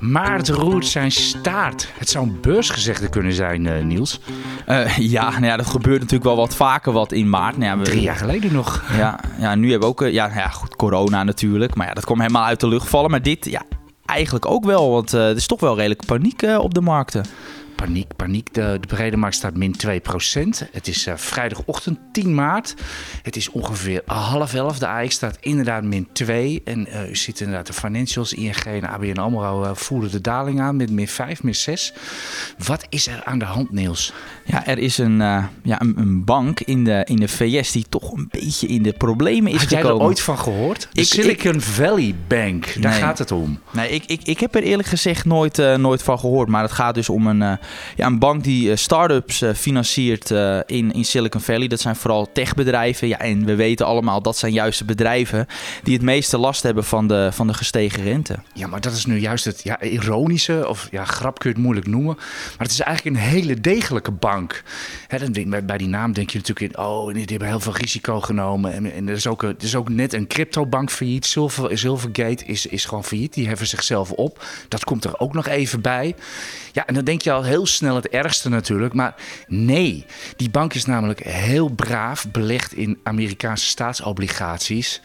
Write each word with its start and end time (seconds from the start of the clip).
Maart 0.00 0.48
roert 0.48 0.86
zijn 0.86 1.12
staart. 1.12 1.92
Het 1.98 2.08
zou 2.08 2.26
een 2.26 2.40
beursgezegde 2.40 3.08
kunnen 3.08 3.32
zijn, 3.32 3.66
eh, 3.66 3.84
Niels. 3.84 4.20
Uh, 4.68 4.96
ja, 4.96 5.30
nou 5.30 5.44
ja, 5.44 5.56
dat 5.56 5.66
gebeurt 5.66 5.98
natuurlijk 5.98 6.24
wel 6.24 6.36
wat 6.36 6.54
vaker 6.54 6.92
wat 6.92 7.12
in 7.12 7.28
maart. 7.28 7.56
Nou 7.56 7.70
ja, 7.70 7.78
we, 7.78 7.84
Drie 7.84 8.00
jaar 8.00 8.16
geleden 8.16 8.52
nog. 8.52 8.84
Ja, 8.96 9.20
ja 9.38 9.54
nu 9.54 9.70
hebben 9.70 9.88
we 9.88 9.94
ook... 9.94 10.02
Uh, 10.02 10.12
ja, 10.12 10.30
ja, 10.34 10.48
goed, 10.48 10.76
corona 10.76 11.22
natuurlijk. 11.22 11.74
Maar 11.74 11.86
ja, 11.86 11.94
dat 11.94 12.04
kwam 12.04 12.20
helemaal 12.20 12.44
uit 12.44 12.60
de 12.60 12.68
lucht 12.68 12.88
vallen. 12.88 13.10
Maar 13.10 13.22
dit, 13.22 13.44
ja, 13.44 13.62
eigenlijk 14.04 14.46
ook 14.46 14.64
wel. 14.64 14.90
Want 14.90 15.12
er 15.12 15.36
is 15.36 15.46
toch 15.46 15.60
wel 15.60 15.76
redelijk 15.76 16.06
paniek 16.06 16.42
op 16.42 16.74
de 16.74 16.80
markten 16.80 17.24
paniek, 17.76 18.16
paniek. 18.16 18.54
De, 18.54 18.78
de 18.80 18.86
brede 18.86 19.16
markt 19.16 19.36
staat 19.36 19.56
min 19.56 19.74
2%. 19.86 19.90
Het 20.72 20.88
is 20.88 21.06
uh, 21.06 21.14
vrijdagochtend 21.16 21.98
10 22.12 22.34
maart. 22.34 22.74
Het 23.22 23.36
is 23.36 23.50
ongeveer 23.50 24.02
half 24.06 24.54
elf. 24.54 24.78
De 24.78 24.86
AX 24.86 25.14
staat 25.14 25.36
inderdaad 25.40 25.82
min 25.82 26.08
2. 26.12 26.62
En 26.64 26.88
uh, 26.88 27.10
u 27.10 27.16
ziet 27.16 27.40
inderdaad 27.40 27.66
de 27.66 27.72
financials, 27.72 28.32
ING 28.32 28.56
en 28.56 28.88
ABN 28.88 29.18
AMRO 29.18 29.64
uh, 29.64 29.70
voelen 29.74 30.10
de 30.10 30.20
daling 30.20 30.60
aan 30.60 30.76
met 30.76 30.90
min 30.90 31.08
5, 31.08 31.42
min 31.42 31.54
6. 31.54 31.92
Wat 32.66 32.86
is 32.88 33.06
er 33.06 33.24
aan 33.24 33.38
de 33.38 33.44
hand, 33.44 33.72
Niels? 33.72 34.12
Ja, 34.44 34.66
er 34.66 34.78
is 34.78 34.98
een, 34.98 35.18
ja, 35.18 35.80
een, 35.80 35.94
een, 35.96 36.24
bank 36.24 36.60
in 36.60 36.84
de, 36.84 37.02
in 37.04 37.16
de 37.16 37.28
VS 37.28 37.72
die 37.72 37.86
toch 37.88 38.12
een 38.12 38.28
beetje 38.30 38.66
in 38.66 38.82
de 38.82 38.92
problemen 38.92 39.52
is 39.52 39.58
Had 39.58 39.68
gekomen. 39.68 39.90
jij 39.90 40.00
er 40.00 40.06
ooit 40.06 40.20
van 40.20 40.38
gehoord? 40.38 40.88
De 40.92 41.00
ik, 41.00 41.06
Silicon 41.06 41.54
ik, 41.54 41.60
Valley 41.60 42.14
Bank, 42.28 42.82
daar 42.82 42.92
gaat 42.92 43.18
het 43.18 43.32
om. 43.32 43.58
Nee, 43.70 43.90
ik, 43.90 44.04
ik, 44.04 44.22
ik 44.22 44.40
heb 44.40 44.54
er 44.54 44.62
eerlijk 44.62 44.88
gezegd 44.88 45.24
nooit, 45.24 45.56
nooit 45.76 46.02
van 46.02 46.18
gehoord. 46.18 46.48
Maar 46.48 46.62
het 46.62 46.72
gaat 46.72 46.94
dus 46.94 47.08
om 47.08 47.26
een 47.26 47.58
ja, 47.96 48.06
een 48.06 48.18
bank 48.18 48.44
die 48.44 48.70
uh, 48.70 48.76
start-ups 48.76 49.42
uh, 49.42 49.52
financiert 49.54 50.30
uh, 50.30 50.58
in, 50.66 50.92
in 50.92 51.04
Silicon 51.04 51.40
Valley. 51.40 51.66
Dat 51.66 51.80
zijn 51.80 51.96
vooral 51.96 52.32
techbedrijven. 52.32 53.08
Ja, 53.08 53.18
en 53.18 53.44
we 53.44 53.54
weten 53.54 53.86
allemaal 53.86 54.22
dat 54.22 54.38
zijn 54.38 54.52
juist 54.52 54.78
de 54.78 54.84
bedrijven 54.84 55.46
die 55.82 55.94
het 55.94 56.02
meeste 56.02 56.38
last 56.38 56.62
hebben 56.62 56.84
van 56.84 57.08
de, 57.08 57.28
van 57.32 57.46
de 57.46 57.54
gestegen 57.54 58.02
rente. 58.02 58.36
Ja, 58.54 58.66
maar 58.66 58.80
dat 58.80 58.92
is 58.92 59.06
nu 59.06 59.18
juist 59.18 59.44
het 59.44 59.60
ja, 59.62 59.80
ironische, 59.80 60.68
of 60.68 60.88
ja, 60.90 61.04
grap 61.04 61.38
kun 61.38 61.50
je 61.50 61.56
het 61.56 61.64
moeilijk 61.64 61.86
noemen. 61.86 62.14
Maar 62.16 62.66
het 62.66 62.70
is 62.70 62.80
eigenlijk 62.80 63.16
een 63.16 63.22
hele 63.22 63.60
degelijke 63.60 64.10
bank. 64.10 64.62
Hè, 65.06 65.30
dan, 65.30 65.66
bij 65.66 65.78
die 65.78 65.88
naam 65.88 66.12
denk 66.12 66.30
je 66.30 66.38
natuurlijk 66.38 66.72
in, 66.74 66.84
oh, 66.84 67.14
die 67.14 67.24
hebben 67.24 67.48
heel 67.48 67.60
veel 67.60 67.76
risico 67.76 68.20
genomen. 68.20 68.72
En, 68.72 68.92
en 68.92 69.08
er, 69.08 69.14
is 69.14 69.26
ook, 69.26 69.42
er 69.42 69.54
is 69.58 69.76
ook 69.76 69.88
net 69.88 70.12
een 70.12 70.26
cryptobank 70.26 70.90
failliet. 70.90 71.26
Silver, 71.26 71.78
Silvergate 71.78 72.44
is, 72.44 72.66
is 72.66 72.84
gewoon 72.84 73.04
failliet. 73.04 73.34
Die 73.34 73.48
heffen 73.48 73.66
zichzelf 73.66 74.10
op. 74.10 74.44
Dat 74.68 74.84
komt 74.84 75.04
er 75.04 75.18
ook 75.18 75.34
nog 75.34 75.46
even 75.46 75.80
bij. 75.80 76.14
Ja, 76.72 76.86
en 76.86 76.94
dan 76.94 77.04
denk 77.04 77.22
je 77.22 77.32
al 77.32 77.42
heel 77.42 77.55
snel 77.64 77.94
het 77.94 78.08
ergste 78.08 78.48
natuurlijk. 78.48 78.94
Maar 78.94 79.14
nee, 79.46 80.06
die 80.36 80.50
bank 80.50 80.74
is 80.74 80.84
namelijk 80.84 81.20
heel 81.22 81.68
braaf 81.68 82.26
belegd 82.30 82.72
in 82.72 82.98
Amerikaanse 83.02 83.66
staatsobligaties. 83.66 85.00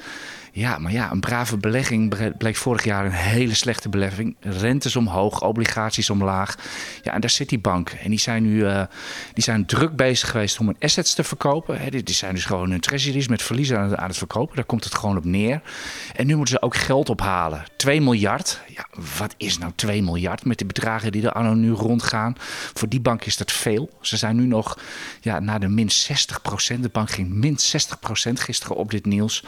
Ja, 0.54 0.78
maar 0.78 0.92
ja, 0.92 1.12
een 1.12 1.20
brave 1.20 1.58
belegging 1.58 2.16
bleek 2.38 2.56
vorig 2.56 2.84
jaar 2.84 3.06
een 3.06 3.12
hele 3.12 3.54
slechte 3.54 3.90
belegging. 3.90 4.36
Rentes 4.40 4.96
omhoog, 4.96 5.42
obligaties 5.42 6.10
omlaag. 6.10 6.58
Ja, 7.02 7.14
en 7.14 7.22
daar 7.22 7.30
zit 7.30 7.50
die 7.50 7.60
bank. 7.60 7.90
En 7.90 8.10
die 8.10 8.20
zijn 8.20 8.44
nu 8.44 8.56
uh, 8.56 8.84
die 9.34 9.44
zijn 9.44 9.66
druk 9.66 9.96
bezig 9.96 10.30
geweest 10.30 10.60
om 10.60 10.66
hun 10.66 10.76
assets 10.80 11.14
te 11.14 11.24
verkopen. 11.24 11.80
He, 11.82 11.90
die 11.90 12.16
zijn 12.16 12.34
dus 12.34 12.46
gewoon 12.46 12.70
hun 12.70 12.80
treasuries 12.80 13.28
met 13.28 13.42
verliezen 13.42 13.78
aan 13.78 13.90
het, 13.90 14.00
aan 14.00 14.08
het 14.08 14.18
verkopen. 14.18 14.56
Daar 14.56 14.66
komt 14.66 14.84
het 14.84 14.96
gewoon 14.96 15.18
op 15.18 15.26
neer. 15.26 15.62
En 16.16 16.28
nu 16.28 16.36
moeten 16.36 16.54
ze 16.54 16.62
ook 16.62 16.76
geld 16.76 17.10
ophalen. 17.10 17.64
2 17.76 18.02
miljard. 18.02 18.62
Ja, 18.68 18.88
wat 19.18 19.34
is 19.38 19.58
nou 19.58 19.72
2 19.76 20.04
miljard 20.04 20.46
met 20.46 20.58
de 20.58 20.66
bedragen 20.66 21.12
die 21.12 21.24
er 21.24 21.32
anno 21.32 21.54
nu 21.54 21.72
rondgaan? 21.72 22.36
Voor 22.74 22.90
die 22.90 23.02
bank 23.02 23.26
is 23.26 23.38
dat 23.38 23.52
veel. 23.52 23.90
Ze 24.02 24.18
zijn 24.18 24.36
nu 24.36 24.46
nog 24.46 24.80
ja, 25.22 25.40
naar 25.40 25.60
de 25.60 25.68
min 25.68 25.92
60 25.92 26.42
procent. 26.42 26.84
De 26.84 26.90
bank 26.90 27.10
ging 27.10 27.30
min 27.30 27.58
60 27.58 28.00
procent 28.00 28.40
gisteren 28.40 28.76
op 28.76 28.92
dit 28.92 29.06
nieuws. 29.06 29.44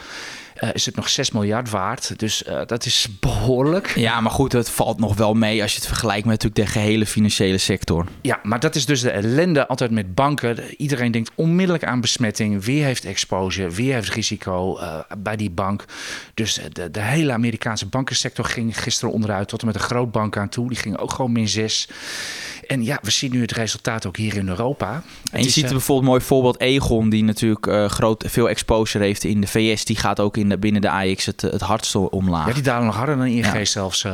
Uh, 0.64 0.70
is 0.72 0.86
het 0.86 0.96
nog 0.96 1.08
6 1.08 1.30
miljard 1.30 1.70
waard. 1.70 2.18
Dus 2.18 2.42
uh, 2.42 2.60
dat 2.66 2.84
is 2.84 3.06
behoorlijk. 3.20 3.92
Ja, 3.94 4.20
maar 4.20 4.32
goed, 4.32 4.52
het 4.52 4.70
valt 4.70 4.98
nog 4.98 5.16
wel 5.16 5.34
mee 5.34 5.62
als 5.62 5.72
je 5.72 5.78
het 5.78 5.86
vergelijkt 5.86 6.26
met 6.26 6.42
natuurlijk 6.42 6.72
de 6.72 6.78
gehele 6.78 7.06
financiële 7.06 7.58
sector. 7.58 8.06
Ja, 8.20 8.40
maar 8.42 8.60
dat 8.60 8.74
is 8.74 8.86
dus 8.86 9.00
de 9.00 9.10
ellende 9.10 9.66
altijd 9.66 9.90
met 9.90 10.14
banken. 10.14 10.74
Iedereen 10.76 11.10
denkt 11.10 11.30
onmiddellijk 11.34 11.84
aan 11.84 12.00
besmetting. 12.00 12.64
Wie 12.64 12.82
heeft 12.82 13.04
exposure? 13.04 13.70
Wie 13.70 13.92
heeft 13.92 14.08
risico 14.08 14.78
uh, 14.80 14.98
bij 15.18 15.36
die 15.36 15.50
bank? 15.50 15.84
Dus 16.34 16.60
de, 16.72 16.90
de, 16.90 17.00
hele 17.00 17.32
Amerikaanse 17.32 17.86
bankensector 17.86 18.44
ging 18.44 18.82
gisteren 18.82 19.14
onderuit 19.14 19.48
tot 19.48 19.60
en 19.60 19.66
met 19.66 19.74
een 19.74 19.80
grootbank 19.80 20.36
aan 20.36 20.48
toe. 20.48 20.68
Die 20.68 20.78
ging 20.78 20.98
ook 20.98 21.12
gewoon 21.12 21.32
min 21.32 21.48
6. 21.48 21.88
En 22.66 22.84
ja, 22.84 22.98
we 23.02 23.10
zien 23.10 23.32
nu 23.32 23.40
het 23.40 23.52
resultaat 23.52 24.06
ook 24.06 24.16
hier 24.16 24.36
in 24.36 24.48
Europa. 24.48 25.02
En 25.32 25.42
je 25.42 25.50
ziet 25.50 25.64
er 25.64 25.70
bijvoorbeeld 25.70 26.06
een 26.06 26.12
mooi 26.12 26.20
voorbeeld 26.20 26.60
Egon, 26.60 27.08
die 27.08 27.24
natuurlijk 27.24 27.66
uh, 27.66 27.88
groot, 27.88 28.24
veel 28.26 28.48
exposure 28.48 29.04
heeft 29.04 29.24
in 29.24 29.40
de 29.40 29.46
VS. 29.46 29.84
Die 29.84 29.96
gaat 29.96 30.20
ook 30.20 30.36
in 30.36 30.48
de, 30.48 30.58
binnen 30.58 30.80
de 30.80 30.90
AX 30.90 31.26
het, 31.26 31.40
het 31.40 31.60
hardst 31.60 31.94
omlaag. 31.94 32.46
Ja, 32.46 32.52
die 32.52 32.62
dalen 32.62 32.86
nog 32.86 32.96
harder 32.96 33.16
dan 33.16 33.26
ING 33.26 33.52
ja. 33.52 33.64
zelfs. 33.64 34.04
Uh, 34.04 34.12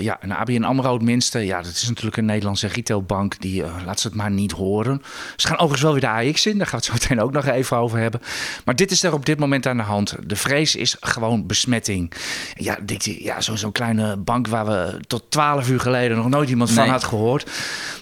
ja, 0.00 0.18
en 0.20 0.32
ABN 0.32 0.62
AMRO 0.62 0.92
het 0.92 1.02
minste. 1.02 1.38
Ja, 1.38 1.62
dat 1.62 1.72
is 1.72 1.88
natuurlijk 1.88 2.16
een 2.16 2.24
Nederlandse 2.24 2.66
retailbank. 2.66 3.40
Die 3.40 3.62
uh, 3.62 3.74
laat 3.84 4.00
ze 4.00 4.06
het 4.06 4.16
maar 4.16 4.30
niet 4.30 4.52
horen. 4.52 5.02
Ze 5.36 5.46
gaan 5.46 5.56
overigens 5.56 5.82
wel 5.82 5.92
weer 5.92 6.00
de 6.00 6.28
AX 6.30 6.46
in. 6.46 6.58
Daar 6.58 6.66
gaan 6.66 6.80
we 6.80 6.84
het 6.86 6.94
zo 6.94 7.08
meteen 7.08 7.24
ook 7.24 7.32
nog 7.32 7.46
even 7.46 7.76
over 7.76 7.98
hebben. 7.98 8.20
Maar 8.64 8.76
dit 8.76 8.90
is 8.90 9.02
er 9.02 9.12
op 9.12 9.26
dit 9.26 9.38
moment 9.38 9.66
aan 9.66 9.76
de 9.76 9.82
hand. 9.82 10.16
De 10.26 10.36
vrees 10.36 10.76
is 10.76 10.96
gewoon 11.00 11.46
besmetting. 11.46 12.12
Ja, 12.54 12.78
ja 13.02 13.40
zo'n 13.40 13.58
zo 13.58 13.70
kleine 13.70 14.16
bank 14.16 14.48
waar 14.48 14.66
we 14.66 15.00
tot 15.06 15.22
12 15.28 15.68
uur 15.68 15.80
geleden 15.80 16.16
nog 16.16 16.28
nooit 16.28 16.48
iemand 16.48 16.70
van 16.70 16.88
had 16.88 17.04
gehoord. 17.04 17.50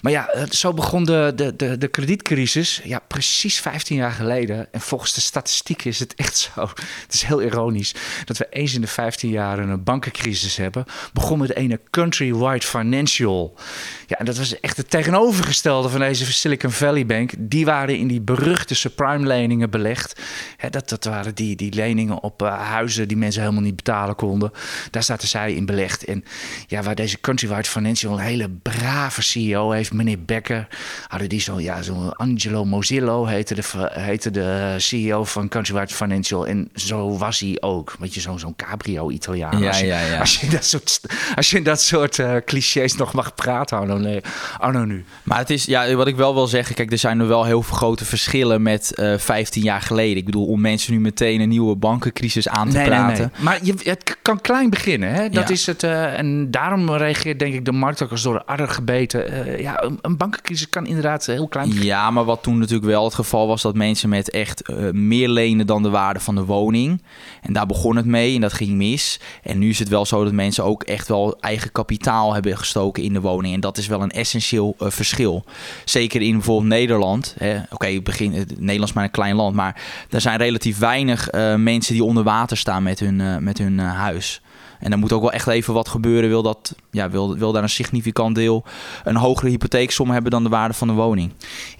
Maar 0.01 0.11
ja, 0.11 0.29
zo 0.49 0.73
begon 0.73 1.03
de, 1.03 1.31
de, 1.35 1.55
de, 1.55 1.77
de 1.77 1.87
kredietcrisis. 1.87 2.81
Ja, 2.83 2.99
precies 3.07 3.59
15 3.59 3.95
jaar 3.95 4.11
geleden. 4.11 4.67
En 4.71 4.81
volgens 4.81 5.13
de 5.13 5.21
statistieken 5.21 5.89
is 5.89 5.99
het 5.99 6.15
echt 6.15 6.37
zo. 6.37 6.61
Het 7.01 7.13
is 7.13 7.23
heel 7.23 7.41
ironisch 7.41 7.95
dat 8.25 8.37
we 8.37 8.47
eens 8.49 8.73
in 8.73 8.81
de 8.81 8.87
15 8.87 9.29
jaar 9.29 9.59
een 9.59 9.83
bankencrisis 9.83 10.57
hebben. 10.57 10.85
Begon 11.13 11.39
met 11.39 11.47
de 11.47 11.55
ene 11.55 11.79
Countrywide 11.89 12.65
Financial. 12.65 13.55
Ja, 14.07 14.17
en 14.17 14.25
dat 14.25 14.37
was 14.37 14.59
echt 14.59 14.77
het 14.77 14.89
tegenovergestelde 14.89 15.89
van 15.89 15.99
deze 15.99 16.33
Silicon 16.33 16.71
Valley 16.71 17.05
Bank. 17.05 17.31
Die 17.37 17.65
waren 17.65 17.97
in 17.97 18.07
die 18.07 18.21
beruchte 18.21 18.75
subprime 18.75 19.27
leningen 19.27 19.69
belegd. 19.69 20.21
dat, 20.69 20.89
dat 20.89 21.03
waren 21.03 21.35
die, 21.35 21.55
die 21.55 21.73
leningen 21.73 22.23
op 22.23 22.41
uh, 22.41 22.69
huizen 22.69 23.07
die 23.07 23.17
mensen 23.17 23.41
helemaal 23.41 23.63
niet 23.63 23.75
betalen 23.75 24.15
konden. 24.15 24.51
Daar 24.89 25.03
zaten 25.03 25.27
zij 25.27 25.53
in 25.53 25.65
belegd. 25.65 26.03
En 26.03 26.23
ja, 26.67 26.83
waar 26.83 26.95
deze 26.95 27.19
Countrywide 27.19 27.69
Financial 27.69 28.13
een 28.13 28.25
hele 28.25 28.49
brave 28.49 29.21
CEO 29.21 29.70
heeft, 29.71 29.93
meneer 29.93 30.23
Becker, 30.25 30.67
hadden 31.07 31.29
die 31.29 31.41
zo, 31.41 31.59
ja, 31.59 31.81
zo'n 31.81 32.13
Angelo 32.13 32.65
Mozillo 32.65 33.25
heette 33.25 33.55
de, 33.55 33.89
heette 33.91 34.31
de 34.31 34.75
CEO 34.77 35.23
van 35.23 35.47
Countrywide 35.47 35.93
Financial. 35.93 36.47
En 36.47 36.69
zo 36.75 37.17
was 37.17 37.39
hij 37.39 37.57
ook. 37.59 37.95
Weet 37.99 38.13
je, 38.13 38.19
zo'n 38.19 38.39
zo'n 38.39 38.55
cabrio-Italiaan. 38.55 39.59
Ja, 39.59 39.67
als, 39.67 39.79
je, 39.79 39.85
ja, 39.85 40.01
ja. 40.01 40.19
als 40.19 40.39
je 40.39 40.47
dat 40.49 40.65
soort, 40.65 41.01
als 41.35 41.49
je 41.49 41.61
dat 41.61 41.81
soort 41.81 42.17
uh, 42.17 42.35
clichés 42.45 42.95
nog 42.95 43.13
mag 43.13 43.35
praten, 43.35 43.77
Arno, 43.77 43.97
nee, 43.97 44.21
Arno 44.57 44.85
nu. 44.85 45.05
Maar 45.23 45.37
het 45.37 45.49
is, 45.49 45.65
ja, 45.65 45.95
wat 45.95 46.07
ik 46.07 46.15
wel 46.15 46.33
wil 46.33 46.47
zeggen, 46.47 46.75
kijk, 46.75 46.91
er 46.91 46.97
zijn 46.97 47.19
er 47.19 47.27
wel 47.27 47.45
heel 47.45 47.61
veel 47.61 47.75
grote 47.75 48.05
verschillen 48.05 48.61
met 48.61 48.93
uh, 48.95 49.17
15 49.17 49.63
jaar 49.63 49.81
geleden. 49.81 50.17
Ik 50.17 50.25
bedoel, 50.25 50.45
om 50.45 50.61
mensen 50.61 50.93
nu 50.93 50.99
meteen 50.99 51.41
een 51.41 51.49
nieuwe 51.49 51.75
bankencrisis 51.75 52.47
aan 52.47 52.69
te 52.69 52.77
nee, 52.77 52.85
praten. 52.85 53.17
Nee, 53.17 53.29
nee. 53.33 53.43
Maar 53.43 53.59
je, 53.63 53.73
het 53.83 54.17
kan 54.21 54.41
klein 54.41 54.69
beginnen, 54.69 55.13
hè? 55.13 55.29
Dat 55.29 55.47
ja. 55.47 55.53
is 55.53 55.65
het. 55.65 55.83
Uh, 55.83 56.17
en 56.17 56.51
daarom 56.51 56.91
reageert 56.91 57.39
denk 57.39 57.53
ik 57.53 57.65
de 57.65 57.71
markt 57.71 58.03
ook 58.03 58.11
als 58.11 58.21
door 58.21 58.33
de 58.33 58.45
adder 58.45 58.67
gebeten. 58.67 59.47
Uh, 59.47 59.60
ja, 59.61 59.83
een, 60.01 60.17
bankencrisis 60.17 60.69
kan 60.69 60.85
inderdaad 60.85 61.25
heel 61.25 61.47
klein. 61.47 61.83
Ja, 61.83 62.11
maar 62.11 62.25
wat 62.25 62.43
toen 62.43 62.57
natuurlijk 62.57 62.85
wel 62.85 63.03
het 63.03 63.13
geval 63.13 63.47
was, 63.47 63.61
dat 63.61 63.75
mensen 63.75 64.09
met 64.09 64.29
echt 64.29 64.69
uh, 64.69 64.91
meer 64.91 65.29
lenen 65.29 65.67
dan 65.67 65.83
de 65.83 65.89
waarde 65.89 66.19
van 66.19 66.35
de 66.35 66.45
woning. 66.45 67.03
En 67.41 67.53
daar 67.53 67.65
begon 67.65 67.95
het 67.95 68.05
mee 68.05 68.35
en 68.35 68.41
dat 68.41 68.53
ging 68.53 68.71
mis. 68.71 69.19
En 69.43 69.59
nu 69.59 69.69
is 69.69 69.79
het 69.79 69.89
wel 69.89 70.05
zo 70.05 70.23
dat 70.23 70.33
mensen 70.33 70.63
ook 70.63 70.83
echt 70.83 71.07
wel 71.07 71.39
eigen 71.39 71.71
kapitaal 71.71 72.33
hebben 72.33 72.57
gestoken 72.57 73.03
in 73.03 73.13
de 73.13 73.21
woning. 73.21 73.53
En 73.53 73.59
dat 73.59 73.77
is 73.77 73.87
wel 73.87 74.01
een 74.01 74.11
essentieel 74.11 74.75
verschil. 74.77 75.45
Zeker 75.85 76.21
in 76.21 76.31
bijvoorbeeld 76.31 76.67
Nederland. 76.67 77.35
Oké, 77.69 78.01
begin 78.01 78.31
Nederland 78.57 78.89
is 78.89 78.93
maar 78.93 79.03
een 79.03 79.11
klein 79.11 79.35
land, 79.35 79.55
maar 79.55 79.81
er 80.09 80.21
zijn 80.21 80.37
relatief 80.37 80.77
weinig 80.77 81.31
mensen 81.57 81.93
die 81.93 82.03
onder 82.03 82.23
water 82.23 82.57
staan 82.57 82.83
met 82.83 82.99
hun, 82.99 83.43
met 83.43 83.57
hun 83.57 83.79
huis. 83.79 84.41
En 84.81 84.89
dan 84.89 84.99
moet 84.99 85.11
ook 85.11 85.21
wel 85.21 85.31
echt 85.31 85.47
even 85.47 85.73
wat 85.73 85.89
gebeuren. 85.89 86.29
Wil, 86.29 86.41
dat, 86.41 86.75
ja, 86.91 87.09
wil, 87.09 87.37
wil 87.37 87.51
daar 87.51 87.63
een 87.63 87.69
significant 87.69 88.35
deel 88.35 88.63
een 89.03 89.15
hogere 89.15 89.49
hypotheeksom 89.49 90.09
hebben 90.09 90.31
dan 90.31 90.43
de 90.43 90.49
waarde 90.49 90.73
van 90.73 90.87
de 90.87 90.93
woning. 90.93 91.31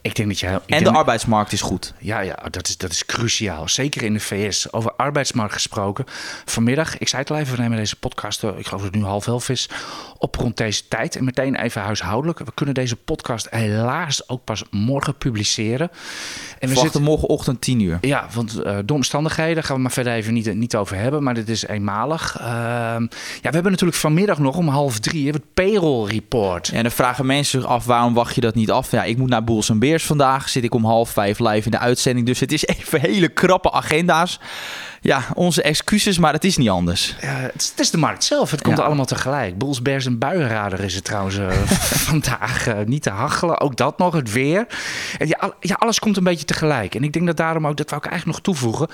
Ik 0.01 0.15
denk 0.15 0.27
dat 0.29 0.39
je. 0.39 0.47
En 0.47 0.61
denk, 0.65 0.83
de 0.83 0.91
arbeidsmarkt 0.91 1.51
is 1.51 1.61
goed. 1.61 1.93
Ja, 1.99 2.19
ja 2.19 2.35
dat, 2.49 2.67
is, 2.67 2.77
dat 2.77 2.91
is 2.91 3.05
cruciaal. 3.05 3.69
Zeker 3.69 4.03
in 4.03 4.13
de 4.13 4.19
VS. 4.19 4.73
Over 4.73 4.91
arbeidsmarkt 4.91 5.53
gesproken. 5.53 6.05
Vanmiddag, 6.45 6.97
ik 6.97 7.07
zei 7.07 7.21
het 7.21 7.31
al 7.31 7.37
even, 7.37 7.55
we 7.55 7.61
nemen 7.61 7.77
deze 7.77 7.95
podcast, 7.95 8.43
ik 8.43 8.49
geloof 8.49 8.81
dat 8.81 8.81
het 8.81 8.95
nu 8.95 9.03
half 9.03 9.27
elf 9.27 9.49
is, 9.49 9.69
op 10.17 10.35
rond 10.35 10.57
deze 10.57 10.87
tijd. 10.87 11.15
En 11.15 11.23
meteen 11.23 11.55
even 11.55 11.81
huishoudelijk. 11.81 12.39
We 12.39 12.53
kunnen 12.53 12.75
deze 12.75 12.95
podcast 12.95 13.47
helaas 13.49 14.29
ook 14.29 14.43
pas 14.43 14.63
morgen 14.71 15.15
publiceren. 15.15 15.89
En 16.59 16.69
we 16.69 16.75
zitten 16.75 17.01
morgenochtend 17.01 17.61
10 17.61 17.79
uur. 17.79 17.97
Ja, 18.01 18.27
want 18.33 18.59
uh, 18.65 18.77
de 18.85 18.93
omstandigheden 18.93 19.63
gaan 19.63 19.75
we 19.75 19.81
maar 19.81 19.91
verder 19.91 20.13
even 20.13 20.33
niet, 20.33 20.55
niet 20.55 20.75
over 20.75 20.97
hebben. 20.97 21.23
Maar 21.23 21.33
dit 21.33 21.49
is 21.49 21.67
eenmalig. 21.67 22.39
Uh, 22.41 22.90
Ehm, 22.90 22.90
ja, 23.41 23.49
we 23.49 23.49
hebben 23.49 23.71
natuurlijk 23.71 23.99
vanmiddag 23.99 24.39
nog 24.39 24.57
om 24.57 24.67
half 24.67 24.99
drie 24.99 25.31
het 25.31 25.53
payroll 25.53 26.09
report. 26.09 26.69
En 26.69 26.81
dan 26.83 26.91
vragen 26.91 27.25
mensen 27.25 27.61
zich 27.61 27.69
af, 27.69 27.85
waarom 27.85 28.13
wacht 28.13 28.35
je 28.35 28.41
dat 28.41 28.55
niet 28.55 28.71
af? 28.71 28.91
Ja, 28.91 29.03
ik 29.03 29.17
moet 29.17 29.29
naar 29.29 29.43
Boels 29.43 29.69
en 29.69 29.79
Beers 29.79 30.03
vandaag. 30.03 30.49
Zit 30.49 30.63
ik 30.63 30.73
om 30.73 30.85
half 30.85 31.09
vijf 31.09 31.39
live 31.39 31.65
in 31.65 31.71
de 31.71 31.79
uitzending. 31.79 32.25
Dus 32.25 32.39
het 32.39 32.51
is 32.51 32.65
even 32.65 33.01
hele 33.01 33.27
krappe 33.27 33.71
agenda's 33.71 34.39
ja, 35.03 35.23
onze 35.33 35.61
excuses, 35.61 36.17
maar 36.17 36.33
het 36.33 36.43
is 36.43 36.57
niet 36.57 36.69
anders. 36.69 37.15
Ja, 37.21 37.33
het, 37.33 37.73
is, 37.77 37.89
de 37.89 37.97
markt 37.97 38.23
zelf. 38.23 38.51
Het 38.51 38.61
komt 38.61 38.79
allemaal 38.79 39.05
tegelijk. 39.05 39.57
Boels, 39.57 39.81
Bears 39.81 40.05
en 40.05 40.17
buienradar 40.17 40.79
is 40.79 40.95
het 40.95 41.03
trouwens 41.03 41.37
uh, 41.37 41.51
vandaag 42.09 42.67
uh, 42.67 42.75
niet 42.85 43.03
te 43.03 43.09
hachelen. 43.09 43.59
Ook 43.59 43.75
dat 43.75 43.97
nog, 43.97 44.13
het 44.13 44.31
weer. 44.31 44.67
En 45.17 45.27
ja, 45.27 45.53
ja, 45.59 45.75
alles 45.79 45.99
komt 45.99 46.17
een 46.17 46.23
beetje 46.23 46.45
tegelijk. 46.45 46.95
En 46.95 47.03
ik 47.03 47.13
denk 47.13 47.25
dat 47.25 47.37
daarom 47.37 47.67
ook, 47.67 47.77
dat 47.77 47.89
wou 47.89 48.01
ik 48.01 48.09
eigenlijk 48.09 48.37
nog 48.37 48.55
toevoegen, 48.55 48.87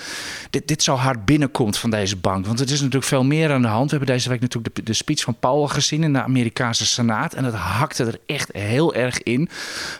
dit, 0.49 0.67
dit 0.67 0.83
zo 0.83 0.95
hard 0.95 1.25
binnenkomt 1.25 1.77
van 1.77 1.89
deze 1.89 2.15
bank. 2.15 2.45
Want 2.45 2.59
het 2.59 2.69
is 2.69 2.79
natuurlijk 2.79 3.05
veel 3.05 3.23
meer 3.23 3.51
aan 3.51 3.61
de 3.61 3.67
hand. 3.67 3.91
We 3.91 3.97
hebben 3.97 4.15
deze 4.15 4.29
week 4.29 4.41
natuurlijk 4.41 4.75
de, 4.75 4.83
de 4.83 4.93
speech 4.93 5.21
van 5.21 5.35
Powell 5.39 5.67
gezien 5.67 6.03
in 6.03 6.13
de 6.13 6.23
Amerikaanse 6.23 6.85
Senaat. 6.85 7.33
En 7.33 7.43
dat 7.43 7.53
hakte 7.53 8.03
er 8.03 8.19
echt 8.25 8.49
heel 8.51 8.93
erg 8.93 9.23
in. 9.23 9.49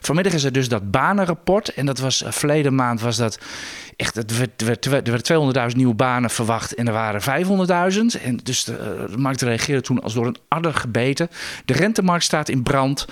Vanmiddag 0.02 0.34
is 0.34 0.44
er 0.44 0.52
dus 0.52 0.70
dat 0.70 0.92
banenrapport. 0.92 1.74
En 1.74 1.86
dat 1.86 2.00
was, 2.00 2.24
uh, 2.24 2.32
verleden 2.32 2.76
maand 2.76 3.02
was 3.02 3.18
dat 3.18 3.40
echt, 3.98 4.16
het 4.16 4.64
werd, 4.64 4.86
er 4.86 4.92
werden 5.02 5.70
200.000 5.72 5.76
nieuwe 5.76 5.96
banen 5.98 6.30
verwacht 6.30 6.76
en 6.76 6.88
er 6.88 6.94
waren 6.94 7.22
500.000. 7.22 8.24
En 8.24 8.40
dus 8.44 8.64
de, 8.64 9.06
de, 9.10 9.18
markt 9.18 9.42
reageerde 9.42 9.82
toen 9.82 10.02
als 10.02 10.14
door 10.14 10.26
een 10.26 10.38
adder 10.48 10.74
gebeten. 10.74 11.30
De 11.66 11.74
rentemarkt 11.74 12.24
staat 12.24 12.50
in 12.50 12.64
brand. 12.64 13.06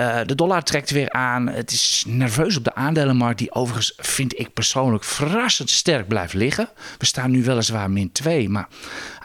Uh, 0.00 0.18
de 0.26 0.34
dollar 0.34 0.62
trekt 0.62 0.90
weer 0.90 1.10
aan. 1.10 1.46
Het 1.46 1.70
is 1.70 2.04
nerveus 2.06 2.56
op 2.56 2.64
de 2.64 2.74
aandelenmarkt, 2.74 3.38
die 3.38 3.52
overigens 3.54 3.92
vind 3.96 4.38
ik 4.38 4.52
persoonlijk 4.52 5.04
verrassend 5.04 5.70
sterk 5.70 6.08
blijft 6.08 6.34
liggen. 6.34 6.68
We 6.98 7.06
staan 7.06 7.30
nu 7.30 7.44
weliswaar 7.44 7.90
min 7.90 8.12
2, 8.12 8.48
maar 8.48 8.68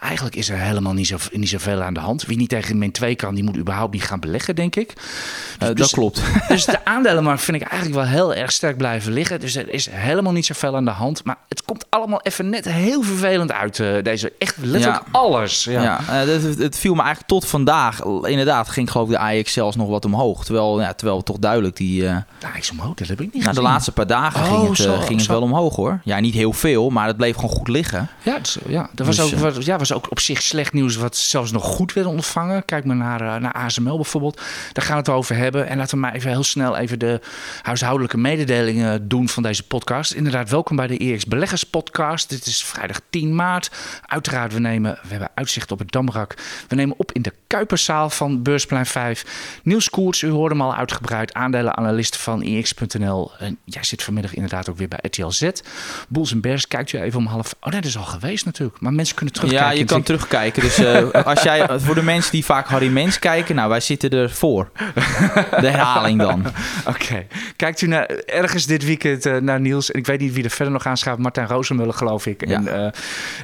eigenlijk 0.00 0.36
is 0.36 0.48
er 0.48 0.58
helemaal 0.58 0.92
niet, 0.92 1.06
zo, 1.06 1.16
niet 1.32 1.48
zoveel 1.48 1.82
aan 1.82 1.94
de 1.94 2.00
hand. 2.00 2.26
Wie 2.26 2.36
niet 2.36 2.48
tegen 2.48 2.78
min 2.78 2.92
2 2.92 3.14
kan, 3.14 3.34
die 3.34 3.44
moet 3.44 3.56
überhaupt 3.56 3.92
niet 3.92 4.02
gaan 4.02 4.20
beleggen, 4.20 4.54
denk 4.56 4.76
ik. 4.76 4.92
Uh, 5.62 5.68
dat 5.74 5.90
klopt. 5.90 6.22
Dus 6.48 6.64
de 6.64 6.84
aandelenmarkt 6.84 7.42
vind 7.42 7.62
ik 7.62 7.68
eigenlijk 7.68 8.00
wel 8.00 8.10
heel 8.10 8.34
erg 8.34 8.52
sterk 8.52 8.76
blijven 8.76 9.12
liggen. 9.12 9.40
Dus 9.40 9.56
er 9.56 9.68
is 9.68 9.88
helemaal 9.90 10.32
niet 10.32 10.46
zoveel 10.46 10.76
aan 10.76 10.84
de 10.84 10.90
hand. 10.90 11.24
Maar 11.24 11.36
het 11.48 11.64
komt 11.64 11.86
allemaal 11.88 12.20
even 12.22 12.48
net 12.48 12.64
heel 12.64 12.91
vervelend 13.00 13.52
uit. 13.52 13.78
Uh, 13.78 14.02
deze 14.02 14.32
echt 14.38 14.56
letterlijk 14.60 15.02
alles. 15.10 15.64
Ja, 15.64 15.82
ja 15.82 16.00
uh, 16.00 16.42
het, 16.42 16.58
het, 16.58 16.76
viel 16.76 16.94
me 16.94 17.00
eigenlijk 17.00 17.28
tot 17.28 17.46
vandaag. 17.46 18.04
Inderdaad, 18.04 18.68
ging 18.68 18.90
geloof 18.90 19.06
ik 19.08 19.12
de 19.12 19.38
AX 19.38 19.52
zelfs 19.52 19.76
nog 19.76 19.88
wat 19.88 20.04
omhoog. 20.04 20.44
Terwijl, 20.44 20.80
ja, 20.80 20.92
terwijl 20.92 21.22
toch 21.22 21.38
duidelijk 21.38 21.76
die. 21.76 22.02
Uh, 22.02 22.16
de 22.38 22.46
AX 22.56 22.70
omhoog, 22.70 22.94
dat 22.94 23.08
heb 23.08 23.20
ik 23.20 23.32
niet. 23.32 23.42
Nou, 23.42 23.54
de 23.54 23.62
laatste 23.62 23.92
paar 23.92 24.06
dagen 24.06 24.40
oh, 24.40 24.50
ging 24.50 24.68
het, 24.68 24.76
zo, 24.76 24.96
ging 24.96 25.18
het 25.18 25.28
wel 25.28 25.42
omhoog 25.42 25.76
hoor. 25.76 26.00
Ja, 26.04 26.20
niet 26.20 26.34
heel 26.34 26.52
veel, 26.52 26.90
maar 26.90 27.06
het 27.06 27.16
bleef 27.16 27.34
gewoon 27.34 27.50
goed 27.50 27.68
liggen. 27.68 28.08
Ja, 28.22 28.38
ja 28.66 28.90
dat 28.92 29.06
was, 29.06 29.16
dus, 29.16 29.44
ook, 29.44 29.62
ja, 29.62 29.78
was 29.78 29.92
ook 29.92 30.10
op 30.10 30.20
zich 30.20 30.42
slecht 30.42 30.72
nieuws, 30.72 30.96
wat 30.96 31.16
zelfs 31.16 31.52
nog 31.52 31.64
goed 31.64 31.92
werd 31.92 32.06
ontvangen. 32.06 32.64
Kijk 32.64 32.84
maar 32.84 32.96
naar, 32.96 33.40
naar 33.40 33.52
ASML 33.52 33.96
bijvoorbeeld. 33.96 34.40
Daar 34.72 34.84
gaan 34.84 34.94
we 34.94 35.00
het 35.00 35.10
over 35.10 35.36
hebben. 35.36 35.68
En 35.68 35.76
laten 35.76 35.94
we 35.94 36.00
maar 36.00 36.14
even 36.14 36.30
heel 36.30 36.42
snel 36.42 36.76
even 36.76 36.98
de 36.98 37.20
huishoudelijke 37.62 38.16
mededelingen 38.16 39.08
doen 39.08 39.28
van 39.28 39.42
deze 39.42 39.62
podcast. 39.62 40.12
Inderdaad, 40.12 40.50
welkom 40.50 40.76
bij 40.76 40.86
de 40.86 40.96
EX 40.98 41.24
Beleggers 41.24 41.64
Podcast. 41.64 42.28
Dit 42.28 42.46
is 42.46 42.64
vrijdag 42.82 43.00
10 43.10 43.34
maart. 43.34 43.70
Uiteraard, 44.06 44.52
we, 44.52 44.60
nemen, 44.60 44.98
we 45.02 45.08
hebben 45.08 45.30
uitzicht 45.34 45.72
op 45.72 45.78
het 45.78 45.92
Damrak. 45.92 46.34
We 46.68 46.74
nemen 46.74 46.98
op 46.98 47.12
in 47.12 47.22
de 47.22 47.32
Kuiperzaal 47.46 48.10
van 48.10 48.42
Beursplein 48.42 48.86
5. 48.86 49.60
Niels 49.62 49.90
Koerts, 49.90 50.22
u 50.22 50.28
hoorde 50.28 50.54
hem 50.54 50.64
al 50.64 50.74
uitgebreid. 50.74 51.34
Aandelenanalist 51.34 52.16
van 52.16 52.42
EX.nl. 52.42 53.30
En 53.38 53.58
jij 53.64 53.84
zit 53.84 54.02
vanmiddag 54.02 54.34
inderdaad 54.34 54.68
ook 54.68 54.76
weer 54.76 54.88
bij 54.88 54.98
RTL 55.02 55.28
Z. 55.28 55.50
Boels 56.08 56.32
en 56.32 56.40
Bers, 56.40 56.68
kijkt 56.68 56.92
u 56.92 56.98
even 56.98 57.18
om 57.18 57.26
half... 57.26 57.54
Oh 57.60 57.72
nee, 57.72 57.80
dat 57.80 57.90
is 57.90 57.96
al 57.96 58.04
geweest 58.04 58.44
natuurlijk. 58.44 58.80
Maar 58.80 58.92
mensen 58.92 59.16
kunnen 59.16 59.34
terugkijken. 59.34 59.70
Ja, 59.70 59.78
je 59.78 59.84
kan 59.84 60.02
terugkijken. 60.02 60.62
Dus 60.62 60.78
uh, 60.78 61.10
als 61.32 61.42
jij, 61.42 61.80
voor 61.80 61.94
de 61.94 62.02
mensen 62.02 62.32
die 62.32 62.44
vaak 62.44 62.66
Harry 62.66 62.88
Mens 62.88 63.18
kijken... 63.18 63.54
Nou, 63.54 63.68
wij 63.68 63.80
zitten 63.80 64.10
ervoor. 64.10 64.70
De 65.60 65.70
herhaling 65.70 66.20
dan. 66.20 66.44
Oké. 66.94 67.26
Kijkt 67.56 67.80
u 67.80 67.86
naar, 67.86 68.06
ergens 68.26 68.66
dit 68.66 68.84
weekend 68.84 69.26
uh, 69.26 69.36
naar 69.36 69.60
Niels. 69.60 69.90
En 69.90 69.98
ik 69.98 70.06
weet 70.06 70.20
niet 70.20 70.32
wie 70.32 70.44
er 70.44 70.50
verder 70.50 70.72
nog 70.72 70.86
aanschaaft. 70.86 71.18
Martijn 71.18 71.46
Rozenmuller, 71.46 71.94
geloof 71.94 72.26
ik. 72.26 72.48
Ja. 72.48 72.54
En 72.54 72.64
uh, 72.64 72.71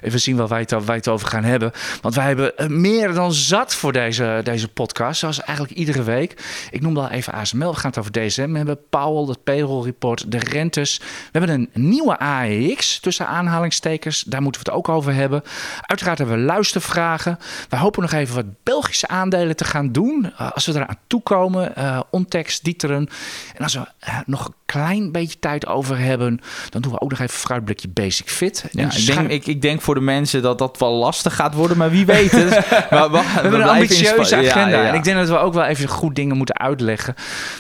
we 0.00 0.18
zien 0.18 0.36
wel 0.36 0.48
waar 0.48 0.64
wij, 0.84 0.96
het, 0.96 1.08
over 1.08 1.28
gaan 1.28 1.44
hebben. 1.44 1.72
Want 2.02 2.14
wij 2.14 2.26
hebben 2.26 2.80
meer 2.80 3.12
dan 3.14 3.32
zat 3.32 3.74
voor 3.74 3.92
deze, 3.92 4.40
deze 4.44 4.68
podcast. 4.68 5.20
Zoals 5.20 5.40
eigenlijk 5.40 5.78
iedere 5.78 6.02
week. 6.02 6.44
Ik 6.70 6.80
noemde 6.80 7.00
al 7.00 7.08
even 7.08 7.32
ASML. 7.32 7.70
We 7.70 7.78
gaan 7.78 7.90
het 7.90 7.98
over 7.98 8.12
DSM 8.12 8.54
hebben. 8.54 8.78
Powell, 8.90 9.28
het 9.28 9.44
payroll 9.44 9.84
report, 9.84 10.30
de 10.30 10.38
rentes. 10.38 10.98
We 11.32 11.38
hebben 11.38 11.68
een 11.72 11.88
nieuwe 11.88 12.18
AEX 12.18 13.00
tussen 13.00 13.26
aanhalingstekens. 13.26 14.22
Daar 14.22 14.42
moeten 14.42 14.62
we 14.64 14.70
het 14.70 14.78
ook 14.78 14.88
over 14.88 15.14
hebben. 15.14 15.42
Uiteraard 15.80 16.18
hebben 16.18 16.36
we 16.36 16.42
luistervragen. 16.42 17.38
We 17.68 17.76
hopen 17.76 18.02
nog 18.02 18.12
even 18.12 18.34
wat 18.34 18.62
Belgische 18.62 19.08
aandelen 19.08 19.56
te 19.56 19.64
gaan 19.64 19.92
doen. 19.92 20.32
Uh, 20.40 20.52
als 20.52 20.66
we 20.66 20.74
eraan 20.74 20.98
toekomen. 21.06 21.72
Uh, 21.78 22.00
Ontex, 22.10 22.60
Dieteren. 22.60 23.08
En 23.54 23.62
als 23.62 23.74
we 23.74 23.86
nog 24.26 24.52
klein 24.72 25.12
beetje 25.12 25.38
tijd 25.38 25.66
over 25.66 25.98
hebben. 25.98 26.40
Dan 26.70 26.82
doen 26.82 26.92
we 26.92 27.00
ook 27.00 27.10
nog 27.10 27.20
even 27.20 27.38
fruitblikje 27.38 27.88
Basic 27.88 28.30
Fit. 28.30 28.64
Ja, 28.70 28.90
ik, 28.92 29.06
denk, 29.06 29.30
ik, 29.30 29.46
ik 29.46 29.62
denk 29.62 29.80
voor 29.80 29.94
de 29.94 30.00
mensen 30.00 30.42
dat 30.42 30.58
dat 30.58 30.78
wel 30.78 30.92
lastig 30.92 31.34
gaat 31.34 31.54
worden. 31.54 31.76
Maar 31.76 31.90
wie 31.90 32.06
weet. 32.06 32.30
Dus, 32.38 32.50
maar, 32.90 33.10
we, 33.10 33.18
we, 33.18 33.24
hebben 33.24 33.60
een 33.60 33.68
ambitieuze 33.68 34.36
agenda. 34.36 34.68
Ja, 34.68 34.82
ja. 34.82 34.88
En 34.88 34.94
ik 34.94 35.04
denk 35.04 35.16
dat 35.16 35.28
we 35.28 35.36
ook 35.36 35.54
wel 35.54 35.64
even 35.64 35.88
goed 35.88 36.14
dingen 36.14 36.36
moeten 36.36 36.58
uitleggen. 36.58 37.14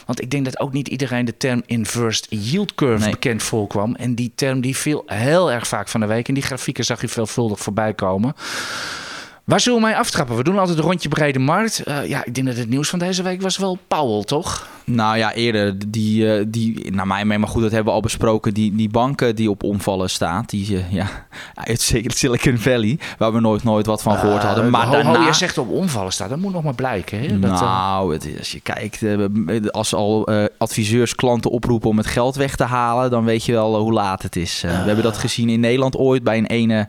Want 0.06 0.22
ik 0.22 0.30
denk 0.30 0.44
dat 0.44 0.60
ook 0.60 0.72
niet 0.72 0.88
iedereen 0.88 1.24
de 1.24 1.36
term 1.36 1.62
inversed 1.66 2.26
yield 2.30 2.74
curve 2.74 3.02
nee. 3.02 3.10
bekend 3.10 3.42
voorkwam. 3.42 3.94
En 3.94 4.14
die 4.14 4.32
term 4.34 4.60
die 4.60 4.76
viel 4.76 5.02
heel 5.06 5.52
erg 5.52 5.66
vaak 5.66 5.88
van 5.88 6.00
de 6.00 6.06
week. 6.06 6.28
En 6.28 6.34
die 6.34 6.42
grafieken 6.42 6.84
zag 6.84 7.00
je 7.00 7.08
veelvuldig 7.08 7.58
voorbij 7.58 7.94
komen. 7.94 8.34
Waar 9.44 9.60
zullen 9.60 9.80
we 9.80 9.86
mij 9.86 9.96
aftrappen? 9.96 10.36
We 10.36 10.42
doen 10.42 10.58
altijd 10.58 10.78
een 10.78 10.84
rondje 10.84 11.08
brede 11.08 11.38
markt. 11.38 11.82
Uh, 11.88 12.06
ja, 12.06 12.24
ik 12.24 12.34
denk 12.34 12.46
dat 12.46 12.56
het 12.56 12.68
nieuws 12.68 12.88
van 12.88 12.98
deze 12.98 13.22
week 13.22 13.42
was 13.42 13.56
wel 13.56 13.78
Powell, 13.88 14.24
toch? 14.24 14.68
Nou 14.88 15.16
ja, 15.16 15.32
eerder. 15.32 15.90
Die, 15.90 16.24
uh, 16.24 16.44
die 16.48 16.92
naar 16.92 17.06
mij 17.06 17.24
mee, 17.24 17.38
maar 17.38 17.48
goed, 17.48 17.62
dat 17.62 17.70
hebben 17.70 17.88
we 17.88 17.96
al 17.98 18.02
besproken. 18.02 18.54
Die, 18.54 18.74
die 18.74 18.88
banken 18.88 19.36
die 19.36 19.50
op 19.50 19.62
omvallen 19.62 20.10
staat, 20.10 20.50
die 20.50 20.70
uh, 20.70 20.92
ja, 20.92 21.06
uit 21.54 21.92
Silicon 22.06 22.58
Valley, 22.58 22.98
waar 23.18 23.32
we 23.32 23.40
nooit, 23.40 23.62
nooit 23.64 23.86
wat 23.86 24.02
van 24.02 24.16
gehoord 24.16 24.42
hadden. 24.42 24.70
Maar 24.70 24.86
ho, 24.86 24.92
daarna... 24.92 25.24
ho, 25.24 25.32
zegt 25.32 25.58
op 25.58 25.70
omvallen 25.70 26.12
staat, 26.12 26.28
dat 26.28 26.38
moet 26.38 26.52
nog 26.52 26.62
maar 26.62 26.74
blijken. 26.74 27.20
Hè? 27.20 27.38
Dat, 27.38 27.60
nou, 27.60 28.12
het 28.12 28.26
is, 28.26 28.38
als 28.38 28.52
je 28.52 28.60
kijkt, 28.60 29.02
als 29.70 29.94
al 29.94 30.28
adviseurs 30.58 31.14
klanten 31.14 31.50
oproepen 31.50 31.90
om 31.90 31.96
het 31.96 32.06
geld 32.06 32.36
weg 32.36 32.56
te 32.56 32.64
halen, 32.64 33.10
dan 33.10 33.24
weet 33.24 33.44
je 33.44 33.52
wel 33.52 33.78
hoe 33.78 33.92
laat 33.92 34.22
het 34.22 34.36
is. 34.36 34.60
we 34.60 34.68
hebben 34.68 35.02
dat 35.02 35.18
gezien 35.18 35.48
in 35.48 35.60
Nederland 35.60 35.96
ooit 35.96 36.22
bij 36.22 36.38
een 36.38 36.46
ene 36.46 36.88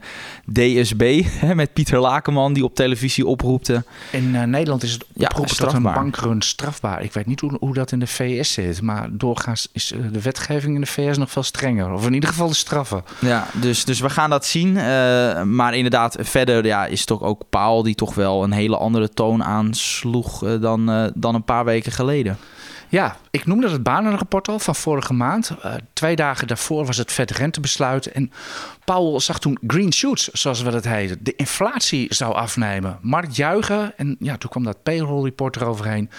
DSB 0.54 1.24
met 1.56 1.74
Pieter 1.74 2.00
Lakenman 2.00 2.54
die 2.54 2.64
op 2.64 2.76
televisie 2.76 3.26
oproepte. 3.26 3.84
In 4.12 4.50
Nederland 4.50 4.84
is 4.84 4.92
het 4.92 5.04
oproepen 5.04 5.56
ja, 5.58 5.66
tot 5.66 5.74
een 5.74 5.82
bankrun 5.82 6.42
strafbaar. 6.42 7.04
Ik 7.04 7.14
weet 7.14 7.26
niet 7.26 7.40
hoe, 7.40 7.58
hoe 7.60 7.74
dat 7.74 7.89
in 7.92 8.00
de 8.00 8.08
VS 8.08 8.54
zit, 8.54 8.82
maar 8.82 9.08
doorgaans 9.12 9.68
is 9.72 9.92
uh, 9.92 10.00
de 10.12 10.22
wetgeving 10.22 10.76
in 10.76 10.82
de 10.82 10.88
VS 10.88 11.18
nog 11.18 11.32
veel 11.32 11.44
strenger. 11.44 11.92
Of 11.92 12.06
in 12.06 12.14
ieder 12.14 12.30
geval 12.30 12.48
de 12.48 12.54
straffen. 12.54 13.04
Ja, 13.20 13.48
dus, 13.54 13.86
dus 13.86 14.00
we 14.00 14.10
gaan 14.10 14.30
dat 14.30 14.46
zien. 14.46 14.76
Uh, 14.76 15.44
maar 15.44 15.76
inderdaad, 15.76 16.16
verder 16.20 16.66
ja, 16.66 16.86
is 16.86 17.06
toch 17.06 17.22
ook 17.22 17.44
Paul 17.50 17.84
die 17.84 17.96
toch 17.96 18.16
wel 18.16 18.44
een 18.44 18.52
hele 18.52 18.78
andere 18.78 19.10
toon 19.10 19.44
aansloeg 19.44 20.60
dan, 20.60 21.12
dan 21.16 21.36
een 21.36 21.44
paar 21.44 21.66
weken 21.66 21.92
geleden. 21.92 22.38
Ja, 22.90 23.16
ik 23.32 23.46
noemde 23.46 23.70
het 23.70 23.84
banenrapport 23.84 24.48
al 24.48 24.60
van 24.60 24.76
vorige 24.76 25.14
maand. 25.14 25.52
Uh, 25.66 25.74
twee 25.94 26.16
dagen 26.16 26.48
daarvoor 26.48 26.86
was 26.86 26.98
het 26.98 27.12
vet 27.12 27.32
rentebesluit. 27.32 28.12
En 28.12 28.32
Powell 28.96 29.20
zag 29.20 29.40
toen 29.40 29.58
green 29.68 29.94
shoots, 29.94 30.28
zoals 30.28 30.62
we 30.62 30.72
dat 30.72 30.84
heten. 30.84 31.18
De 31.22 31.34
inflatie 31.36 32.14
zou 32.14 32.34
afnemen. 32.34 32.98
Markt 33.02 33.36
juichen. 33.36 33.98
En 33.98 34.16
ja, 34.20 34.38
toen 34.38 34.50
kwam 34.50 34.64
dat 34.64 34.84
payroll 34.84 35.24
report 35.24 35.56
eroverheen. 35.56 36.10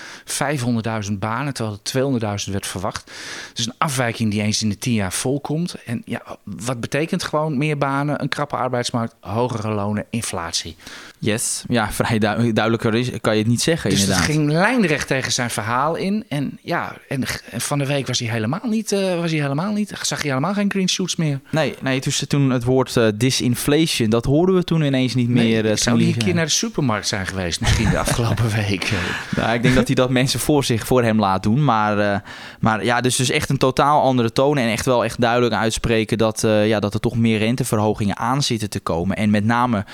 500.000 1.07 1.12
banen, 1.19 1.55
terwijl 1.55 2.21
er 2.21 2.41
200.000 2.47 2.53
werd 2.53 2.67
verwacht. 2.67 3.11
Dus 3.55 3.67
een 3.67 3.75
afwijking 3.79 4.31
die 4.31 4.43
eens 4.43 4.62
in 4.62 4.69
de 4.69 4.79
tien 4.79 4.95
jaar 4.95 5.12
volkomt. 5.12 5.75
En 5.85 6.03
ja, 6.05 6.23
wat 6.45 6.81
betekent 6.81 7.23
gewoon 7.23 7.59
meer 7.59 7.79
banen, 7.79 8.23
een 8.23 8.29
krappe 8.29 8.57
arbeidsmarkt, 8.57 9.15
hogere 9.21 9.75
lonen, 9.75 10.07
inflatie. 10.11 10.77
Yes, 11.19 11.65
ja, 11.69 11.93
vrij 11.93 12.19
duidelijker 12.19 12.95
is, 12.95 13.11
kan 13.21 13.33
je 13.33 13.39
het 13.39 13.49
niet 13.50 13.62
zeggen 13.62 13.91
dus 13.91 14.00
inderdaad. 14.00 14.27
Dus 14.27 14.35
ging 14.35 14.50
lijnrecht 14.50 15.07
tegen 15.07 15.33
zijn 15.33 15.50
verhaal 15.50 15.95
in. 15.95 16.25
En 16.29 16.59
ja, 16.62 16.97
en, 17.09 17.23
van 17.57 17.79
de 17.79 17.87
week 17.87 18.07
was 18.07 18.19
hij 18.19 18.29
helemaal 18.29 18.67
niet, 18.69 18.93
uh, 18.93 19.21
was 19.21 19.31
hij 19.31 19.41
helemaal 19.41 19.73
niet, 19.73 19.93
zag 20.03 20.23
je 20.23 20.29
helemaal 20.29 20.55
geen 20.55 20.71
green 20.71 20.89
shoots 20.89 21.17
meer. 21.17 21.41
Nee, 21.50 21.75
nee 21.83 22.00
toen, 22.00 22.12
toen 22.29 22.60
het 22.61 22.69
woord 22.69 22.97
uh, 22.97 23.07
disinflation, 23.14 24.11
dat 24.11 24.25
hoorden 24.25 24.55
we 24.55 24.64
toen 24.64 24.83
ineens 24.83 25.14
niet 25.14 25.29
nee, 25.29 25.45
meer. 25.45 25.64
Uh, 25.64 25.71
ik 25.71 25.79
zou 25.79 25.99
die 25.99 26.07
een 26.07 26.19
keer 26.19 26.35
naar 26.35 26.45
de 26.45 26.50
supermarkt 26.50 27.09
zijn 27.09 27.26
geweest, 27.26 27.61
misschien 27.61 27.90
de 27.90 27.99
afgelopen 27.99 28.50
week. 28.69 28.93
nou, 29.37 29.52
ik 29.52 29.62
denk 29.62 29.75
dat 29.75 29.87
hij 29.87 29.95
dat 29.95 30.11
mensen 30.11 30.40
voor 30.40 30.64
zich, 30.64 30.87
voor 30.87 31.02
hem 31.02 31.19
laat 31.19 31.43
doen. 31.43 31.64
Maar, 31.64 32.23
maar 32.61 32.85
ja, 32.85 33.00
dus, 33.00 33.17
dus 33.17 33.31
echt 33.31 33.50
een 33.50 33.59
totaal 33.59 34.02
andere 34.02 34.33
toon 34.33 34.59
en 34.59 34.69
echt 34.69 34.85
wel 34.85 35.05
echt 35.05 35.21
duidelijk 35.21 35.55
uitspreken 35.55 36.19
dat, 36.19 36.40
ja, 36.64 36.81
dat 36.81 36.95
er 36.95 37.00
toch 37.00 37.17
meer 37.17 37.38
renteverhogingen 37.38 38.17
aan 38.17 38.43
zitten 38.43 38.71
te 38.71 38.81
komen. 38.81 39.17
En 39.17 39.31
met 39.31 39.45
name, 39.45 39.85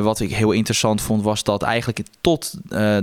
wat 0.00 0.20
ik 0.20 0.34
heel 0.34 0.52
interessant 0.52 1.00
vond, 1.00 1.22
was 1.22 1.44
dat 1.44 1.62
eigenlijk 1.62 2.02
tot 2.20 2.54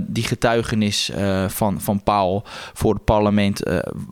die 0.02 0.24
getuigenis 0.24 1.10
van, 1.48 1.80
van 1.80 2.02
Paul 2.02 2.44
voor 2.72 2.94
het 2.94 3.04
parlement 3.04 3.62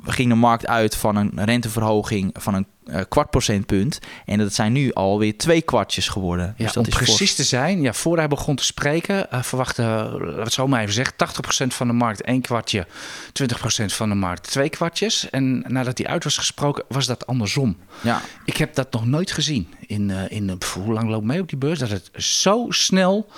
ging 0.05 0.28
de 0.28 0.35
markt 0.35 0.67
uit 0.67 0.97
van 0.97 1.17
een 1.17 1.33
renteverhoging 1.35 2.31
van 2.38 2.55
een 2.55 2.67
kwart 3.09 3.30
procentpunt. 3.30 3.99
En 4.25 4.38
dat 4.38 4.54
zijn 4.54 4.73
nu 4.73 4.92
alweer 4.92 5.37
twee 5.37 5.62
kwartjes 5.62 6.09
geworden. 6.09 6.47
Ja, 6.47 6.64
dus 6.64 6.73
dat 6.73 6.87
om 6.87 6.90
is 6.90 6.97
precies 6.97 7.35
te 7.35 7.45
zijn, 7.45 7.80
ja, 7.80 7.92
voor 7.92 8.16
hij 8.16 8.28
begon 8.28 8.57
te 8.57 8.64
spreken, 8.64 9.26
uh, 9.33 9.42
verwachtte, 9.42 9.83
laten 9.83 10.35
we 10.37 10.40
het 10.40 10.52
zo 10.52 10.66
maar 10.66 10.80
even 10.80 10.95
zeggen, 10.95 11.14
80% 11.14 11.75
van 11.75 11.87
de 11.87 11.92
markt 11.92 12.23
één 12.23 12.40
kwartje, 12.40 12.87
20% 13.33 13.85
van 13.87 14.09
de 14.09 14.14
markt 14.14 14.50
twee 14.50 14.68
kwartjes. 14.68 15.30
En 15.30 15.64
nadat 15.66 15.99
hij 15.99 16.07
uit 16.07 16.25
was 16.25 16.37
gesproken, 16.37 16.85
was 16.88 17.07
dat 17.07 17.26
andersom. 17.26 17.76
Ja. 18.00 18.21
Ik 18.45 18.57
heb 18.57 18.75
dat 18.75 18.92
nog 18.92 19.07
nooit 19.07 19.33
gezien. 19.33 19.75
In, 19.87 20.09
uh, 20.09 20.30
in, 20.30 20.59
hoe 20.75 20.92
lang 20.92 21.09
loopt 21.09 21.26
mee 21.26 21.40
op 21.40 21.49
die 21.49 21.59
beurs? 21.59 21.78
Dat 21.78 21.90
het 21.90 22.11
zo 22.14 22.66
snel 22.68 23.28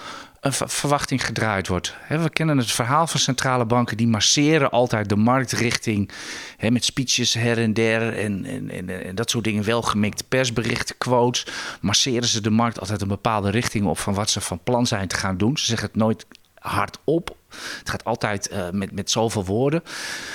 een 0.40 0.52
verwachting 0.52 1.24
gedraaid 1.24 1.68
wordt. 1.68 1.96
We 2.08 2.30
kennen 2.30 2.58
het 2.58 2.70
verhaal 2.70 3.06
van 3.06 3.20
centrale 3.20 3.64
banken, 3.64 3.96
die 3.96 4.06
masseren 4.06 4.70
altijd 4.70 5.08
de 5.08 5.16
marktrichting 5.16 6.10
met 6.68 6.84
speeches 6.84 7.34
her 7.34 7.58
en 7.58 7.72
der 7.72 8.18
en, 8.18 8.44
en, 8.44 8.70
en, 8.70 9.04
en, 9.04 9.14
dat 9.14 9.30
soort 9.30 9.44
dingen. 9.44 9.64
Welgemikte 9.64 10.24
persberichten, 10.24 10.98
quotes. 10.98 11.46
Masseren 11.80 12.28
ze 12.28 12.40
de 12.40 12.50
markt 12.50 12.80
altijd 12.80 13.00
een 13.00 13.08
bepaalde 13.08 13.50
richting 13.50 13.86
op 13.86 13.98
van 13.98 14.14
wat 14.14 14.30
ze 14.30 14.40
van 14.40 14.60
plan 14.62 14.86
zijn 14.86 15.08
te 15.08 15.16
gaan 15.16 15.36
doen. 15.36 15.58
Ze 15.58 15.64
zeggen 15.64 15.86
het 15.86 15.96
nooit 15.96 16.26
hardop 16.60 17.38
het 17.78 17.90
gaat 17.90 18.04
altijd 18.04 18.50
uh, 18.52 18.70
met, 18.72 18.92
met 18.92 19.10
zoveel 19.10 19.44
woorden. 19.44 19.82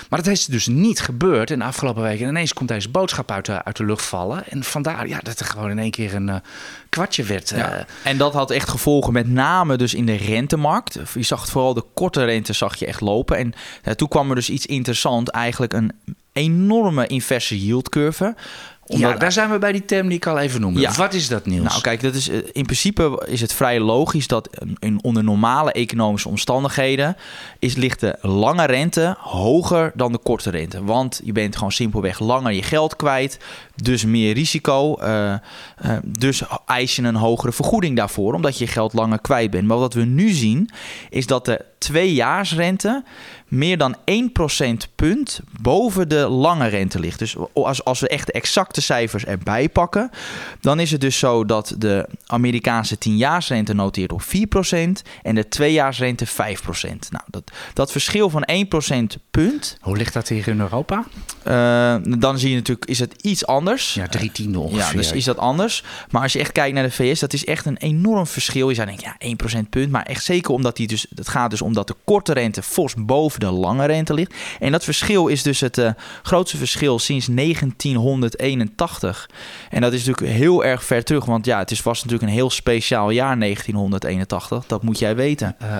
Maar 0.10 0.24
dat 0.24 0.34
is 0.34 0.46
dus 0.46 0.67
niet 0.67 1.00
gebeurd 1.00 1.51
in 1.51 1.60
de 1.60 1.65
afgelopen 1.65 2.01
weken. 2.01 2.24
En 2.24 2.29
ineens 2.29 2.53
komt 2.53 2.70
deze 2.70 2.89
boodschap 2.89 3.32
uit 3.32 3.46
de, 3.46 3.63
uit 3.63 3.77
de 3.77 3.86
lucht 3.86 4.05
vallen. 4.05 4.48
En 4.50 4.63
vandaar 4.63 5.08
ja, 5.08 5.20
dat 5.20 5.39
er 5.39 5.46
gewoon 5.46 5.70
in 5.70 5.79
één 5.79 5.91
keer 5.91 6.15
een 6.15 6.27
uh, 6.27 6.36
kwartje 6.89 7.24
werd. 7.24 7.50
Ja. 7.50 7.77
Uh, 7.77 7.84
en 8.03 8.17
dat 8.17 8.34
had 8.34 8.51
echt 8.51 8.70
gevolgen 8.70 9.13
met 9.13 9.27
name 9.27 9.77
dus 9.77 9.94
in 9.94 10.05
de 10.05 10.15
rentemarkt. 10.15 11.00
Je 11.13 11.24
zag 11.24 11.48
vooral 11.48 11.74
de 11.74 11.86
korte 11.94 12.24
rente 12.24 12.53
zag 12.53 12.75
je 12.75 12.86
echt 12.86 13.01
lopen. 13.01 13.38
En 13.38 13.53
toen 13.96 14.08
kwam 14.08 14.29
er 14.29 14.36
dus 14.36 14.50
iets 14.50 14.65
interessants. 14.65 15.32
Eigenlijk 15.32 15.74
een 15.74 15.91
enorme 16.32 17.08
inverse 17.08 17.65
yield 17.65 17.89
curve 17.89 18.36
ja, 18.86 19.13
daar 19.13 19.32
zijn 19.32 19.51
we 19.51 19.58
bij 19.58 19.72
die 19.72 19.86
term 19.86 20.08
die 20.08 20.18
ik 20.18 20.27
al 20.27 20.39
even 20.39 20.62
noemde. 20.62 20.80
Ja. 20.80 20.94
Wat 20.94 21.13
is 21.13 21.27
dat, 21.27 21.46
Niels? 21.46 21.68
Nou, 21.68 21.82
kijk, 21.82 22.01
dat 22.01 22.13
is, 22.13 22.30
eh, 22.30 22.38
in 22.51 22.65
principe 22.65 23.24
is 23.27 23.42
het 23.42 23.54
vrij 23.54 23.80
logisch 23.80 24.27
dat 24.27 24.50
in, 24.80 25.00
onder 25.01 25.24
normale 25.24 25.72
economische 25.72 26.30
omstandigheden 26.30 27.18
is, 27.60 27.75
ligt 27.75 28.00
de 28.00 28.18
lange 28.22 28.65
rente 28.65 29.15
hoger 29.20 29.92
dan 29.96 30.12
de 30.12 30.18
korte 30.18 30.50
rente. 30.50 30.84
Want 30.84 31.22
je 31.24 31.32
bent 31.32 31.56
gewoon 31.56 31.72
simpelweg 31.72 32.20
langer 32.20 32.51
je 32.51 32.63
geld 32.63 32.96
kwijt, 32.96 33.39
dus 33.75 34.06
meer 34.06 34.34
risico. 34.34 34.98
Uh, 35.01 35.34
uh, 35.86 35.98
dus 36.04 36.44
eis 36.65 36.96
je 36.96 37.01
een 37.01 37.15
hogere 37.15 37.51
vergoeding 37.51 37.96
daarvoor, 37.96 38.34
omdat 38.34 38.58
je 38.58 38.65
je 38.65 38.72
geld 38.72 38.94
langer 38.94 39.20
kwijt 39.20 39.51
bent. 39.51 39.68
Maar 39.68 39.77
wat 39.77 39.94
we 39.94 40.04
nu 40.04 40.30
zien, 40.30 40.70
is 41.10 41.25
dat 41.25 41.46
de 41.46 41.65
tweejaarsrente 41.77 43.04
meer 43.55 43.77
dan 43.77 43.95
1% 43.95 44.95
punt 44.95 45.39
boven 45.62 46.09
de 46.09 46.27
lange 46.27 46.67
rente 46.67 47.00
ligt. 47.00 47.19
Dus 47.19 47.35
als, 47.53 47.83
als 47.83 48.00
we 48.00 48.07
echt 48.07 48.25
de 48.25 48.31
exacte 48.31 48.81
cijfers 48.81 49.25
erbij 49.25 49.69
pakken, 49.69 50.09
dan 50.62 50.79
is 50.79 50.91
het 50.91 51.01
dus 51.01 51.19
zo 51.19 51.45
dat 51.45 51.75
de 51.77 52.07
Amerikaanse 52.25 52.95
10-jaarsrente 52.95 53.75
noteert 53.75 54.12
op 54.12 54.21
4% 54.21 54.27
en 55.21 55.35
de 55.35 55.47
tweejaarsrente 55.47 56.27
5%. 56.27 56.31
Nou, 57.09 57.24
dat, 57.29 57.51
dat 57.74 57.91
verschil 57.91 58.29
van 58.29 58.47
1% 59.15 59.21
punt. 59.31 59.77
Hoe 59.81 59.97
ligt 59.97 60.13
dat 60.13 60.27
hier 60.27 60.47
in 60.47 60.59
Europa? 60.59 61.05
Uh, 61.47 61.95
dan 62.19 62.39
zie 62.39 62.50
je 62.50 62.55
natuurlijk, 62.55 62.89
is 62.89 63.00
het 63.00 63.21
iets 63.21 63.45
anders. 63.45 63.93
Ja, 63.93 64.07
drie 64.07 64.31
tiende 64.31 64.59
ongeveer. 64.59 64.79
Ja, 64.79 64.91
dus 64.91 65.12
is 65.12 65.24
dat 65.24 65.38
anders. 65.38 65.83
Maar 66.09 66.21
als 66.21 66.33
je 66.33 66.39
echt 66.39 66.51
kijkt 66.51 66.74
naar 66.74 66.83
de 66.83 66.91
VS, 66.91 67.19
dat 67.19 67.33
is 67.33 67.45
echt 67.45 67.65
een 67.65 67.77
enorm 67.77 68.27
verschil. 68.27 68.69
Je 68.69 68.75
zou 68.75 68.88
denken, 68.88 69.15
ja, 69.19 69.57
1% 69.63 69.69
punt. 69.69 69.91
Maar 69.91 70.05
echt 70.05 70.24
zeker 70.24 70.53
omdat 70.53 70.75
die 70.75 70.88
dus, 70.88 71.05
het 71.15 71.27
gaat 71.27 71.50
dus 71.50 71.62
omdat 71.62 71.88
de 71.88 71.95
korte 72.03 72.33
rente 72.33 72.62
fors 72.62 72.93
boven 72.97 73.39
de 73.39 73.44
lange 73.51 73.85
rente 73.85 74.13
ligt. 74.13 74.33
En 74.59 74.71
dat 74.71 74.83
verschil 74.83 75.27
is 75.27 75.43
dus 75.43 75.59
het 75.59 75.77
uh, 75.77 75.89
grootste 76.23 76.57
verschil 76.57 76.99
sinds 76.99 77.25
1981. 77.25 79.29
En 79.69 79.81
dat 79.81 79.93
is 79.93 80.05
natuurlijk 80.05 80.37
heel 80.37 80.65
erg 80.65 80.83
ver 80.83 81.03
terug. 81.03 81.25
Want 81.25 81.45
ja, 81.45 81.59
het 81.59 81.71
is, 81.71 81.83
was 81.83 82.03
natuurlijk 82.03 82.29
een 82.29 82.37
heel 82.37 82.49
speciaal 82.49 83.09
jaar 83.09 83.39
1981. 83.39 84.65
Dat 84.65 84.83
moet 84.83 84.99
jij 84.99 85.15
weten. 85.15 85.55
Uh, 85.61 85.77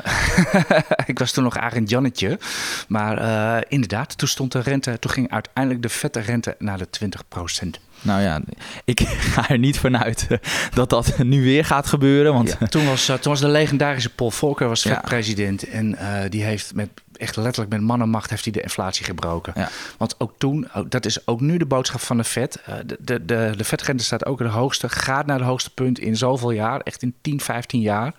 ik 1.06 1.20
was 1.20 1.32
toen 1.32 1.44
nog 1.44 1.56
eigenlijk 1.56 1.90
Jannetje. 1.90 2.40
Maar 2.88 3.22
uh, 3.22 3.58
inderdaad, 3.68 4.18
toen 4.18 4.28
stond 4.28 4.52
de 4.52 4.60
rente, 4.60 5.00
toen 5.00 5.12
ging 5.12 5.32
uiteindelijk 5.32 5.84
de 5.84 5.90
vette 5.90 6.20
rente 6.20 6.56
naar 6.60 6.78
de 6.78 6.90
20 6.90 7.28
procent. 7.28 7.80
Nou 8.02 8.22
ja, 8.22 8.42
ik 8.86 9.00
ga 9.34 9.50
er 9.50 9.60
niet 9.60 9.80
vanuit 9.80 10.28
dat 10.74 10.90
dat 10.90 11.18
nu 11.18 11.44
weer 11.44 11.66
gaat 11.66 11.88
gebeuren. 11.88 12.34
Want... 12.34 12.58
Ja, 12.60 12.68
toen, 12.68 12.86
was, 12.86 13.06
toen 13.06 13.18
was 13.22 13.40
de 13.40 13.48
legendarische 13.48 14.10
Paul 14.10 14.32
Volcker 14.32 14.68
was 14.68 14.84
ja. 14.84 15.02
president. 15.06 15.70
En 15.70 15.92
uh, 15.92 16.20
die 16.30 16.44
heeft 16.44 16.76
met, 16.76 16.90
echt 17.18 17.36
letterlijk 17.36 17.74
met 17.74 17.82
mannenmacht 17.82 18.30
heeft 18.30 18.44
hij 18.44 18.54
de 18.54 18.62
inflatie 18.62 19.06
gebroken. 19.06 19.54
Ja. 19.56 19.70
Want 19.98 20.16
ook 20.18 20.34
toen, 20.38 20.68
dat 20.90 21.06
is 21.06 21.28
ook 21.28 21.42
nu 21.42 21.58
de 21.58 21.66
boodschap 21.66 22.02
van 22.02 22.18
de 22.18 22.24
Fed. 22.24 22.62
Uh, 22.70 22.76
de, 22.86 22.98
de, 23.02 23.26
de, 23.26 23.54
de 23.96 24.04
staat 24.04 24.26
ook 24.26 24.38
de 24.38 24.48
hoogste, 24.48 24.90
gaat 24.90 25.26
naar 25.26 25.38
het 25.38 25.48
hoogste 25.48 25.74
punt 25.74 26.00
in 26.00 26.18
zoveel 26.18 26.52
jaar. 26.52 26.80
Echt 26.80 27.02
in 27.02 27.16
10, 27.22 27.42
15 27.42 27.82
jaar. 27.82 28.14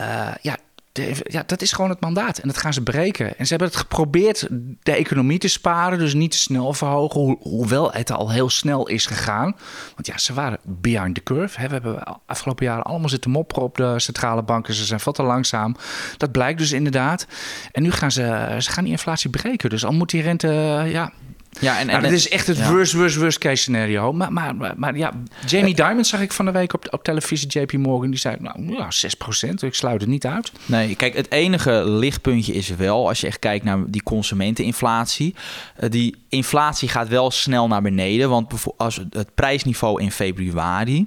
Uh, 0.00 0.34
ja, 0.42 0.56
ja, 1.22 1.42
dat 1.46 1.62
is 1.62 1.72
gewoon 1.72 1.90
het 1.90 2.00
mandaat. 2.00 2.38
En 2.38 2.48
dat 2.48 2.56
gaan 2.56 2.72
ze 2.72 2.82
breken. 2.82 3.38
En 3.38 3.44
ze 3.44 3.50
hebben 3.50 3.68
het 3.68 3.76
geprobeerd 3.76 4.48
de 4.82 4.92
economie 4.92 5.38
te 5.38 5.48
sparen. 5.48 5.98
Dus 5.98 6.14
niet 6.14 6.30
te 6.30 6.38
snel 6.38 6.72
verhogen. 6.72 7.36
hoewel 7.40 7.92
het 7.92 8.10
al 8.10 8.30
heel 8.30 8.50
snel 8.50 8.88
is 8.88 9.06
gegaan. 9.06 9.56
Want 9.94 10.06
ja, 10.06 10.18
ze 10.18 10.34
waren 10.34 10.58
behind 10.62 11.14
the 11.14 11.22
curve. 11.22 11.60
Hè. 11.60 11.66
We 11.66 11.72
hebben 11.72 12.02
afgelopen 12.26 12.64
jaren 12.64 12.84
allemaal 12.84 13.08
zitten 13.08 13.30
mopperen 13.30 13.62
op 13.62 13.76
de 13.76 14.00
centrale 14.00 14.42
banken. 14.42 14.74
Ze 14.74 14.84
zijn 14.84 15.00
veel 15.00 15.12
te 15.12 15.22
langzaam. 15.22 15.76
Dat 16.16 16.32
blijkt 16.32 16.58
dus 16.58 16.72
inderdaad. 16.72 17.26
En 17.72 17.82
nu 17.82 17.90
gaan 17.90 18.12
ze, 18.12 18.56
ze 18.58 18.70
gaan 18.70 18.84
die 18.84 18.92
inflatie 18.92 19.30
breken. 19.30 19.70
Dus 19.70 19.84
al 19.84 19.92
moet 19.92 20.10
die 20.10 20.22
rente 20.22 20.48
ja, 20.86 21.12
ja, 21.60 21.78
en, 21.78 21.86
nou, 21.86 22.04
en, 22.04 22.12
is 22.12 22.28
echt 22.28 22.46
het 22.46 22.56
ja. 22.56 22.70
worst, 22.72 22.92
worst, 22.92 23.16
worst 23.16 23.38
case 23.38 23.62
scenario. 23.62 24.12
Maar, 24.12 24.32
maar, 24.32 24.56
maar, 24.56 24.72
maar 24.76 24.96
ja, 24.96 25.12
Jamie 25.46 25.80
uh, 25.80 25.88
Dimon 25.88 26.04
zag 26.04 26.20
ik 26.20 26.32
van 26.32 26.44
de 26.44 26.50
week 26.50 26.74
op, 26.74 26.86
op 26.90 27.04
televisie, 27.04 27.48
JP 27.48 27.72
Morgan, 27.72 28.10
die 28.10 28.18
zei, 28.18 28.36
nou 28.38 28.72
ja, 28.76 28.88
6%, 29.48 29.54
ik 29.60 29.74
sluit 29.74 30.00
het 30.00 30.10
niet 30.10 30.26
uit. 30.26 30.52
Nee, 30.66 30.96
kijk, 30.96 31.14
het 31.14 31.30
enige 31.30 31.84
lichtpuntje 31.86 32.52
is 32.52 32.68
wel, 32.68 33.08
als 33.08 33.20
je 33.20 33.26
echt 33.26 33.38
kijkt 33.38 33.64
naar 33.64 33.78
die 33.86 34.02
consumenteninflatie, 34.02 35.34
uh, 35.80 35.90
die 35.90 36.16
inflatie 36.28 36.88
gaat 36.88 37.08
wel 37.08 37.30
snel 37.30 37.68
naar 37.68 37.82
beneden, 37.82 38.28
want 38.28 38.52
als 38.76 39.00
het 39.10 39.34
prijsniveau 39.34 40.02
in 40.02 40.12
februari, 40.12 41.06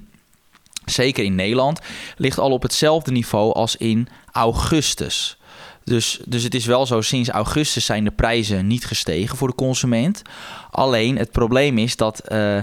zeker 0.84 1.24
in 1.24 1.34
Nederland, 1.34 1.80
ligt 2.16 2.38
al 2.38 2.50
op 2.50 2.62
hetzelfde 2.62 3.10
niveau 3.10 3.54
als 3.54 3.76
in 3.76 4.08
augustus. 4.32 5.38
Dus, 5.86 6.20
dus 6.24 6.42
het 6.42 6.54
is 6.54 6.66
wel 6.66 6.86
zo, 6.86 7.00
sinds 7.00 7.28
augustus 7.28 7.84
zijn 7.84 8.04
de 8.04 8.10
prijzen 8.10 8.66
niet 8.66 8.84
gestegen 8.84 9.36
voor 9.36 9.48
de 9.48 9.54
consument. 9.54 10.22
Alleen 10.70 11.18
het 11.18 11.30
probleem 11.30 11.78
is 11.78 11.96
dat, 11.96 12.22
uh, 12.28 12.58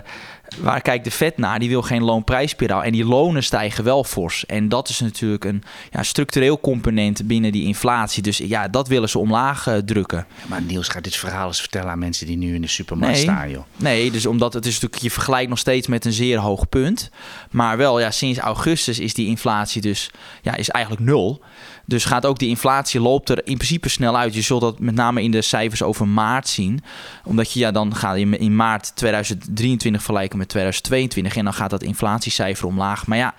waar 0.62 0.81
kijkt 0.81 1.03
de 1.03 1.12
vet 1.12 1.38
naar? 1.38 1.60
Die 1.60 1.69
wil 1.69 1.81
geen 1.81 2.03
loonprijsspiraal. 2.03 2.83
En 2.83 2.91
die 2.91 3.05
lonen 3.05 3.43
stijgen 3.43 3.83
wel 3.83 4.03
fors. 4.03 4.45
En 4.45 4.69
dat 4.69 4.89
is 4.89 5.00
natuurlijk 5.00 5.45
een 5.45 5.63
ja, 5.91 6.03
structureel 6.03 6.60
component 6.60 7.27
binnen 7.27 7.51
die 7.51 7.65
inflatie. 7.65 8.24
Dus 8.24 8.38
ja, 8.38 8.67
dat 8.67 8.88
willen 8.88 9.10
ze 9.10 9.19
omlaag 9.19 9.67
uh, 9.67 9.77
drukken. 9.77 10.25
maar 10.48 10.62
Niels 10.62 10.88
gaat 10.88 11.03
dit 11.03 11.15
verhaal 11.15 11.48
eens 11.48 11.60
vertellen 11.60 11.89
aan 11.89 12.00
mensen 12.00 12.27
die 12.27 12.38
nu 12.38 12.55
in 12.55 12.62
de 12.62 12.67
supermarkt 12.67 13.15
nee, 13.15 13.24
staan, 13.24 13.50
joh. 13.50 13.63
Nee, 13.75 14.12
dus 14.12 14.25
omdat 14.25 14.53
het 14.53 14.65
is 14.65 14.74
natuurlijk, 14.74 15.01
je 15.01 15.12
vergelijkt 15.12 15.50
nog 15.50 15.60
steeds 15.60 15.88
met 15.88 16.05
een 16.05 16.13
zeer 16.13 16.38
hoog 16.38 16.69
punt. 16.69 17.10
Maar 17.51 17.77
wel, 17.77 18.00
ja, 18.00 18.12
sinds 18.12 18.39
augustus 18.39 19.00
is 19.00 19.13
die 19.13 19.27
inflatie 19.27 19.81
dus, 19.81 20.12
ja, 20.41 20.55
is 20.55 20.69
eigenlijk 20.69 21.05
nul. 21.05 21.41
Dus 21.86 22.05
gaat 22.05 22.25
ook 22.25 22.39
die 22.39 22.50
inflatie 22.50 23.00
loopt 23.00 23.29
er 23.29 23.48
in 23.48 23.55
principe 23.55 23.89
snel 23.89 24.17
uit. 24.17 24.33
Je 24.33 24.41
zult 24.41 24.62
dat 24.62 24.79
met 24.79 24.95
name 24.95 25.24
in 25.24 25.31
de 25.31 25.41
cijfers 25.41 25.81
over 25.81 26.07
maart 26.07 26.48
zien. 26.48 26.83
Omdat 27.24 27.51
je 27.51 27.60
ja, 27.60 27.72
dan 27.72 27.95
gaat 27.95 28.17
je 28.17 28.38
in 28.38 28.55
maart 28.55 28.95
2023 28.95 30.01
vergelijken 30.03 30.38
met 30.38 30.42
2022. 30.45 31.35
En 31.35 31.43
dan 31.43 31.53
gaat 31.53 31.69
dat 31.69 31.83
inflatiecijfer 31.83 32.67
omlaag. 32.67 33.07
Maar 33.07 33.17
ja, 33.17 33.33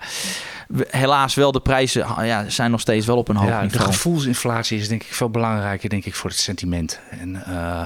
helaas 0.89 1.33
wel 1.33 1.51
de 1.51 1.59
prijzen 1.59 2.07
ja, 2.25 2.49
zijn 2.49 2.71
nog 2.71 2.79
steeds 2.79 3.05
wel 3.05 3.17
op 3.17 3.27
een 3.27 3.35
hoog 3.35 3.49
ja, 3.49 3.61
niveau. 3.61 3.85
De 3.85 3.93
gevoelsinflatie 3.93 4.79
is 4.79 4.87
denk 4.87 5.03
ik 5.03 5.13
veel 5.13 5.29
belangrijker 5.29 5.89
denk 5.89 6.05
ik, 6.05 6.15
voor 6.15 6.29
het 6.29 6.39
sentiment. 6.39 6.99
En 7.09 7.43
uh, 7.47 7.83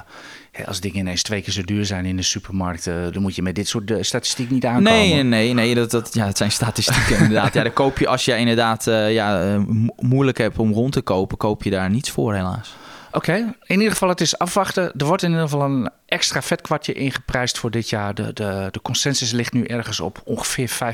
als 0.65 0.79
dingen 0.79 0.97
ineens 0.97 1.21
twee 1.21 1.41
keer 1.41 1.53
zo 1.53 1.61
duur 1.61 1.85
zijn 1.85 2.05
in 2.05 2.15
de 2.15 2.21
supermarkt, 2.21 2.87
uh, 2.87 2.95
dan 3.11 3.21
moet 3.21 3.35
je 3.35 3.41
met 3.41 3.55
dit 3.55 3.67
soort 3.67 3.91
uh, 3.91 3.97
statistiek 4.01 4.49
niet 4.49 4.65
aankomen. 4.65 4.91
Nee, 4.91 5.23
nee, 5.23 5.53
nee. 5.53 5.75
Dat, 5.75 5.91
dat, 5.91 6.13
ja, 6.13 6.25
het 6.25 6.37
zijn 6.37 6.51
statistieken 6.51 7.17
inderdaad. 7.23 7.53
Ja, 7.53 7.63
dan 7.63 7.73
koop 7.73 7.97
je 7.97 8.07
als 8.07 8.25
je 8.25 8.37
inderdaad 8.37 8.87
uh, 8.87 9.13
ja, 9.13 9.57
moeilijk 9.95 10.37
hebt 10.37 10.57
om 10.57 10.73
rond 10.73 10.93
te 10.93 11.01
kopen, 11.01 11.37
koop 11.37 11.63
je 11.63 11.69
daar 11.69 11.89
niets 11.89 12.11
voor 12.11 12.33
helaas. 12.33 12.75
Oké, 13.11 13.55
in 13.63 13.77
ieder 13.77 13.91
geval 13.91 14.09
het 14.09 14.21
is 14.21 14.37
afwachten. 14.37 14.91
Er 14.97 15.05
wordt 15.05 15.23
in 15.23 15.29
ieder 15.29 15.43
geval 15.43 15.65
een 15.65 15.89
extra 16.09 16.41
vetkwartje 16.41 16.93
ingeprijsd 16.93 17.57
voor 17.57 17.71
dit 17.71 17.89
jaar. 17.89 18.13
De, 18.13 18.33
de, 18.33 18.67
de 18.71 18.81
consensus 18.81 19.31
ligt 19.31 19.53
nu 19.53 19.63
ergens 19.63 19.99
op 19.99 20.21
ongeveer 20.25 20.69
5,5, 20.69 20.77
5,75 20.77 20.85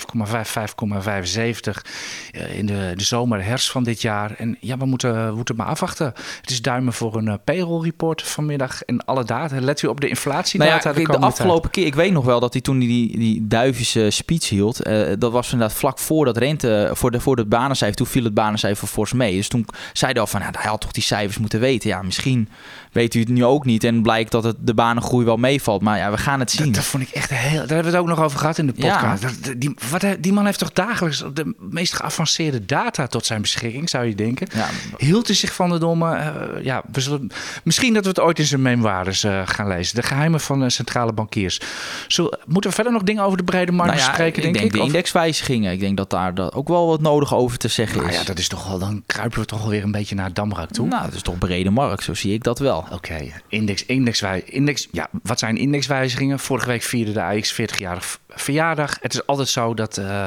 uh, 2.31 2.57
in 2.57 2.65
de, 2.65 2.93
de 2.95 3.03
zomer, 3.03 3.43
herfst 3.43 3.72
van 3.72 3.84
dit 3.84 4.01
jaar. 4.01 4.34
En 4.38 4.57
ja, 4.60 4.77
we 4.77 4.86
moeten, 4.86 5.29
we 5.29 5.36
moeten 5.36 5.55
maar 5.55 5.65
afwachten. 5.65 6.13
Het 6.41 6.50
is 6.50 6.62
duimen 6.62 6.93
voor 6.93 7.15
een 7.15 7.27
uh, 7.27 7.34
payroll 7.43 7.84
report 7.84 8.22
vanmiddag 8.22 8.84
en 8.84 9.05
alle 9.05 9.24
data. 9.24 9.62
Let 9.62 9.81
u 9.81 9.88
op 9.88 10.01
de 10.01 10.07
inflatie. 10.07 10.60
Nou 10.60 10.72
ja, 10.72 10.93
de, 10.93 11.03
de 11.03 11.17
afgelopen 11.17 11.69
keer, 11.69 11.86
ik 11.86 11.95
weet 11.95 12.12
nog 12.12 12.25
wel 12.25 12.39
dat 12.39 12.53
hij 12.53 12.62
toen 12.62 12.79
die, 12.79 13.17
die 13.17 13.48
duivische 13.48 14.10
speech 14.10 14.50
hield. 14.50 14.88
Uh, 14.88 15.07
dat 15.19 15.31
was 15.31 15.51
inderdaad 15.51 15.77
vlak 15.77 16.00
voor 16.00 16.25
dat 16.25 16.38
rente, 16.38 16.89
voor 16.93 17.12
de, 17.12 17.19
voor 17.19 17.36
de 17.36 17.45
banencijfer. 17.45 17.98
Toen 17.98 18.07
viel 18.07 18.24
het 18.24 18.34
banencijfer 18.34 18.88
fors 18.88 19.13
mee. 19.13 19.36
Dus 19.36 19.48
toen 19.48 19.65
zei 19.93 20.12
hij 20.12 20.22
al 20.22 20.27
van, 20.27 20.39
nou, 20.39 20.53
hij 20.57 20.69
had 20.69 20.81
toch 20.81 20.91
die 20.91 21.03
cijfers 21.03 21.38
moeten 21.38 21.60
weten. 21.60 21.89
Ja, 21.89 22.01
misschien 22.06 22.50
weet 22.92 23.14
u 23.16 23.20
het 23.20 23.30
nu 23.30 23.46
ook 23.46 23.66
niet 23.66 23.84
en 23.84 24.02
blijkt 24.02 24.32
dat 24.32 24.44
het 24.44 24.56
de 24.60 24.74
banengroei 24.74 25.26
wel 25.26 25.38
meevalt. 25.38 25.82
Maar 25.82 25.98
ja, 25.98 26.12
we 26.12 26.18
gaan 26.18 26.40
het 26.40 26.52
zien. 26.52 26.66
Dat, 26.66 26.74
dat 26.74 26.84
vond 26.84 27.04
ik 27.04 27.10
echt 27.10 27.30
heel. 27.30 27.50
Daar 27.52 27.58
hebben 27.68 27.78
we 27.78 27.86
het 27.86 27.96
ook 27.96 28.08
nog 28.08 28.22
over 28.22 28.40
gehad 28.40 28.58
in 28.58 28.66
de 28.68 28.74
podcast. 28.74 29.22
Ja. 29.24 29.30
Dat- 29.42 29.54
die, 29.62 29.76
wat, 29.90 30.06
die 30.20 30.34
man 30.34 30.46
heeft 30.46 30.60
toch 30.60 30.72
dagelijks 30.72 31.24
de 31.34 31.56
meest 31.60 31.94
geavanceerde 31.94 32.66
data 32.66 33.08
tot 33.08 33.26
zijn 33.26 33.42
beschikking, 33.42 33.90
zou 33.90 34.06
je 34.06 34.16
denken. 34.16 34.48
Ja. 34.54 34.68
Hield 34.98 35.28
hij 35.28 35.36
zich 35.36 35.54
van 35.54 35.70
de 35.70 35.78
domme. 35.78 36.16
eh, 36.16 36.64
ja, 36.64 36.84
we 36.92 37.02
zullen, 37.02 37.32
misschien 37.64 37.94
dat 37.94 38.04
we 38.04 38.10
het 38.10 38.20
ooit 38.20 38.40
in 38.40 38.46
zijn 38.46 38.62
memoires 38.62 39.24
eh, 39.24 39.42
gaan 39.46 39.68
lezen. 39.68 39.96
De 39.96 40.04
geheimen 40.04 40.40
van 40.40 40.64
eh, 40.64 40.70
centrale 40.70 41.14
bankiers. 41.14 41.60
Zullen, 42.08 42.40
moeten 42.46 42.70
we 42.70 42.76
verder 42.76 42.94
nog 42.94 43.04
dingen 43.04 43.24
over 43.24 43.38
de 43.38 43.44
brede 43.44 43.72
markt 43.72 43.92
Nou 43.94 44.04
ja, 44.04 44.08
bespreken, 44.10 44.42
denk, 44.42 44.56
ik? 44.66 44.72
de 44.72 44.80
indexwijzigingen. 44.80 45.72
Ik 45.72 45.80
denk 45.80 45.98
dat 45.98 46.10
daar 46.10 46.34
dat 46.34 46.54
ook 46.54 46.68
wel 46.68 46.88
wat 46.88 47.02
nodig 47.02 47.36
over 47.36 47.58
te 47.58 47.68
zeggen 47.68 47.98
Nou 47.98 48.10
is. 48.10 48.16
ja, 48.18 48.24
dat 48.24 48.38
is 48.40 48.48
toch 48.48 48.68
wel. 48.68 48.80
Dan 48.80 49.04
kruipen 49.06 49.40
we 49.40 49.46
toch 49.46 49.62
alweer 49.62 49.84
een 49.84 49.92
beetje 49.92 50.16
naar 50.16 50.34
Damrak 50.34 50.70
toe. 50.72 50.88
Nou, 50.88 51.04
dat 51.06 51.14
is 51.14 51.22
toch 51.22 51.38
brede 51.38 51.70
markt, 51.70 51.95
zo 52.02 52.14
zie 52.14 52.34
ik 52.34 52.44
dat 52.44 52.60
wel. 52.60 52.86
Oké, 52.92 53.32
index, 53.48 53.86
indexwij, 53.86 54.44
index, 54.46 54.88
ja, 54.92 55.10
wat 55.24 55.40
zijn 55.40 55.58
indexwijzigingen? 55.58 56.40
Vorige 56.40 56.68
week 56.68 56.82
vierde 56.82 57.12
de 57.12 57.24
AX 57.24 57.62
40-jarig 57.62 58.20
verjaardag. 58.30 58.98
Het 59.02 59.14
is 59.14 59.25
altijd 59.25 59.48
zo 59.48 59.74
dat 59.74 59.98
eh, 59.98 60.25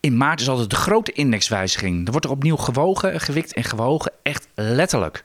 in 0.00 0.16
maart 0.16 0.40
is 0.40 0.48
altijd 0.48 0.70
de 0.70 0.76
grote 0.76 1.12
indexwijziging. 1.12 2.04
Er 2.04 2.10
wordt 2.10 2.26
er 2.26 2.32
opnieuw 2.32 2.56
gewogen, 2.56 3.20
gewikt 3.20 3.54
en 3.54 3.64
gewogen, 3.64 4.12
echt 4.22 4.48
letterlijk. 4.54 5.24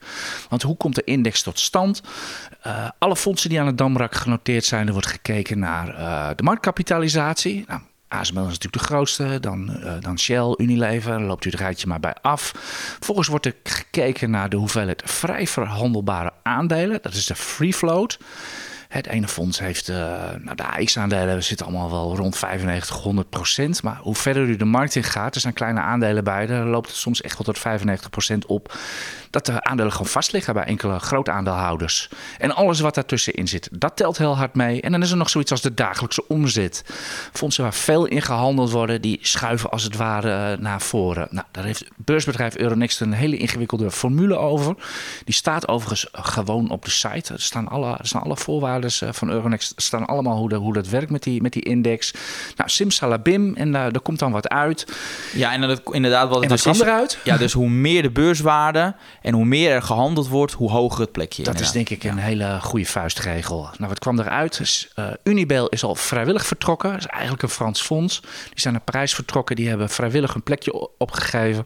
Want 0.50 0.62
hoe 0.62 0.78
komt 0.78 0.96
de 0.96 1.04
index 1.04 1.42
tot 1.42 1.60
stand? 1.60 2.02
Eh, 2.62 2.90
alle 2.98 3.16
fondsen 3.16 3.50
die 3.50 3.60
aan 3.60 3.66
het 3.66 3.78
Damrak 3.78 4.16
genoteerd 4.16 4.66
zijn, 4.66 4.88
er 4.88 4.94
wordt 4.94 5.08
gekeken 5.08 5.60
naar 5.60 5.96
eh, 5.96 6.30
de 6.36 6.44
marktkapitalisatie. 6.44 7.64
Nou, 7.68 7.82
ASML 8.10 8.40
is 8.40 8.46
natuurlijk 8.46 8.74
de 8.74 8.88
grootste, 8.88 9.40
dan, 9.40 9.70
eh, 9.70 9.94
dan 10.00 10.20
Shell, 10.20 10.54
Unilever, 10.58 11.12
dan 11.12 11.26
loopt 11.26 11.46
u 11.46 11.50
het 11.50 11.60
rijtje 11.60 11.88
maar 11.88 12.00
bij 12.00 12.16
af. 12.22 12.52
Vervolgens 12.96 13.28
wordt 13.28 13.46
er 13.46 13.56
gekeken 13.64 14.30
naar 14.30 14.50
de 14.50 14.58
hoeveelheid 14.58 15.02
vrij 15.06 15.48
verhandelbare 15.48 16.32
aandelen. 16.44 17.00
Dat 17.02 17.14
is 17.14 17.26
de 17.26 17.36
free 17.36 17.74
float. 17.74 18.20
Het 18.90 19.08
ene 19.08 19.28
fonds 19.28 19.60
heeft, 19.60 19.90
eh, 19.90 19.96
nou 20.42 20.56
de 20.56 20.64
AX-aandelen 20.64 21.44
zitten 21.44 21.66
allemaal 21.66 21.92
wel 21.92 22.16
rond 22.16 22.38
95, 22.38 22.96
100 22.96 23.30
procent. 23.30 23.84
Maar 23.84 23.98
hoe 24.02 24.16
verder 24.16 24.48
u 24.48 24.56
de 24.56 24.66
markt 24.66 24.96
in 24.96 25.04
gaat, 25.04 25.36
er 25.36 25.42
zijn 25.42 25.54
kleine 25.54 25.80
aandelen 25.80 26.24
bij, 26.24 26.46
daar 26.46 26.66
loopt 26.66 26.88
het 26.88 26.98
soms 26.98 27.22
echt 27.22 27.38
wel 27.38 27.46
tot 27.46 27.60
95 27.60 28.10
procent 28.10 28.46
op. 28.46 28.78
Dat 29.30 29.46
de 29.46 29.64
aandelen 29.64 29.92
gewoon 29.92 30.08
vast 30.08 30.32
liggen 30.32 30.54
bij 30.54 30.64
enkele 30.64 31.00
groot 31.00 31.30
aandeelhouders. 31.30 32.10
En 32.38 32.56
alles 32.56 32.80
wat 32.80 32.96
daartussenin 32.96 33.48
zit, 33.48 33.70
dat 33.72 33.96
telt 33.96 34.18
heel 34.18 34.38
hard 34.38 34.56
mee. 34.56 34.82
En 34.82 34.92
dan 34.92 35.02
is 35.02 35.12
er 35.12 35.18
nog 35.18 35.30
zoiets 35.30 35.52
als 35.52 35.62
de 35.62 35.74
dagelijkse 35.74 36.28
omzet. 36.28 36.84
Fondsen 37.34 37.64
waar 37.64 37.74
veel 37.74 38.06
in 38.06 38.22
gehandeld 38.22 38.72
worden, 38.72 39.02
die 39.02 39.20
schuiven 39.22 39.70
als 39.70 39.84
het 39.84 39.96
ware 39.96 40.52
eh, 40.52 40.60
naar 40.60 40.82
voren. 40.82 41.28
Nou, 41.32 41.46
daar 41.52 41.64
heeft 41.64 41.84
beursbedrijf 41.96 42.58
Euronext 42.58 43.02
een 43.02 43.14
hele 43.14 43.38
ingewikkelde 43.38 43.92
formule 43.92 44.38
over. 44.38 44.76
Die 45.26 45.34
staat 45.34 45.68
overigens 45.68 46.08
gewoon 46.12 46.70
op 46.70 46.86
de 46.86 46.92
site. 46.92 47.34
Er 47.34 47.42
staan 47.42 47.68
alle, 47.68 47.98
er 47.98 48.08
staan 48.08 48.22
alle 48.22 48.38
voorwaarden 48.38 48.92
eh, 49.00 49.10
van 49.12 49.30
Euronext, 49.30 49.74
er 49.76 49.82
staan 49.82 50.06
allemaal 50.06 50.38
hoe, 50.38 50.50
de, 50.50 50.56
hoe 50.56 50.74
dat 50.74 50.88
werkt 50.88 51.12
met 51.12 51.24
die, 51.24 51.42
met 51.42 51.54
die 51.54 51.64
index. 51.64 52.14
Nou, 52.56 52.70
simsalabim, 52.70 53.56
en 53.56 53.76
eh, 53.76 53.86
er 53.86 54.02
komt 54.02 54.20
dan 54.20 54.32
wat 54.32 54.50
uit. 54.50 54.86
Ja, 55.34 55.52
en 55.52 55.62
dat, 55.62 55.82
inderdaad, 55.92 56.30
wat 56.30 56.44
En 56.44 56.52
het 56.52 56.64
wat 56.64 56.74
dus 56.74 56.82
is. 56.82 56.88
eruit? 56.88 57.20
Ja, 57.24 57.38
dus 57.38 57.54
hoe 57.54 57.70
meer 57.70 58.02
de 58.02 58.12
beurswaarde 58.12 58.96
en 59.22 59.34
hoe 59.34 59.46
meer 59.46 59.72
er 59.72 59.82
gehandeld 59.82 60.28
wordt, 60.28 60.54
hoe 60.54 60.70
hoger 60.70 61.02
het 61.02 61.12
plekje. 61.12 61.44
Dat 61.44 61.60
is 61.60 61.72
denk 61.72 61.90
ik 61.90 62.04
een 62.04 62.18
hele 62.18 62.60
goede 62.62 62.86
vuistregel. 62.86 63.62
Nou, 63.62 63.90
wat 63.90 64.00
kwam 64.00 64.20
eruit? 64.20 64.58
Dus, 64.58 64.90
Unibail 65.24 65.68
is 65.68 65.84
al 65.84 65.96
vrijwillig 65.96 66.46
vertrokken. 66.46 66.92
Dat 66.92 67.00
is 67.00 67.06
eigenlijk 67.06 67.44
een 67.44 67.50
Frans 67.50 67.82
fonds. 67.82 68.22
Die 68.22 68.60
zijn 68.60 68.74
naar 68.74 68.84
Parijs 68.84 69.14
vertrokken. 69.14 69.56
Die 69.56 69.68
hebben 69.68 69.90
vrijwillig 69.90 70.36
een 70.36 70.44
plekje 70.44 70.98
opgegeven. 70.98 71.66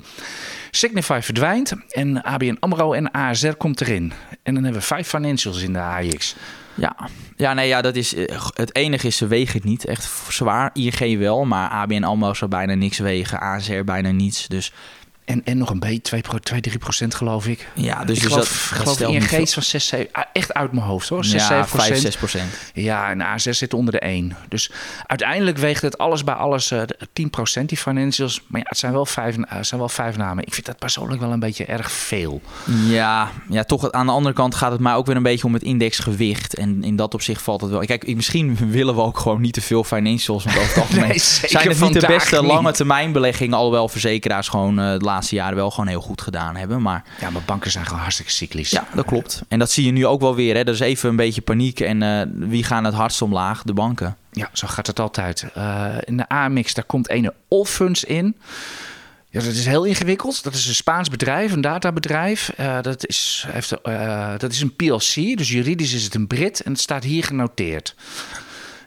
Signify 0.72 1.20
verdwijnt. 1.22 1.74
En 1.90 2.24
ABN 2.24 2.58
AMRO 2.60 2.94
en 2.94 3.12
ASR 3.12 3.54
komt 3.58 3.82
erin. 3.82 4.14
En 4.44 4.54
dan 4.54 4.64
hebben 4.64 4.82
we 4.82 4.88
vijf 4.88 5.08
financials 5.08 5.62
in 5.62 5.74
de 5.74 5.80
AX. 5.80 6.36
Ja, 6.76 6.96
ja, 7.38 7.54
nee, 7.54 7.68
ja, 7.68 7.82
dat 7.82 7.96
is, 7.96 8.16
eh, 8.16 8.48
het 8.54 8.76
enige 8.76 9.08
is, 9.08 9.18
ze 9.18 9.28
wegen 9.28 9.54
het 9.54 9.64
niet 9.64 9.86
echt 9.86 10.10
zwaar. 10.30 10.70
ING 10.74 11.18
wel, 11.18 11.46
maar 11.46 11.70
ABN 11.70 12.04
AMRO 12.04 12.34
zou 12.34 12.50
bijna 12.50 12.74
niks 12.74 12.98
wegen. 12.98 13.40
ASR 13.40 13.84
bijna 13.84 14.12
niets. 14.12 14.48
Dus 14.48 14.72
En, 15.26 15.42
en 15.46 15.58
nog 15.58 15.70
een 15.70 15.80
beetje, 15.80 16.02
2, 16.02 16.22
2 16.44 16.62
3 16.62 16.78
procent 16.78 17.16
geloof 17.16 17.48
ik. 17.48 17.68
ja, 17.74 18.06
dus, 18.06 18.16
ik 18.18 18.24
dus 18.24 18.32
geloof, 18.32 18.48
dat, 18.48 18.48
dat 18.70 18.80
geloof 18.80 18.96
stelt 18.96 19.14
ING 19.14 19.50
van 19.50 19.64
6, 19.64 19.88
7, 19.88 20.08
ah, 20.12 20.24
echt 20.34 20.54
uit 20.54 20.72
mijn 20.72 20.86
hoofd 20.86 21.10
hoor. 21.10 21.26
6, 21.26 21.34
ja, 21.42 21.48
7 21.48 21.56
5, 21.68 21.70
procent. 21.72 22.00
6 22.02 22.18
procent. 22.18 22.52
Ja, 22.74 23.10
en 23.10 23.20
A6 23.22 23.50
zit 23.50 23.74
onder 23.74 23.94
de 23.94 24.00
1. 24.00 24.36
Dus 24.50 24.72
uiteindelijk 25.06 25.58
weegt 25.58 25.82
het 25.82 25.98
alles 25.98 26.24
bij 26.24 26.34
alles 26.34 26.72
eh, 26.72 26.82
de 27.14 27.22
10% 27.62 27.66
die 27.66 27.78
financials. 27.78 28.42
Maar 28.48 28.60
ja, 28.62 28.66
het 28.70 28.78
zijn 28.78 28.92
wel, 28.94 29.06
vijf, 29.06 29.38
eh, 29.38 29.44
het 29.48 29.68
zijn 29.68 29.80
wel 29.80 29.90
vijf 29.90 30.18
namen. 30.18 30.46
Ik 30.46 30.54
vind 30.54 30.66
dat 30.66 30.78
persoonlijk 30.80 31.22
wel 31.22 31.32
een 31.32 31.40
beetje 31.40 31.66
erg 31.66 31.92
veel. 31.92 32.42
Ja, 32.88 33.32
ja, 33.50 33.64
toch 33.64 33.92
aan 33.92 34.06
de 34.06 34.12
andere 34.12 34.36
kant 34.36 34.56
gaat 34.56 34.72
het 34.72 34.82
mij 34.82 34.94
ook 34.94 35.06
weer 35.06 35.16
een 35.16 35.24
beetje 35.24 35.46
om 35.48 35.54
het 35.54 35.64
indexgewicht. 35.64 36.56
En 36.56 36.84
in 36.84 36.96
dat 36.96 37.14
opzicht 37.14 37.42
valt 37.42 37.62
het 37.62 37.70
wel. 37.70 37.80
Kijk, 37.80 38.04
ik- 38.04 38.16
misschien 38.16 38.58
willen 38.70 38.96
we 38.96 39.02
ook 39.02 39.20
gewoon 39.20 39.42
niet 39.42 39.54
te 39.54 39.62
veel 39.62 39.84
financials. 39.84 40.44
Want 40.44 40.58
over 40.58 40.70
het 40.70 40.78
algemeen 40.84 41.08
Nee, 41.08 41.20
zijn 41.20 41.68
het 41.70 41.80
niet 41.80 41.94
de 42.02 42.08
beste 42.08 42.36
niet. 42.42 42.46
lange 42.52 42.72
termijn 42.72 43.12
beleggingen. 43.12 43.58
Alhoewel 43.58 43.88
verzekeraars 43.90 44.48
gewoon 44.48 44.80
eh, 44.80 44.98
de 44.98 45.06
laatste 45.14 45.36
jaren 45.36 45.56
wel 45.56 45.72
gewoon 45.72 45.88
heel 45.88 46.02
goed 46.02 46.22
gedaan 46.22 46.56
hebben. 46.56 46.82
Maar 46.82 47.04
Ja, 47.20 47.30
maar 47.30 47.42
banken 47.46 47.72
zijn 47.72 47.86
gewoon 47.86 48.02
hartstikke 48.02 48.32
cyclisch. 48.32 48.70
ja, 48.70 48.88
dat 48.94 49.06
klopt. 49.06 49.42
En 49.48 49.60
dat 49.60 49.72
zie 49.72 49.86
je 49.86 49.92
nu 49.92 50.06
ook 50.06 50.22
wel 50.22 50.36
weer. 50.36 50.56
Hè. 50.56 50.60
Er 50.60 50.68
is 50.68 50.80
even 50.80 51.10
een 51.10 51.16
beetje 51.16 51.42
paniek. 51.42 51.80
En 51.80 52.02
eh, 52.04 52.28
wie 52.34 52.64
gaan 52.64 52.84
het 52.84 52.94
hardst 52.94 53.22
omlaag? 53.22 53.64
De 53.64 53.74
banken. 53.74 54.18
Ja, 54.32 54.50
zo 54.54 54.68
gaat 54.68 54.88
het 54.88 55.00
altijd. 55.00 55.46
Eh, 55.54 55.86
in 56.00 56.18
de 56.18 56.30
AMX, 56.30 56.74
daar 56.74 56.84
komt 56.84 57.10
ene 57.10 57.34
Allfunds 57.50 58.04
in. 58.04 58.38
Ja, 59.30 59.40
dat 59.40 59.54
is 59.54 59.66
heel 59.66 59.84
ingewikkeld. 59.84 60.44
Dat 60.44 60.54
is 60.54 60.68
een 60.68 60.76
Spaans 60.76 61.10
bedrijf, 61.10 61.52
een 61.52 61.62
databedrijf. 61.62 62.50
Eh, 62.50 62.82
dat, 62.82 63.08
is, 63.08 63.46
heeft, 63.48 63.70
dat 64.38 64.52
is 64.52 64.62
een 64.62 64.76
PLC, 64.76 65.38
dus 65.38 65.50
juridisch 65.50 65.94
is 65.94 66.04
het 66.04 66.16
een 66.16 66.28
Brit 66.28 66.62
en 66.62 66.72
het 66.72 66.82
staat 66.82 67.04
hier 67.04 67.24
genoteerd. 67.24 67.96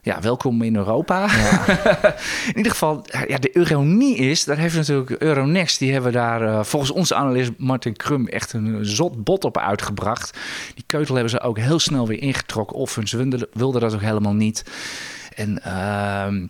Ja, 0.06 0.20
welkom 0.20 0.62
in 0.62 0.76
Europa. 0.76 1.24
in 2.52 2.56
ieder 2.56 2.72
geval, 2.72 3.04
ja, 3.26 3.38
de 3.38 3.52
ironie 3.52 4.16
is, 4.16 4.44
daar 4.44 4.56
heeft 4.56 4.76
natuurlijk 4.76 5.10
Euronext, 5.10 5.78
die 5.78 5.92
hebben 5.92 6.12
daar 6.12 6.42
eh, 6.42 6.64
volgens 6.64 6.90
onze 6.90 7.14
analist 7.14 7.50
Martin 7.56 7.96
Krum 7.96 8.26
echt 8.26 8.52
een 8.52 8.78
zot 8.84 9.24
bot 9.24 9.44
op 9.44 9.58
uitgebracht. 9.58 10.38
Die 10.74 10.84
keutel 10.86 11.14
hebben 11.14 11.32
ze 11.32 11.40
ook 11.40 11.58
heel 11.58 11.78
snel 11.78 12.06
weer 12.06 12.22
ingetrokken. 12.22 12.76
Offens 12.76 13.12
wilde, 13.12 13.48
wilde 13.52 13.78
dat 13.78 13.94
ook 13.94 14.00
helemaal 14.00 14.34
niet. 14.34 14.64
En, 15.34 15.62
ehm, 15.62 16.46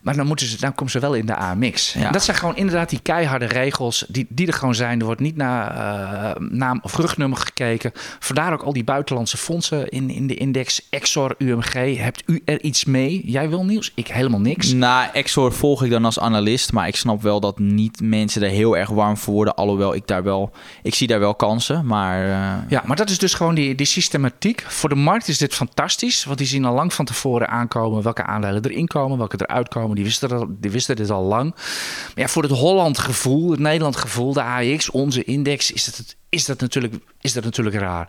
maar 0.00 0.16
dan, 0.16 0.26
moeten 0.26 0.46
ze, 0.46 0.60
dan 0.60 0.74
komen 0.74 0.92
ze 0.92 0.98
wel 0.98 1.14
in 1.14 1.26
de 1.26 1.36
AMX. 1.36 1.92
Ja. 1.92 2.10
Dat 2.10 2.24
zijn 2.24 2.36
gewoon 2.36 2.56
inderdaad 2.56 2.90
die 2.90 3.00
keiharde 3.02 3.44
regels 3.44 4.04
die, 4.08 4.26
die 4.28 4.46
er 4.46 4.52
gewoon 4.52 4.74
zijn. 4.74 4.98
Er 4.98 5.04
wordt 5.04 5.20
niet 5.20 5.36
naar 5.36 5.76
eh, 5.76 6.40
naam 6.40 6.78
of 6.82 6.96
rugnummer 6.96 7.38
gekeken. 7.38 7.92
Vandaar 8.18 8.52
ook 8.52 8.62
al 8.62 8.72
die 8.72 8.84
buitenlandse 8.84 9.36
fondsen 9.36 9.88
in, 9.88 10.10
in 10.10 10.26
de 10.26 10.34
index. 10.34 10.86
Exor, 10.90 11.34
UMG. 11.38 11.96
Hebt 11.96 12.22
u 12.26 12.42
er 12.44 12.62
iets 12.62 12.84
mee? 12.84 13.22
Jij 13.24 13.48
wil 13.48 13.64
nieuws? 13.64 13.92
Ik 13.94 14.08
helemaal 14.08 14.40
niks. 14.40 14.72
Nou, 14.72 15.08
Exor 15.12 15.52
volg 15.52 15.84
ik 15.84 15.90
dan 15.90 16.04
als 16.04 16.18
analist. 16.18 16.72
Maar 16.72 16.88
ik 16.88 16.96
snap 16.96 17.22
wel 17.22 17.40
dat 17.40 17.58
niet 17.58 18.00
mensen 18.00 18.42
er 18.42 18.50
heel 18.50 18.76
erg 18.76 18.88
warm 18.88 19.16
voor 19.16 19.34
worden. 19.34 19.54
Alhoewel 19.54 19.94
ik 19.94 20.06
daar 20.06 20.22
wel... 20.22 20.52
Ik 20.82 20.94
zie 20.94 21.06
daar 21.06 21.20
wel 21.20 21.34
kansen. 21.34 21.86
Maar 21.86 22.24
eh, 22.24 22.70
Ja, 22.70 22.82
maar 22.84 22.96
dat 22.96 23.10
is 23.10 23.18
dus 23.18 23.34
gewoon 23.34 23.54
die, 23.54 23.74
die 23.74 23.86
systematiek. 23.86 24.64
Voor 24.68 24.88
de 24.88 24.94
markt 24.94 25.28
is 25.28 25.38
dit 25.38 25.54
fantastisch. 25.54 26.24
Want 26.24 26.38
die 26.38 26.46
zien 26.46 26.64
al 26.64 26.74
lang 26.74 26.92
van 26.92 27.04
tevoren 27.04 27.48
aankomen 27.48 28.02
welke 28.02 28.24
aandelen 28.24 28.64
erin 28.64 28.86
komen, 28.86 29.18
welke 29.18 29.36
eruit 29.46 29.68
komen. 29.68 29.89
Die 29.94 30.04
wisten, 30.04 30.28
dat, 30.28 30.46
die 30.50 30.70
wisten 30.70 30.96
dit 30.96 31.10
al 31.10 31.22
lang. 31.22 31.50
Maar 31.54 32.12
ja, 32.14 32.28
voor 32.28 32.42
het 32.42 32.52
Holland 32.52 32.98
gevoel, 32.98 33.50
het 33.50 33.60
Nederland 33.60 33.96
gevoel, 33.96 34.32
de 34.32 34.42
AX, 34.42 34.90
onze 34.90 35.24
index, 35.24 35.70
is 35.70 35.84
dat, 35.84 36.16
is 36.28 36.44
dat, 36.44 36.60
natuurlijk, 36.60 36.94
is 37.20 37.32
dat 37.32 37.44
natuurlijk 37.44 37.76
raar. 37.76 38.08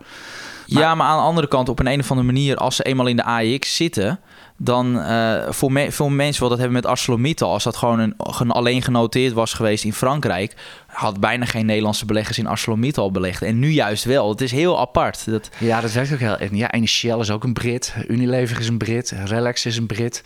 Ja, 0.65 0.95
maar 0.95 1.07
aan 1.07 1.17
de 1.17 1.23
andere 1.23 1.47
kant, 1.47 1.69
op 1.69 1.79
een, 1.79 1.87
een 1.87 1.99
of 1.99 2.09
andere 2.11 2.27
manier, 2.31 2.55
als 2.55 2.75
ze 2.75 2.83
eenmaal 2.83 3.07
in 3.07 3.15
de 3.15 3.23
AEX 3.23 3.75
zitten, 3.75 4.19
dan 4.57 4.99
eh, 5.01 5.49
voor 5.49 5.71
me, 5.71 5.91
veel 5.91 6.09
mensen 6.09 6.39
wel 6.41 6.49
dat 6.49 6.57
hebben 6.57 6.75
met 6.77 6.85
ArcelorMittal, 6.85 7.51
als 7.51 7.63
dat 7.63 7.75
gewoon 7.75 7.99
een, 7.99 8.13
gen- 8.17 8.51
alleen 8.51 8.81
genoteerd 8.81 9.33
was 9.33 9.53
geweest 9.53 9.83
in 9.83 9.93
Frankrijk, 9.93 10.55
had 10.87 11.19
bijna 11.19 11.45
geen 11.45 11.65
Nederlandse 11.65 12.05
beleggers 12.05 12.37
in 12.37 12.47
ArcelorMittal 12.47 13.11
belegd. 13.11 13.41
En 13.41 13.59
nu 13.59 13.69
juist 13.69 14.03
wel. 14.03 14.29
Het 14.29 14.41
is 14.41 14.51
heel 14.51 14.79
apart. 14.79 15.25
Dat, 15.25 15.49
Ja, 15.57 15.81
dat 15.81 15.91
werkt 15.91 16.13
ook 16.13 16.19
heel 16.19 16.37
erg. 16.37 16.49
Ja, 16.53 16.69
en 16.71 16.87
Shell 16.87 17.19
is 17.19 17.31
ook 17.31 17.43
een 17.43 17.53
Brit. 17.53 17.93
Unilever 18.07 18.59
is 18.59 18.67
een 18.67 18.77
Brit. 18.77 19.13
Relax 19.25 19.65
is 19.65 19.77
een 19.77 19.85
Brit. 19.87 20.21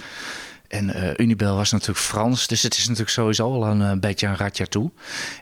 En 0.68 0.94
eh 0.94 1.14
Unibail 1.18 1.56
was 1.56 1.72
natuurlijk 1.72 2.00
Frans. 2.00 2.48
Dus 2.48 2.62
het 2.62 2.74
is 2.74 2.84
natuurlijk 2.84 3.10
sowieso 3.10 3.54
al 3.54 3.66
een, 3.66 3.82
eh, 3.82 3.92
beetje 4.00 4.28
een 4.28 4.38
ratje 4.38 4.68
toe. 4.68 4.92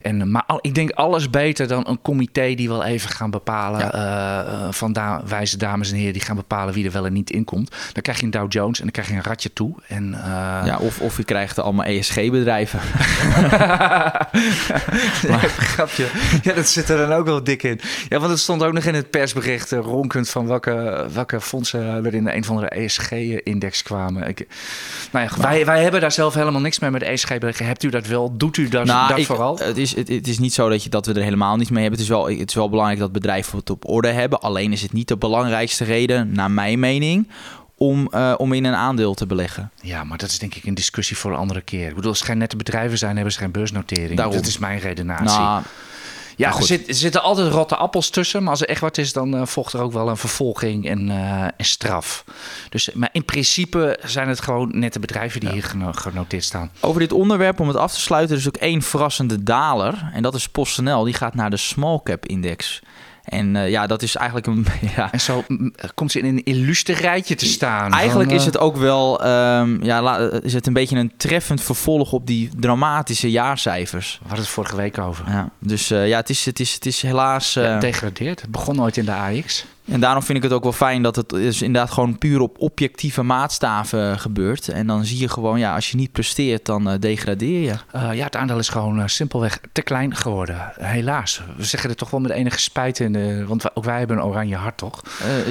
En, 0.01 0.31
maar 0.31 0.43
al, 0.47 0.59
ik 0.61 0.75
denk 0.75 0.91
alles 0.91 1.29
beter 1.29 1.67
dan 1.67 1.87
een 1.87 2.01
comité 2.01 2.53
die 2.53 2.67
wel 2.67 2.83
even 2.83 3.09
gaan 3.09 3.31
bepalen. 3.31 3.79
Ja. 3.79 3.91
eh, 3.91 4.53
eh, 4.53 4.71
van 4.71 4.93
da 4.93 5.21
wijze 5.25 5.57
dames 5.57 5.91
en 5.91 5.97
heren 5.97 6.13
die 6.13 6.21
gaan 6.21 6.35
bepalen 6.35 6.73
wie 6.73 6.85
er 6.85 6.91
wel 6.91 7.05
en 7.05 7.13
niet 7.13 7.29
in 7.29 7.43
komt. 7.43 7.75
Dan 7.93 8.01
krijg 8.01 8.19
je 8.19 8.25
een 8.25 8.31
Dow 8.31 8.51
Jones 8.51 8.77
en 8.77 8.83
dan 8.83 8.91
krijg 8.91 9.07
je 9.07 9.13
een 9.13 9.23
ratje 9.23 9.53
toe. 9.53 9.75
En, 9.87 10.13
eh, 10.13 10.61
ja, 10.65 10.77
of, 10.77 10.99
of 10.99 11.17
je 11.17 11.23
krijgt 11.23 11.59
allemaal 11.59 11.85
ESG-bedrijven. 11.85 12.79
maar, 15.29 15.51
grapje. 15.73 16.07
Ja, 16.41 16.53
dat 16.53 16.67
zit 16.67 16.89
er 16.89 16.97
dan 16.97 17.11
ook 17.11 17.25
wel 17.25 17.43
dik 17.43 17.63
in. 17.63 17.79
Ja, 18.09 18.19
want 18.19 18.31
het 18.31 18.39
stond 18.39 18.63
ook 18.63 18.73
nog 18.73 18.83
in 18.83 18.93
het 18.93 19.09
persbericht 19.09 19.71
eh, 19.71 19.79
ronkend 19.79 20.29
van 20.29 20.47
welke, 20.47 21.05
welke 21.13 21.41
fondsen 21.41 22.05
er 22.05 22.13
in 22.13 22.27
een 22.27 22.43
van 22.43 22.59
de 22.59 22.67
ESG-index 22.69 23.83
kwamen. 23.83 24.27
Ik, 24.27 24.47
Nou 25.13 25.25
ja, 25.29 25.41
wij, 25.41 25.65
wij 25.65 25.81
hebben 25.83 26.01
daar 26.01 26.11
zelf 26.11 26.33
helemaal 26.33 26.61
niks 26.61 26.79
mee 26.79 26.91
met 26.91 27.01
e-schepen. 27.01 27.53
Hebt 27.55 27.83
u 27.83 27.89
dat 27.89 28.07
wel? 28.07 28.37
Doet 28.37 28.57
u 28.57 28.67
dat, 28.69 28.85
Nou, 28.85 29.07
dat 29.07 29.17
ik- 29.17 29.25
vooral? 29.25 29.57
Het 29.57 29.77
is, 29.77 29.95
het, 29.95 30.07
het 30.07 30.27
is 30.27 30.39
niet 30.39 30.53
zo 30.53 30.69
dat, 30.69 30.83
je, 30.83 30.89
dat 30.89 31.05
we 31.05 31.13
er 31.13 31.21
helemaal 31.23 31.55
niets 31.55 31.69
mee 31.69 31.81
hebben. 31.81 31.99
Het 31.99 32.09
is 32.09 32.15
wel, 32.15 32.29
het 32.29 32.49
is 32.49 32.55
wel 32.55 32.69
belangrijk 32.69 32.99
dat 32.99 33.11
bedrijven 33.11 33.57
het 33.57 33.69
op 33.69 33.89
orde 33.89 34.07
hebben. 34.11 34.39
Alleen 34.41 34.71
is 34.71 34.81
het 34.81 34.93
niet 34.93 35.07
de 35.07 35.17
belangrijkste 35.17 35.83
reden, 35.83 36.31
naar 36.33 36.51
mijn 36.51 36.79
mening, 36.79 37.27
om, 37.77 38.07
eh, 38.11 38.33
om 38.37 38.53
in 38.53 38.63
een 38.65 38.73
aandeel 38.75 39.13
te 39.13 39.25
beleggen. 39.25 39.71
Ja, 39.81 40.03
maar 40.03 40.17
dat 40.17 40.29
is 40.29 40.39
denk 40.39 40.55
ik 40.55 40.63
een 40.63 40.73
discussie 40.73 41.17
voor 41.17 41.31
een 41.31 41.37
andere 41.37 41.61
keer. 41.61 41.87
Ik 41.87 41.95
bedoel, 41.95 42.09
als 42.09 42.19
het 42.19 42.27
geen 42.27 42.37
nette 42.37 42.55
bedrijven 42.55 42.97
zijn, 42.97 43.15
hebben 43.15 43.33
ze 43.33 43.39
geen 43.39 43.51
beursnotering. 43.51 44.17
Daarom. 44.17 44.35
Dat 44.35 44.45
is 44.45 44.57
mijn 44.57 44.79
redenatie. 44.79 45.39
Nou, 45.39 45.61
ja, 46.35 46.55
er, 46.55 46.63
zit- 46.63 46.87
er 46.87 46.93
zitten 46.95 47.21
altijd 47.21 47.51
rotte 47.51 47.75
appels 47.75 48.09
tussen. 48.09 48.41
Maar 48.41 48.51
als 48.51 48.61
er 48.61 48.67
echt 48.69 48.81
wat 48.81 48.97
is, 48.97 49.13
dan 49.13 49.35
eh, 49.35 49.45
volgt 49.45 49.73
er 49.73 49.81
ook 49.81 49.93
wel 49.93 50.09
een 50.09 50.17
vervolging 50.17 50.87
en, 50.89 51.09
eh, 51.09 51.41
en 51.43 51.53
straf. 51.65 52.23
Dus, 52.69 52.89
maar 52.93 53.09
in 53.11 53.25
principe 53.25 53.99
zijn 54.05 54.27
het 54.27 54.41
gewoon 54.41 54.79
nette 54.79 54.99
bedrijven 54.99 55.39
die 55.39 55.49
hier 55.49 55.63
geno- 55.63 55.91
genoteerd 55.91 56.43
staan. 56.43 56.71
over 56.79 56.99
dit 56.99 57.11
onderwerp, 57.13 57.59
om 57.59 57.67
het 57.67 57.77
af 57.77 57.93
te 57.93 57.99
sluiten, 57.99 58.35
er 58.35 58.41
is 58.41 58.47
ook 58.47 58.57
één 58.57 58.81
verrassende 58.81 59.43
daler. 59.43 60.09
En 60.13 60.23
dat 60.23 60.35
is 60.35 60.49
PostNL. 60.49 61.03
Die 61.03 61.13
gaat 61.13 61.35
naar 61.35 61.49
de 61.49 61.57
small 61.57 61.99
cap 62.03 62.25
index. 62.25 62.81
En 63.23 63.55
eh, 63.55 63.69
ja, 63.69 63.87
dat 63.87 64.01
is 64.01 64.15
eigenlijk 64.15 64.47
een... 64.47 64.65
Ja, 64.95 65.11
En 65.11 65.19
zo 65.21 65.43
mm, 65.47 65.73
komt 65.95 66.11
ze 66.11 66.19
in 66.19 66.25
een 66.25 66.43
illustre 66.43 66.93
rijtje 66.93 67.35
te 67.35 67.45
staan. 67.45 67.91
Eigenlijk 67.93 68.29
van, 68.29 68.39
is 68.39 68.45
eh, 68.45 68.51
het 68.51 68.57
ook 68.61 68.77
wel 68.77 69.23
ehm, 69.23 69.83
ja, 69.83 70.01
la- 70.01 70.17
is 70.41 70.53
het 70.53 70.67
een 70.67 70.73
beetje 70.73 70.97
een 70.97 71.11
treffend 71.17 71.61
vervolg 71.61 72.11
op 72.11 72.27
die 72.27 72.49
dramatische 72.59 73.31
jaarcijfers. 73.31 74.13
We 74.21 74.27
hadden 74.27 74.43
het 74.45 74.53
vorige 74.53 74.75
week 74.75 74.97
over. 74.97 75.29
Ja, 75.29 75.49
dus 75.59 75.91
eh, 75.91 76.07
ja, 76.07 76.17
het 76.17 76.29
is, 76.29 76.45
het 76.45 76.59
is, 76.59 76.73
het 76.73 76.85
is 76.85 77.01
helaas. 77.01 77.55
eh, 77.55 77.71
Het 77.71 77.81
degradeert. 77.81 78.41
Het 78.41 78.51
begon 78.51 78.75
nooit 78.75 78.97
in 78.97 79.05
de 79.05 79.13
AX. 79.13 79.65
En 79.85 79.99
daarom 79.99 80.23
vind 80.23 80.37
ik 80.37 80.43
het 80.43 80.53
ook 80.53 80.63
wel 80.63 80.71
fijn 80.71 81.01
dat 81.01 81.15
het 81.15 81.29
dus 81.29 81.61
inderdaad 81.61 81.91
gewoon 81.91 82.17
puur 82.17 82.39
op 82.39 82.59
objectieve 82.59 83.23
maatstaven 83.23 84.19
gebeurt. 84.19 84.67
En 84.67 84.87
dan 84.87 85.05
zie 85.05 85.19
je 85.19 85.29
gewoon, 85.29 85.59
ja, 85.59 85.75
als 85.75 85.91
je 85.91 85.97
niet 85.97 86.11
presteert, 86.11 86.65
dan 86.65 86.89
eh, 86.89 86.99
degradeer 86.99 87.61
je. 87.61 87.75
Eh, 87.91 88.13
ja, 88.13 88.23
het 88.23 88.35
aandeel 88.35 88.57
is 88.57 88.69
gewoon 88.69 88.99
eh, 88.99 89.07
simpelweg 89.07 89.59
te 89.71 89.81
klein 89.81 90.15
geworden. 90.15 90.71
Helaas. 90.79 91.41
We 91.57 91.63
zeggen 91.63 91.89
het 91.89 91.97
toch 91.97 92.09
wel 92.09 92.19
met 92.19 92.31
enige 92.31 92.59
spijt. 92.59 92.99
In 92.99 93.13
de, 93.13 93.45
want 93.45 93.75
ook 93.75 93.83
wij 93.83 93.97
hebben 93.97 94.17
een 94.17 94.23
oranje 94.23 94.55
hart, 94.55 94.77
toch? 94.77 95.01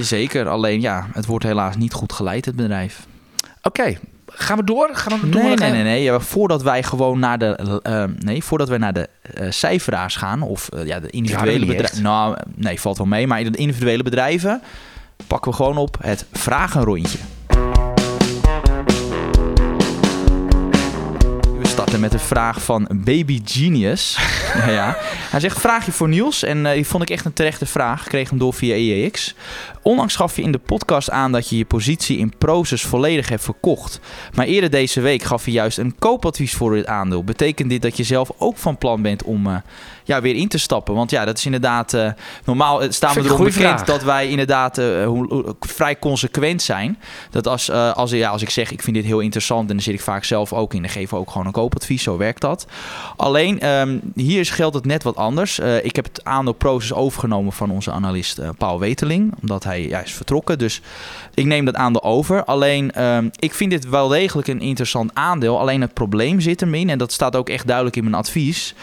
Zeker, 0.00 0.48
alleen 0.48 0.80
ja, 0.80 1.06
het 1.12 1.26
wordt 1.26 1.44
helaas 1.44 1.76
niet 1.76 1.92
goed 1.92 2.12
geleid, 2.12 2.44
het 2.44 2.56
bedrijf. 2.56 3.06
Oké, 3.62 3.98
gaan 4.34 4.56
we 4.56 4.64
door? 4.64 4.90
Gaan 4.92 5.20
we 5.20 5.26
Nee, 5.26 5.56
nee, 5.56 5.70
nee, 5.70 5.82
nee. 5.82 6.02
Ja, 6.02 6.20
voordat 6.20 6.62
wij 6.62 6.82
gewoon 6.82 7.18
naar 7.18 7.38
de, 7.38 7.80
eh, 7.82 8.04
nee, 8.18 8.44
voordat 8.44 8.68
wij 8.68 8.78
naar 8.78 8.92
de 8.92 9.08
eh, 9.22 9.46
cijferaars 9.50 10.16
gaan, 10.16 10.42
of 10.42 10.68
eh, 10.68 10.86
ja, 10.86 11.00
de 11.00 11.10
individuele 11.10 11.66
bedrijven. 11.66 12.02
Nou, 12.02 12.36
nee, 12.54 12.80
valt 12.80 12.98
wel 12.98 13.06
mee. 13.06 13.26
Maar 13.26 13.40
in 13.40 13.52
de 13.52 13.58
individuele 13.58 14.02
bedrijven 14.02 14.62
pakken 15.26 15.50
we 15.50 15.56
gewoon 15.56 15.76
op 15.76 15.96
het 16.00 16.26
vragenrondje. 16.32 17.18
We 17.46 17.71
met 22.02 22.12
een 22.12 22.20
vraag 22.20 22.62
van 22.62 22.88
Baby 22.94 23.40
Genius. 23.44 24.18
ja, 24.58 24.68
ja. 24.68 24.96
Hij 25.30 25.40
zegt: 25.40 25.60
Vraagje 25.60 25.92
voor 25.92 26.08
Niels. 26.08 26.42
En 26.42 26.66
eh, 26.66 26.72
die 26.72 26.86
vond 26.86 27.02
ik 27.02 27.10
echt 27.10 27.24
een 27.24 27.32
terechte 27.32 27.66
vraag. 27.66 28.02
Ik 28.02 28.08
kreeg 28.08 28.28
hem 28.28 28.38
door 28.38 28.54
via 28.54 28.74
EEX. 28.74 29.34
Onlangs 29.82 30.16
gaf 30.16 30.36
je 30.36 30.42
in 30.42 30.52
de 30.52 30.58
podcast 30.58 31.10
aan 31.10 31.32
dat 31.32 31.48
je 31.48 31.56
je 31.56 31.64
positie 31.64 32.18
in 32.18 32.32
Proces 32.38 32.82
volledig 32.82 33.28
hebt 33.28 33.44
verkocht. 33.44 34.00
Maar 34.34 34.46
eerder 34.46 34.70
deze 34.70 35.00
week 35.00 35.22
gaf 35.22 35.44
je 35.44 35.50
juist 35.50 35.78
een 35.78 35.94
koopadvies 35.98 36.54
voor 36.54 36.74
dit 36.74 36.86
aandeel. 36.86 37.24
Betekent 37.24 37.70
dit 37.70 37.82
dat 37.82 37.96
je 37.96 38.02
zelf 38.02 38.30
ook 38.38 38.56
van 38.56 38.78
plan 38.78 39.02
bent 39.02 39.22
om 39.22 39.46
eh, 39.46 39.56
ja, 40.14 40.20
weer 40.20 40.34
in 40.34 40.48
te 40.48 40.58
stappen? 40.58 40.94
Want 40.94 41.10
ja, 41.10 41.24
dat 41.24 41.38
is 41.38 41.44
inderdaad. 41.44 41.94
eh, 41.94 42.10
normaal 42.44 42.82
eh, 42.82 42.90
staan 42.90 43.14
we 43.14 43.20
erom 43.24 43.36
bekend 43.44 43.54
vraag. 43.54 43.84
dat 43.84 44.02
wij 44.02 44.28
inderdaad 44.28 44.78
eh, 44.78 45.04
hoe- 45.04 45.26
hoe- 45.28 45.56
vrij 45.60 45.98
consequent 45.98 46.62
zijn. 46.62 46.98
Dat 47.30 47.46
als, 47.46 47.70
als, 47.70 48.10
ja, 48.10 48.30
als 48.30 48.42
ik 48.42 48.50
zeg 48.50 48.70
ik 48.70 48.82
vind 48.82 48.96
dit 48.96 49.04
heel 49.04 49.20
interessant, 49.20 49.68
en 49.68 49.74
dan 49.74 49.84
zit 49.84 49.94
ik 49.94 50.00
vaak 50.00 50.24
zelf 50.24 50.52
ook 50.52 50.74
in. 50.74 50.82
Dan 50.82 50.90
geven 50.90 51.14
we 51.14 51.20
ook 51.20 51.30
gewoon 51.30 51.46
een 51.46 51.52
koopadvies. 51.52 52.02
Zo 52.02 52.16
werkt 52.16 52.40
dat. 52.40 52.66
Alleen 53.16 53.60
ehm, 53.60 53.98
hier 54.14 54.44
geldt 54.46 54.74
het 54.74 54.84
net 54.86 55.02
wat 55.02 55.16
anders. 55.16 55.58
Ik 55.82 55.96
heb 55.96 56.04
het 56.04 56.24
aandeel 56.24 56.52
Proces 56.52 56.92
overgenomen 56.92 57.52
van 57.52 57.70
onze 57.70 57.90
analist 57.92 58.40
Paul 58.58 58.78
Weteling. 58.78 59.34
Omdat 59.40 59.64
hij 59.64 59.88
ja, 59.88 60.00
is 60.00 60.12
vertrokken. 60.12 60.58
Dus 60.58 60.80
ik 61.34 61.44
neem 61.44 61.64
dat 61.64 61.74
aandeel 61.74 62.02
over. 62.02 62.44
Alleen 62.44 62.92
ehm, 62.92 63.28
ik 63.38 63.54
vind 63.54 63.70
dit 63.70 63.88
wel 63.88 64.08
degelijk 64.08 64.48
een 64.48 64.60
interessant 64.60 65.10
aandeel. 65.14 65.58
Alleen 65.60 65.80
het 65.80 65.94
probleem 65.94 66.40
zit 66.40 66.60
hem 66.60 66.74
in. 66.74 66.90
En 66.90 66.98
dat 66.98 67.12
staat 67.12 67.36
ook 67.36 67.48
echt 67.48 67.66
duidelijk 67.66 67.96
in 67.96 68.02
mijn 68.04 68.14
advies. 68.16 68.74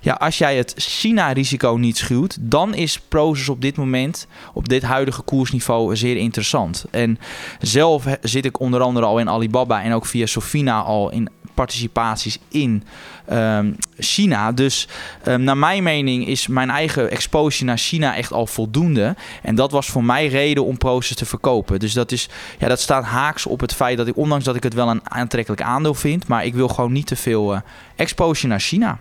Ja, 0.00 0.12
als 0.12 0.38
jij 0.38 0.56
het 0.56 0.72
China-risico 0.80 1.76
niet 1.76 1.96
schuwt, 1.96 2.36
dan 2.40 2.74
is 2.74 3.00
Proces 3.00 3.48
op 3.48 3.60
dit 3.60 3.76
moment, 3.76 4.26
op 4.54 4.68
dit 4.68 4.82
huidige 4.82 5.22
koersniveau, 5.22 5.96
zeer 5.96 6.16
interessant. 6.16 6.84
En 6.90 7.18
zelf 7.60 8.04
zit 8.22 8.44
ik 8.44 8.60
onder 8.60 8.80
andere 8.80 9.06
al 9.06 9.18
in 9.18 9.28
Alibaba 9.28 9.82
en 9.82 9.92
ook 9.92 10.06
via 10.06 10.26
Sofina 10.26 10.80
al 10.80 11.10
in 11.10 11.28
participaties 11.58 12.38
in 12.48 12.82
ehm, 13.26 13.72
China. 13.98 14.52
Dus 14.52 14.88
ehm, 15.22 15.42
naar 15.42 15.56
mijn 15.56 15.82
mening 15.82 16.26
is 16.26 16.46
mijn 16.46 16.70
eigen 16.70 17.10
exposure 17.10 17.64
naar 17.64 17.78
China 17.78 18.16
echt 18.16 18.32
al 18.32 18.46
voldoende. 18.46 19.16
En 19.42 19.54
dat 19.54 19.70
was 19.70 19.86
voor 19.86 20.04
mij 20.04 20.26
reden 20.26 20.64
om 20.64 20.78
Proces 20.78 21.16
te 21.16 21.24
verkopen. 21.24 21.78
Dus 21.78 21.92
dat, 21.92 22.12
is, 22.12 22.28
ja, 22.58 22.68
dat 22.68 22.80
staat 22.80 23.04
haaks 23.04 23.46
op 23.46 23.60
het 23.60 23.74
feit 23.74 23.96
dat 23.96 24.06
ik, 24.06 24.16
ondanks 24.16 24.44
dat 24.44 24.56
ik 24.56 24.62
het 24.62 24.74
wel 24.74 24.88
een 24.88 25.10
aantrekkelijk 25.10 25.62
aandeel 25.62 25.94
vind, 25.94 26.26
maar 26.26 26.44
ik 26.44 26.54
wil 26.54 26.68
gewoon 26.68 26.92
niet 26.92 27.06
te 27.06 27.16
veel 27.16 27.54
eh, 27.54 27.60
exposure 27.96 28.48
naar 28.48 28.60
China. 28.60 28.98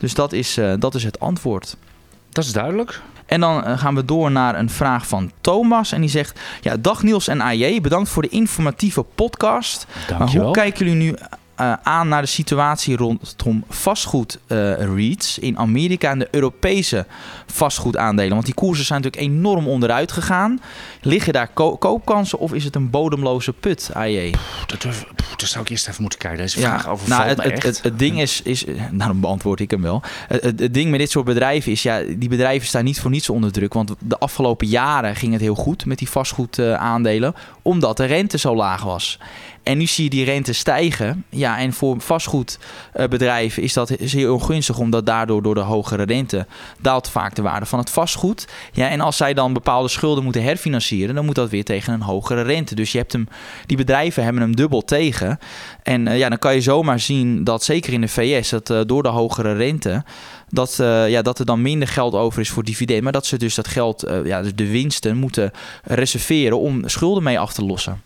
Dus 0.00 0.14
dat 0.14 0.32
is, 0.32 0.56
eh, 0.56 0.72
dat 0.78 0.94
is 0.94 1.04
het 1.04 1.20
antwoord. 1.20 1.76
Dat 2.30 2.44
is 2.44 2.52
duidelijk. 2.52 3.00
En 3.26 3.40
dan 3.40 3.64
eh, 3.64 3.78
gaan 3.78 3.94
we 3.94 4.04
door 4.04 4.30
naar 4.30 4.58
een 4.58 4.70
vraag 4.70 5.06
van 5.06 5.30
Thomas. 5.40 5.92
En 5.92 6.00
die 6.00 6.10
zegt: 6.10 6.40
ja, 6.60 6.76
Dag 6.76 7.02
Niels 7.02 7.28
en 7.28 7.40
AJ, 7.40 7.80
bedankt 7.80 8.08
voor 8.08 8.22
de 8.22 8.28
informatieve 8.28 9.02
podcast. 9.02 9.86
Maar 10.08 10.18
Dankjewel. 10.18 10.46
hoe 10.46 10.54
kijken 10.54 10.86
jullie 10.86 11.02
nu 11.02 11.16
eh, 11.60 11.72
aan 11.82 12.08
naar 12.08 12.22
de 12.22 12.28
situatie 12.28 12.96
rondom 12.96 13.64
vastgoed 13.68 14.38
eh 14.46 14.72
REITs 14.94 15.38
in 15.38 15.58
Amerika 15.58 16.10
en 16.10 16.18
de 16.18 16.28
Europese 16.30 17.06
vastgoedaandelen? 17.46 18.32
Want 18.32 18.44
die 18.44 18.54
koersen 18.54 18.84
zijn 18.84 19.00
natuurlijk 19.02 19.32
enorm 19.32 19.68
onderuit 19.68 20.12
gegaan. 20.12 20.60
Liggen 21.00 21.32
daar 21.32 21.48
ko- 21.48 21.76
koopkansen 21.76 22.38
of 22.38 22.52
is 22.52 22.64
het 22.64 22.74
een 22.74 22.90
bodemloze 22.90 23.52
put, 23.52 23.90
AJ? 23.94 24.34
Dat, 24.66 24.80
durf- 24.82 25.06
pff, 25.16 25.36
dat 25.36 25.48
zou 25.48 25.64
ik 25.64 25.70
eerst 25.70 25.88
even 25.88 26.00
moeten 26.00 26.18
kijken. 26.18 26.38
Deze 26.40 26.60
Ja, 26.60 26.68
vraag 26.68 26.88
over 26.88 27.08
nou, 27.08 27.22
het, 27.22 27.42
het, 27.42 27.62
het, 27.62 27.82
het 27.82 27.98
ding 27.98 28.20
is, 28.20 28.42
is, 28.42 28.64
nou 28.64 28.96
dan 29.10 29.20
beantwoord 29.20 29.60
ik 29.60 29.70
hem 29.70 29.82
wel. 29.82 30.02
Het 30.28 30.74
ding 30.74 30.90
met 30.90 30.98
dit 30.98 31.10
soort 31.10 31.24
bedrijven 31.24 31.72
is, 31.72 31.82
ja, 31.82 32.00
die 32.16 32.28
bedrijven 32.28 32.68
staan 32.68 32.84
niet 32.84 33.00
voor 33.00 33.10
niets 33.10 33.30
onder 33.30 33.52
druk. 33.52 33.72
Want 33.74 33.94
de 33.98 34.18
afgelopen 34.18 34.66
jaren 34.66 35.16
ging 35.16 35.32
het 35.32 35.40
heel 35.40 35.54
goed 35.54 35.86
met 35.86 35.98
die 35.98 36.08
vastgoedaandelen, 36.08 37.34
omdat 37.62 37.96
de 37.96 38.04
rente 38.04 38.38
zo 38.38 38.56
laag 38.56 38.82
was. 38.82 39.18
En 39.62 39.78
nu 39.78 39.86
zie 39.86 40.04
je 40.04 40.10
die 40.10 40.24
rente 40.24 40.52
stijgen. 40.52 41.24
Ja, 41.28 41.58
en 41.58 41.72
voor 41.72 42.00
vastgoedbedrijven 42.00 43.62
is 43.62 43.72
dat 43.72 43.92
zeer 44.00 44.32
ongunstig, 44.32 44.78
omdat 44.78 45.06
daardoor 45.06 45.42
door 45.42 45.54
de 45.54 45.60
hogere 45.60 46.02
rente 46.02 46.46
daalt 46.78 47.08
vaak 47.08 47.34
de 47.34 47.42
waarde 47.42 47.66
van 47.66 47.78
het 47.78 47.90
vastgoed. 47.90 48.48
Ja, 48.72 48.88
en 48.88 49.00
als 49.00 49.16
zij 49.16 49.34
dan 49.34 49.52
bepaalde 49.52 49.88
schulden 49.88 50.24
moeten 50.24 50.42
herfinancieren, 50.42 51.14
dan 51.14 51.24
moet 51.24 51.34
dat 51.34 51.50
weer 51.50 51.64
tegen 51.64 51.92
een 51.92 52.02
hogere 52.02 52.42
rente. 52.42 52.74
Dus 52.74 52.92
je 52.92 52.98
hebt 52.98 53.12
hem, 53.12 53.28
die 53.66 53.76
bedrijven 53.76 54.24
hebben 54.24 54.42
hem 54.42 54.56
dubbel 54.56 54.82
tegen. 54.82 55.38
En 55.82 56.08
eh, 56.08 56.18
ja, 56.18 56.28
dan 56.28 56.38
kan 56.38 56.54
je 56.54 56.60
zomaar 56.60 57.00
zien 57.00 57.44
dat 57.44 57.64
zeker 57.64 57.92
in 57.92 58.00
de 58.00 58.08
VS, 58.08 58.48
dat 58.48 58.70
eh, 58.70 58.80
door 58.86 59.02
de 59.02 59.08
hogere 59.08 59.52
rente, 59.52 60.04
dat, 60.48 60.78
eh, 60.78 61.08
ja, 61.08 61.22
dat 61.22 61.38
er 61.38 61.44
dan 61.44 61.62
minder 61.62 61.88
geld 61.88 62.14
over 62.14 62.40
is 62.40 62.50
voor 62.50 62.64
dividend. 62.64 63.02
Maar 63.02 63.12
dat 63.12 63.26
ze 63.26 63.36
dus 63.36 63.54
dat 63.54 63.68
geld, 63.68 64.04
ja, 64.24 64.42
dus 64.42 64.54
de 64.54 64.70
winsten 64.70 65.16
moeten 65.16 65.50
reserveren 65.84 66.58
om 66.58 66.88
schulden 66.88 67.22
mee 67.22 67.38
af 67.38 67.52
te 67.52 67.64
lossen. 67.64 68.02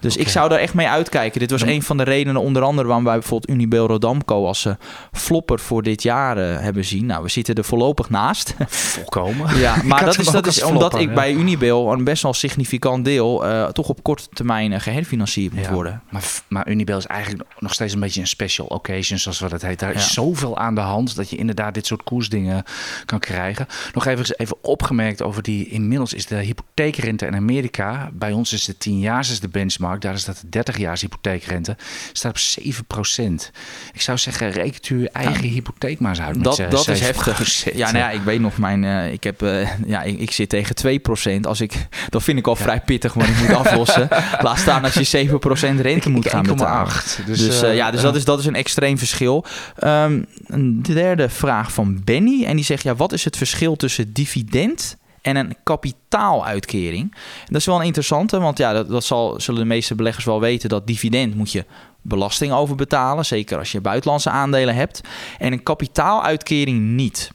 Dus 0.00 0.16
ik 0.16 0.28
zou 0.28 0.48
daar 0.48 0.58
echt 0.58 0.74
mee 0.74 0.88
uitkijken. 0.88 1.40
Dit 1.40 1.50
was 1.50 1.62
een 1.62 1.82
van 1.82 1.96
de 1.96 2.02
redenen, 2.02 2.40
onder 2.42 2.62
andere 2.62 2.86
waarom 2.86 3.04
wij 3.04 3.18
bijvoorbeeld 3.18 3.50
Unibail 3.50 3.86
Rodamco 3.86 4.46
als 4.46 4.64
eh, 4.64 4.72
flopper 5.12 5.58
voor 5.58 5.82
dit 5.82 6.02
jaar 6.02 6.36
eh, 6.36 6.60
hebben 6.60 6.84
zien. 6.84 7.06
Nou, 7.06 7.22
we 7.22 7.28
zitten 7.28 7.54
er 7.54 7.64
voorlopig 7.64 8.10
naast. 8.10 8.54
Volkomen. 8.68 9.58
Ja, 9.58 9.76
maar 9.84 10.04
dat 10.04 10.18
is, 10.18 10.26
dat 10.26 10.46
is 10.46 10.62
omdat 10.62 10.94
ik 10.98 11.08
ja. 11.08 11.14
bij 11.14 11.32
Unibail 11.32 11.92
een 11.92 12.04
best 12.04 12.22
wel 12.22 12.34
significant 12.34 13.04
deel 13.04 13.46
eh, 13.46 13.64
toch 13.64 13.88
op 13.88 14.02
korte 14.02 14.28
termijn 14.32 14.72
eh, 14.72 14.80
geherfinancierd 14.80 15.52
moet 15.52 15.64
Ja. 15.64 15.72
worden. 15.72 16.02
Maar, 16.10 16.24
maar 16.48 16.68
Unibail 16.68 16.98
is 16.98 17.06
eigenlijk 17.06 17.48
nog 17.58 17.72
steeds 17.72 17.92
een 17.94 18.00
beetje 18.00 18.20
een 18.20 18.26
special 18.26 18.66
occasion, 18.66 19.18
zoals 19.18 19.40
wat 19.40 19.50
het 19.50 19.62
heet. 19.62 19.78
Daar 19.78 19.94
is 19.94 20.12
zoveel 20.12 20.58
aan 20.58 20.74
de 20.74 20.80
hand 20.80 21.16
dat 21.16 21.30
je 21.30 21.36
inderdaad 21.36 21.74
dit 21.74 21.86
soort 21.86 22.02
koersdingen 22.02 22.64
kan 23.04 23.18
krijgen. 23.18 23.66
Nog 23.94 24.06
even, 24.06 24.36
even 24.36 24.56
opgemerkt 24.62 25.22
over 25.22 25.42
die, 25.42 25.68
inmiddels 25.68 26.12
is 26.12 26.26
de 26.26 26.36
hypotheekrente 26.36 27.26
in 27.26 27.34
Amerika, 27.34 28.10
bij 28.12 28.32
ons 28.32 28.52
is 28.52 28.64
de 28.64 28.78
10 28.78 28.98
jaar 28.98 29.20
is 29.20 29.40
de 29.40 29.48
benchmark, 29.48 29.87
daar 29.96 30.14
is 30.14 30.24
dat 30.24 30.38
de 30.40 30.48
30 30.48 30.78
jaar 30.78 30.98
hypotheekrente, 31.00 31.76
staat 32.12 32.30
op 32.30 32.64
7% 32.64 33.50
Ik 33.92 34.00
zou 34.00 34.18
zeggen, 34.18 34.50
rekent 34.50 34.88
u 34.88 34.98
uw 34.98 35.06
eigen 35.12 35.48
hypotheek 35.48 36.00
maar 36.00 36.10
eens 36.10 36.20
uit 36.20 36.44
Dat, 36.44 36.56
dat 36.70 36.88
is 36.88 37.00
7%. 37.00 37.02
heftig. 37.02 37.74
Ja, 37.74 37.90
nou 37.90 38.04
ja, 38.04 38.10
ik 38.10 38.22
weet 38.22 38.40
nog, 38.40 38.58
mijn, 38.58 38.84
eh, 38.84 39.12
ik, 39.12 39.24
heb, 39.24 39.42
eh, 39.42 39.68
ja, 39.86 40.02
ik, 40.02 40.18
ik 40.18 40.30
zit 40.30 40.48
tegen 40.48 40.74
2%. 40.74 41.46
Als 41.46 41.60
ik, 41.60 41.86
dat 42.08 42.22
vind 42.22 42.38
ik 42.38 42.46
al 42.46 42.56
vrij 42.56 42.80
pittig, 42.80 43.14
maar 43.14 43.28
ik 43.28 43.38
moet 43.38 43.56
aflossen. 43.56 44.08
Laat 44.40 44.58
staan 44.58 44.84
als 44.84 44.94
je 44.94 45.28
7% 45.28 45.80
rente 45.80 46.10
moet 46.10 46.28
gaan 46.28 46.42
betalen. 46.42 46.92
1,8. 46.92 47.24
Dus, 47.26 47.38
Dus, 47.38 47.62
eh, 47.62 47.74
ja, 47.74 47.90
dus 47.90 48.00
dat, 48.00 48.16
is, 48.16 48.24
dat 48.24 48.38
is 48.38 48.46
een 48.46 48.54
extreem 48.54 48.98
verschil. 48.98 49.44
Ehm, 49.76 50.22
een 50.46 50.82
derde 50.82 51.28
vraag 51.28 51.72
van 51.72 52.00
Benny. 52.04 52.44
En 52.44 52.56
die 52.56 52.64
zegt, 52.64 52.82
ja, 52.82 52.94
wat 52.94 53.12
is 53.12 53.24
het 53.24 53.36
verschil 53.36 53.76
tussen 53.76 54.12
dividend 54.12 54.96
en 55.22 55.36
een 55.36 55.56
kapitaaluitkering. 55.62 57.14
Dat 57.46 57.60
is 57.60 57.66
wel 57.66 57.78
een 57.78 57.86
interessante, 57.86 58.40
want 58.40 58.58
ja, 58.58 58.72
dat, 58.72 58.88
dat 58.88 59.04
zal, 59.04 59.40
zullen 59.40 59.60
de 59.60 59.66
meeste 59.66 59.94
beleggers 59.94 60.24
wel 60.24 60.40
weten 60.40 60.68
dat 60.68 60.86
dividend 60.86 61.34
moet 61.34 61.52
je 61.52 61.64
belasting 62.02 62.52
over 62.52 62.76
betalen, 62.76 63.24
zeker 63.24 63.58
als 63.58 63.72
je 63.72 63.80
buitenlandse 63.80 64.30
aandelen 64.30 64.74
hebt, 64.74 65.00
en 65.38 65.52
een 65.52 65.62
kapitaaluitkering 65.62 66.80
niet. 66.80 67.30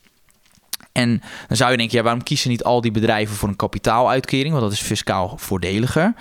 En 0.92 1.22
dan 1.48 1.58
zou 1.58 1.72
je 1.72 1.78
denken, 1.78 1.98
ja, 1.98 2.04
waarom 2.04 2.24
kiezen 2.24 2.50
niet 2.50 2.64
al 2.64 2.82
die 2.82 2.92
bedrijven 2.92 3.36
voor 3.36 3.50
een 3.50 3.56
kapitaaluitkering? 3.56 4.50
Want 4.50 4.64
dat 4.64 4.72
is 4.72 4.82
fiscaal 4.82 5.38
voordeliger. 5.38 6.14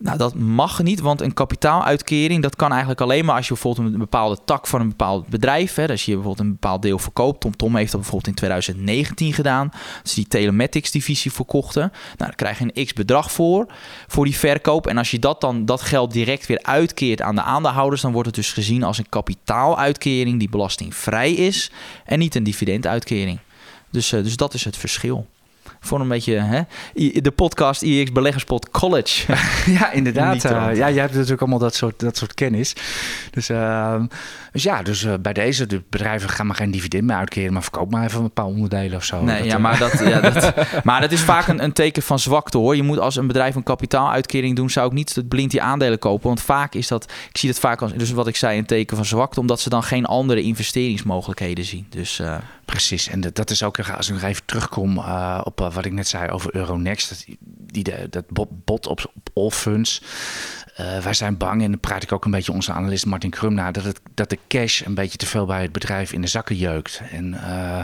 Nou, 0.00 0.18
dat 0.18 0.34
mag 0.34 0.82
niet, 0.82 1.00
want 1.00 1.20
een 1.20 1.34
kapitaaluitkering 1.34 2.42
dat 2.42 2.56
kan 2.56 2.70
eigenlijk 2.70 3.00
alleen 3.00 3.24
maar 3.24 3.36
als 3.36 3.48
je 3.48 3.52
bijvoorbeeld 3.52 3.92
een 3.92 3.98
bepaalde 3.98 4.38
tak 4.44 4.66
van 4.66 4.80
een 4.80 4.88
bepaald 4.88 5.28
bedrijf, 5.28 5.74
hè, 5.74 5.88
als 5.88 6.04
je 6.04 6.12
bijvoorbeeld 6.12 6.46
een 6.46 6.52
bepaald 6.52 6.82
deel 6.82 6.98
verkoopt. 6.98 7.46
Tom 7.56 7.76
heeft 7.76 7.92
dat 7.92 8.00
bijvoorbeeld 8.00 8.30
in 8.30 8.34
2019 8.34 9.32
gedaan. 9.32 9.70
Ze 10.04 10.14
die 10.14 10.26
telematics 10.26 10.90
divisie 10.90 11.32
verkochten. 11.32 11.82
Nou, 11.92 11.92
daar 12.16 12.34
krijg 12.34 12.58
je 12.58 12.70
een 12.72 12.84
x 12.84 12.92
bedrag 12.92 13.32
voor, 13.32 13.66
voor 14.06 14.24
die 14.24 14.36
verkoop. 14.36 14.86
En 14.86 14.98
als 14.98 15.10
je 15.10 15.18
dat 15.18 15.40
dan 15.40 15.64
dat 15.64 15.80
geld 15.80 16.12
direct 16.12 16.46
weer 16.46 16.62
uitkeert 16.62 17.22
aan 17.22 17.34
de 17.34 17.42
aandeelhouders, 17.42 18.02
dan 18.02 18.12
wordt 18.12 18.26
het 18.26 18.36
dus 18.36 18.52
gezien 18.52 18.82
als 18.82 18.98
een 18.98 19.08
kapitaaluitkering 19.08 20.38
die 20.38 20.48
belastingvrij 20.48 21.32
is 21.32 21.70
en 22.04 22.18
niet 22.18 22.34
een 22.34 22.44
dividenduitkering. 22.44 23.38
Dus, 23.90 24.12
uh, 24.12 24.22
dus 24.22 24.36
dat 24.36 24.54
is 24.54 24.64
het 24.64 24.76
verschil 24.76 25.26
voor 25.80 26.00
een 26.00 26.08
beetje 26.08 26.34
hè, 26.34 26.62
de 27.20 27.30
podcast 27.30 27.82
IX 27.82 28.12
Beleggerspot 28.12 28.70
College. 28.70 29.32
ja, 29.78 29.92
inderdaad. 29.92 30.44
Uh, 30.44 30.50
ja, 30.52 30.90
jij 30.90 31.00
hebt 31.00 31.14
natuurlijk 31.14 31.40
allemaal 31.40 31.58
dat 31.58 31.74
soort, 31.74 32.00
dat 32.00 32.16
soort 32.16 32.34
kennis. 32.34 32.72
Dus, 33.30 33.50
uh, 33.50 34.02
dus 34.52 34.62
ja, 34.62 34.82
dus 34.82 35.02
uh, 35.02 35.14
bij 35.20 35.32
deze, 35.32 35.66
de 35.66 35.82
bedrijven 35.90 36.28
gaan 36.28 36.46
maar 36.46 36.56
geen 36.56 36.70
dividend 36.70 37.04
meer 37.04 37.16
uitkeren, 37.16 37.52
maar 37.52 37.62
verkoop 37.62 37.90
maar 37.90 38.04
even 38.04 38.22
een 38.22 38.32
paar 38.32 38.44
onderdelen 38.44 38.96
of 38.96 39.04
zo. 39.04 39.22
Nee, 39.22 39.44
ja, 39.44 39.58
maar, 39.58 39.78
dat, 39.78 39.98
ja, 39.98 40.20
dat, 40.20 40.54
maar 40.84 41.00
dat 41.00 41.12
is 41.12 41.20
vaak 41.20 41.48
een, 41.48 41.62
een 41.62 41.72
teken 41.72 42.02
van 42.02 42.18
zwakte 42.18 42.58
hoor. 42.58 42.76
Je 42.76 42.82
moet 42.82 42.98
als 42.98 43.16
een 43.16 43.26
bedrijf 43.26 43.54
een 43.54 43.62
kapitaaluitkering 43.62 44.56
doen, 44.56 44.70
zou 44.70 44.86
ik 44.86 44.92
niet 44.92 45.14
het 45.14 45.28
blind 45.28 45.50
die 45.50 45.62
aandelen 45.62 45.98
kopen. 45.98 46.26
Want 46.26 46.42
vaak 46.42 46.74
is 46.74 46.88
dat, 46.88 47.12
ik 47.28 47.38
zie 47.38 47.48
dat 47.48 47.58
vaak 47.58 47.82
als, 47.82 47.92
dus 47.92 48.10
wat 48.10 48.26
ik 48.26 48.36
zei, 48.36 48.58
een 48.58 48.66
teken 48.66 48.96
van 48.96 49.06
zwakte, 49.06 49.40
omdat 49.40 49.60
ze 49.60 49.68
dan 49.68 49.82
geen 49.82 50.04
andere 50.04 50.42
investeringsmogelijkheden 50.42 51.64
zien. 51.64 51.86
Dus, 51.90 52.20
Precies, 52.68 53.08
en 53.08 53.20
dat, 53.20 53.34
dat 53.34 53.50
is 53.50 53.62
ook, 53.62 53.80
als 53.80 54.08
ik 54.08 54.14
nog 54.14 54.22
even 54.22 54.44
terugkom 54.44 54.98
op 55.42 55.70
wat 55.72 55.84
ik 55.84 55.92
net 55.92 56.08
zei 56.08 56.30
over 56.30 56.54
Euronext, 56.54 57.08
dat, 57.08 57.36
die, 57.72 58.08
dat 58.10 58.24
bot 58.64 58.86
op, 58.86 59.12
op 59.14 59.28
all 59.34 59.50
funds. 59.50 60.02
Wij 61.02 61.14
zijn 61.14 61.36
bang, 61.36 61.62
en 61.62 61.70
dan 61.70 61.80
praat 61.80 62.02
ik 62.02 62.12
ook 62.12 62.24
een 62.24 62.30
beetje 62.30 62.52
onze 62.52 62.72
analist 62.72 63.06
Martin 63.06 63.30
Krum 63.30 63.54
na, 63.54 63.70
dat, 63.70 63.84
het, 63.84 64.00
dat 64.14 64.30
de 64.30 64.37
cash 64.48 64.82
een 64.84 64.94
beetje 64.94 65.18
te 65.18 65.26
veel 65.26 65.46
bij 65.46 65.62
het 65.62 65.72
bedrijf 65.72 66.12
in 66.12 66.20
de 66.20 66.26
zakken 66.26 66.56
jeukt. 66.56 67.00
En 67.10 67.34
uh, 67.34 67.78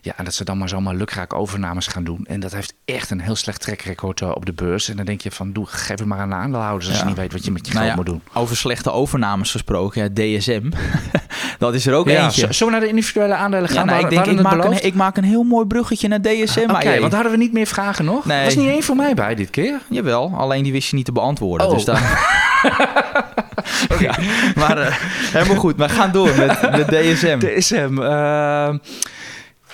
ja, 0.00 0.14
dat 0.24 0.34
ze 0.34 0.44
dan 0.44 0.58
maar 0.58 0.68
zomaar 0.68 0.94
lukraak 0.94 1.34
overnames 1.34 1.86
gaan 1.86 2.04
doen. 2.04 2.24
En 2.26 2.40
dat 2.40 2.52
heeft 2.52 2.74
echt 2.84 3.10
een 3.10 3.20
heel 3.20 3.36
slecht 3.36 3.60
trackrecord 3.60 4.20
uh, 4.20 4.30
op 4.34 4.46
de 4.46 4.52
beurs. 4.52 4.88
En 4.88 4.96
dan 4.96 5.04
denk 5.04 5.20
je 5.20 5.30
van, 5.30 5.52
doe, 5.52 5.66
geef 5.66 5.98
het 5.98 6.04
maar 6.04 6.18
aan 6.18 6.28
de 6.28 6.34
aandeelhouders 6.34 6.88
als 6.88 6.96
ja. 6.96 7.02
je 7.02 7.08
niet 7.08 7.18
weet 7.18 7.32
wat 7.32 7.44
je 7.44 7.50
met 7.50 7.66
je 7.66 7.72
nou 7.72 7.84
geld 7.84 7.96
ja, 7.96 8.02
moet 8.02 8.22
doen. 8.22 8.42
Over 8.42 8.56
slechte 8.56 8.90
overnames 8.90 9.50
gesproken, 9.50 10.02
ja, 10.02 10.38
DSM. 10.38 10.70
dat 11.58 11.74
is 11.74 11.86
er 11.86 11.94
ook 11.94 12.08
ja, 12.08 12.24
eentje. 12.24 12.52
Zullen 12.52 12.72
we 12.72 12.78
naar 12.78 12.88
de 12.88 12.94
individuele 12.94 13.34
aandelen 13.34 13.68
gaan? 13.68 13.86
nou, 13.86 14.04
ik, 14.04 14.10
denk, 14.10 14.26
ik, 14.26 14.42
maak 14.42 14.64
een, 14.64 14.84
ik 14.84 14.94
maak 14.94 15.16
een 15.16 15.24
heel 15.24 15.42
mooi 15.42 15.66
bruggetje 15.66 16.08
naar 16.08 16.20
DSM. 16.20 16.60
Oké, 16.60 16.74
okay, 16.74 17.00
want 17.00 17.12
hadden 17.12 17.32
we 17.32 17.38
niet 17.38 17.52
meer 17.52 17.66
vragen 17.66 18.04
nog? 18.04 18.24
Nee. 18.24 18.38
Er 18.38 18.44
was 18.44 18.54
niet 18.54 18.68
één 18.68 18.82
voor 18.82 18.96
mij 18.96 19.14
bij 19.14 19.34
dit 19.34 19.50
keer. 19.50 19.80
Jawel, 19.88 20.32
alleen 20.36 20.62
die 20.62 20.72
wist 20.72 20.90
je 20.90 20.96
niet 20.96 21.04
te 21.04 21.12
beantwoorden. 21.12 21.66
Oh. 21.66 21.74
Dus 21.74 21.84
daar... 21.84 22.34
okay. 23.92 24.14
maar 24.54 24.78
uh, 24.78 24.96
helemaal 25.32 25.56
goed. 25.56 25.76
Maar 25.76 25.90
gaan 25.90 26.12
door 26.12 26.34
met, 26.36 26.70
met 26.70 26.88
DSM. 26.88 27.38
DSM. 27.38 27.98
Uh, 27.98 28.74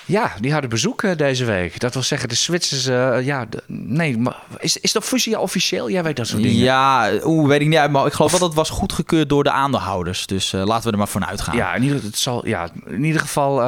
ja, 0.05 0.33
die 0.41 0.53
hadden 0.53 0.71
bezoek 0.71 1.03
uh, 1.03 1.17
deze 1.17 1.45
week. 1.45 1.81
Dat 1.81 1.95
wil 1.95 2.03
zeggen, 2.03 2.29
de 2.29 2.35
Zwitsers. 2.35 2.87
Uh, 2.87 3.25
ja, 3.25 3.47
de, 3.51 3.63
nee, 3.67 4.19
maar 4.19 4.37
is, 4.59 4.77
is 4.77 4.93
dat 4.93 5.05
fusie 5.05 5.39
officieel? 5.39 5.91
Jij 5.91 6.03
weet 6.03 6.17
dat 6.17 6.27
soort 6.27 6.43
dingen. 6.43 6.59
Ja, 6.59 7.11
oe, 7.25 7.49
weet 7.49 7.61
ik 7.61 7.69
niet. 7.69 7.91
Maar 7.91 8.07
ik 8.07 8.13
geloof 8.13 8.31
wel 8.31 8.41
dat 8.41 8.49
het 8.49 8.59
was 8.59 8.71
goedgekeurd 8.71 9.29
door 9.29 9.45
de 9.45 9.51
aandeelhouders. 9.51 10.27
Dus 10.27 10.53
uh, 10.53 10.65
laten 10.65 10.85
we 10.85 10.93
er 10.93 10.99
maar 10.99 11.09
vanuit 11.09 11.41
gaan. 11.41 11.57
Ja, 11.57 11.75
in 11.75 11.83
ieder, 11.83 12.03
het 12.03 12.19
zal, 12.19 12.47
ja, 12.47 12.69
in 12.87 13.05
ieder 13.05 13.21
geval. 13.21 13.61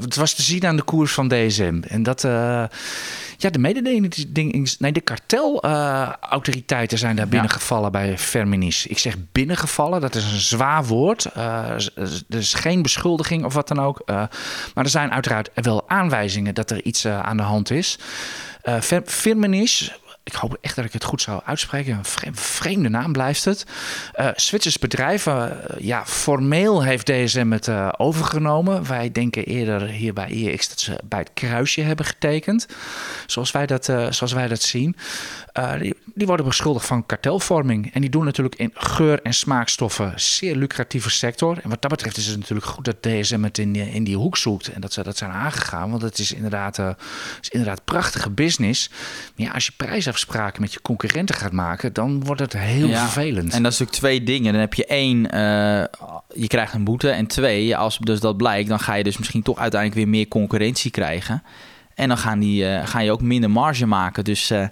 het 0.00 0.16
was 0.16 0.34
te 0.34 0.42
zien 0.42 0.66
aan 0.66 0.76
de 0.76 0.82
koers 0.82 1.12
van 1.12 1.28
DSM. 1.28 1.80
En 1.88 2.02
dat. 2.02 2.24
Ja, 3.36 3.50
de 3.50 3.58
mededingings... 3.58 4.78
Nee, 4.78 4.92
de 4.92 5.00
kartelautoriteiten 5.00 6.96
uh, 6.96 7.02
zijn 7.02 7.16
daar 7.16 7.28
binnengevallen 7.28 7.84
ja. 7.84 7.90
bij 7.90 8.18
Ferminis. 8.18 8.86
Ik 8.86 8.98
zeg 8.98 9.14
binnengevallen, 9.32 10.00
dat 10.00 10.14
is 10.14 10.24
een 10.24 10.40
zwaar 10.40 10.84
woord. 10.84 11.26
Uh, 11.36 11.70
er 12.28 12.38
is 12.38 12.54
geen 12.54 12.82
beschuldiging 12.82 13.44
of 13.44 13.54
wat 13.54 13.68
dan 13.68 13.80
ook. 13.80 14.02
Uh, 14.06 14.16
maar 14.74 14.84
er 14.84 14.88
zijn 14.88 15.12
uiteraard 15.12 15.50
wel 15.54 15.88
aanwijzingen 15.88 16.54
dat 16.54 16.70
er 16.70 16.82
iets 16.84 17.06
aan 17.06 17.36
de 17.36 17.42
hand 17.42 17.70
is. 17.70 17.98
Firmenich 19.04 19.98
ik 20.26 20.34
hoop 20.34 20.56
echt 20.60 20.76
dat 20.76 20.84
ik 20.84 20.92
het 20.92 21.04
goed 21.04 21.22
zou 21.22 21.40
uitspreken. 21.44 22.00
Een 22.22 22.36
vreemde, 22.36 22.88
naam 22.88 23.12
blijft 23.12 23.44
het. 23.44 23.66
Uh, 24.20 24.72
bedrijf, 24.80 25.26
uh, 25.26 25.50
ja, 25.78 26.06
formeel 26.06 26.82
heeft 26.82 27.06
DSM 27.06 27.50
het 27.50 27.66
uh, 27.66 27.88
overgenomen. 27.96 28.86
Wij 28.86 29.12
denken 29.12 29.44
eerder 29.44 29.82
hier 29.82 30.12
bij 30.12 30.28
IEX 30.28 30.68
dat 30.68 30.80
ze 30.80 31.00
bij 31.04 31.18
het 31.18 31.30
kruisje 31.34 31.80
hebben 31.80 32.06
getekend. 32.06 32.66
Zoals 33.26 33.50
wij 33.50 33.66
dat, 33.66 33.84
zoals 33.84 34.32
wij 34.32 34.48
dat 34.48 34.62
zien. 34.62 34.96
Die, 35.78 35.94
die, 36.14 36.26
worden 36.26 36.46
beschuldigd 36.46 36.86
van 36.86 37.06
kartelvorming. 37.06 37.94
En 37.94 38.00
die 38.00 38.10
doen 38.10 38.24
natuurlijk 38.24 38.54
in 38.54 38.70
geur- 38.74 39.22
en 39.22 39.34
smaakstoffen 39.34 40.12
zeer 40.16 40.56
lucratieve 40.56 41.10
sector. 41.10 41.58
En 41.62 41.70
wat 41.70 41.82
dat 41.82 41.90
betreft 41.90 42.16
is 42.16 42.26
het 42.26 42.38
natuurlijk 42.38 42.66
goed 42.66 42.84
dat 42.84 43.02
DSM 43.02 43.42
het 43.42 43.58
in, 43.58 43.76
in 43.76 44.04
die 44.04 44.16
hoek 44.16 44.36
zoekt. 44.36 44.68
En 44.68 44.80
dat 44.80 44.92
ze 44.92 45.02
dat 45.02 45.16
zijn 45.16 45.30
aangegaan. 45.30 45.90
Want 45.90 46.02
het 46.02 46.18
is 46.18 46.32
inderdaad, 46.32 46.78
is 47.40 47.48
inderdaad 47.48 47.84
prachtige 47.84 48.30
business. 48.30 48.90
Maar 49.36 49.46
ja, 49.46 49.52
als 49.52 49.66
je 49.66 49.72
prijs 49.76 50.08
afspraken 50.08 50.60
met 50.60 50.72
je 50.72 50.82
concurrenten 50.82 51.34
gaat 51.34 51.52
maken, 51.52 51.92
dan 51.92 52.24
wordt 52.24 52.40
het 52.40 52.52
heel 52.52 52.88
ja, 52.88 53.02
vervelend. 53.08 53.52
En 53.52 53.62
dat 53.62 53.72
is 53.72 53.78
natuurlijk 53.78 53.98
twee 53.98 54.22
dingen. 54.22 54.52
Dan 54.52 54.60
heb 54.60 54.74
je 54.74 54.86
één, 54.86 55.16
uh, 55.16 55.84
je 56.34 56.46
krijgt 56.46 56.74
een 56.74 56.84
boete. 56.84 57.10
En 57.10 57.26
twee, 57.26 57.76
als 57.76 57.98
dus 57.98 58.20
dat 58.20 58.36
blijkt, 58.36 58.68
dan 58.68 58.80
ga 58.80 58.94
je 58.94 59.04
dus 59.04 59.18
misschien 59.18 59.42
toch 59.42 59.58
uiteindelijk 59.58 60.00
weer 60.00 60.10
meer 60.10 60.28
concurrentie 60.28 60.90
krijgen. 60.90 61.42
En 61.96 62.08
dan 62.08 62.18
gaan, 62.18 62.38
die, 62.38 62.64
uh, 62.64 62.86
ga 62.86 62.98
je 62.98 63.12
ook 63.12 63.20
minder 63.20 63.50
marge 63.50 63.86
maken. 63.86 64.24
Dus 64.24 64.50
uh, 64.50 64.66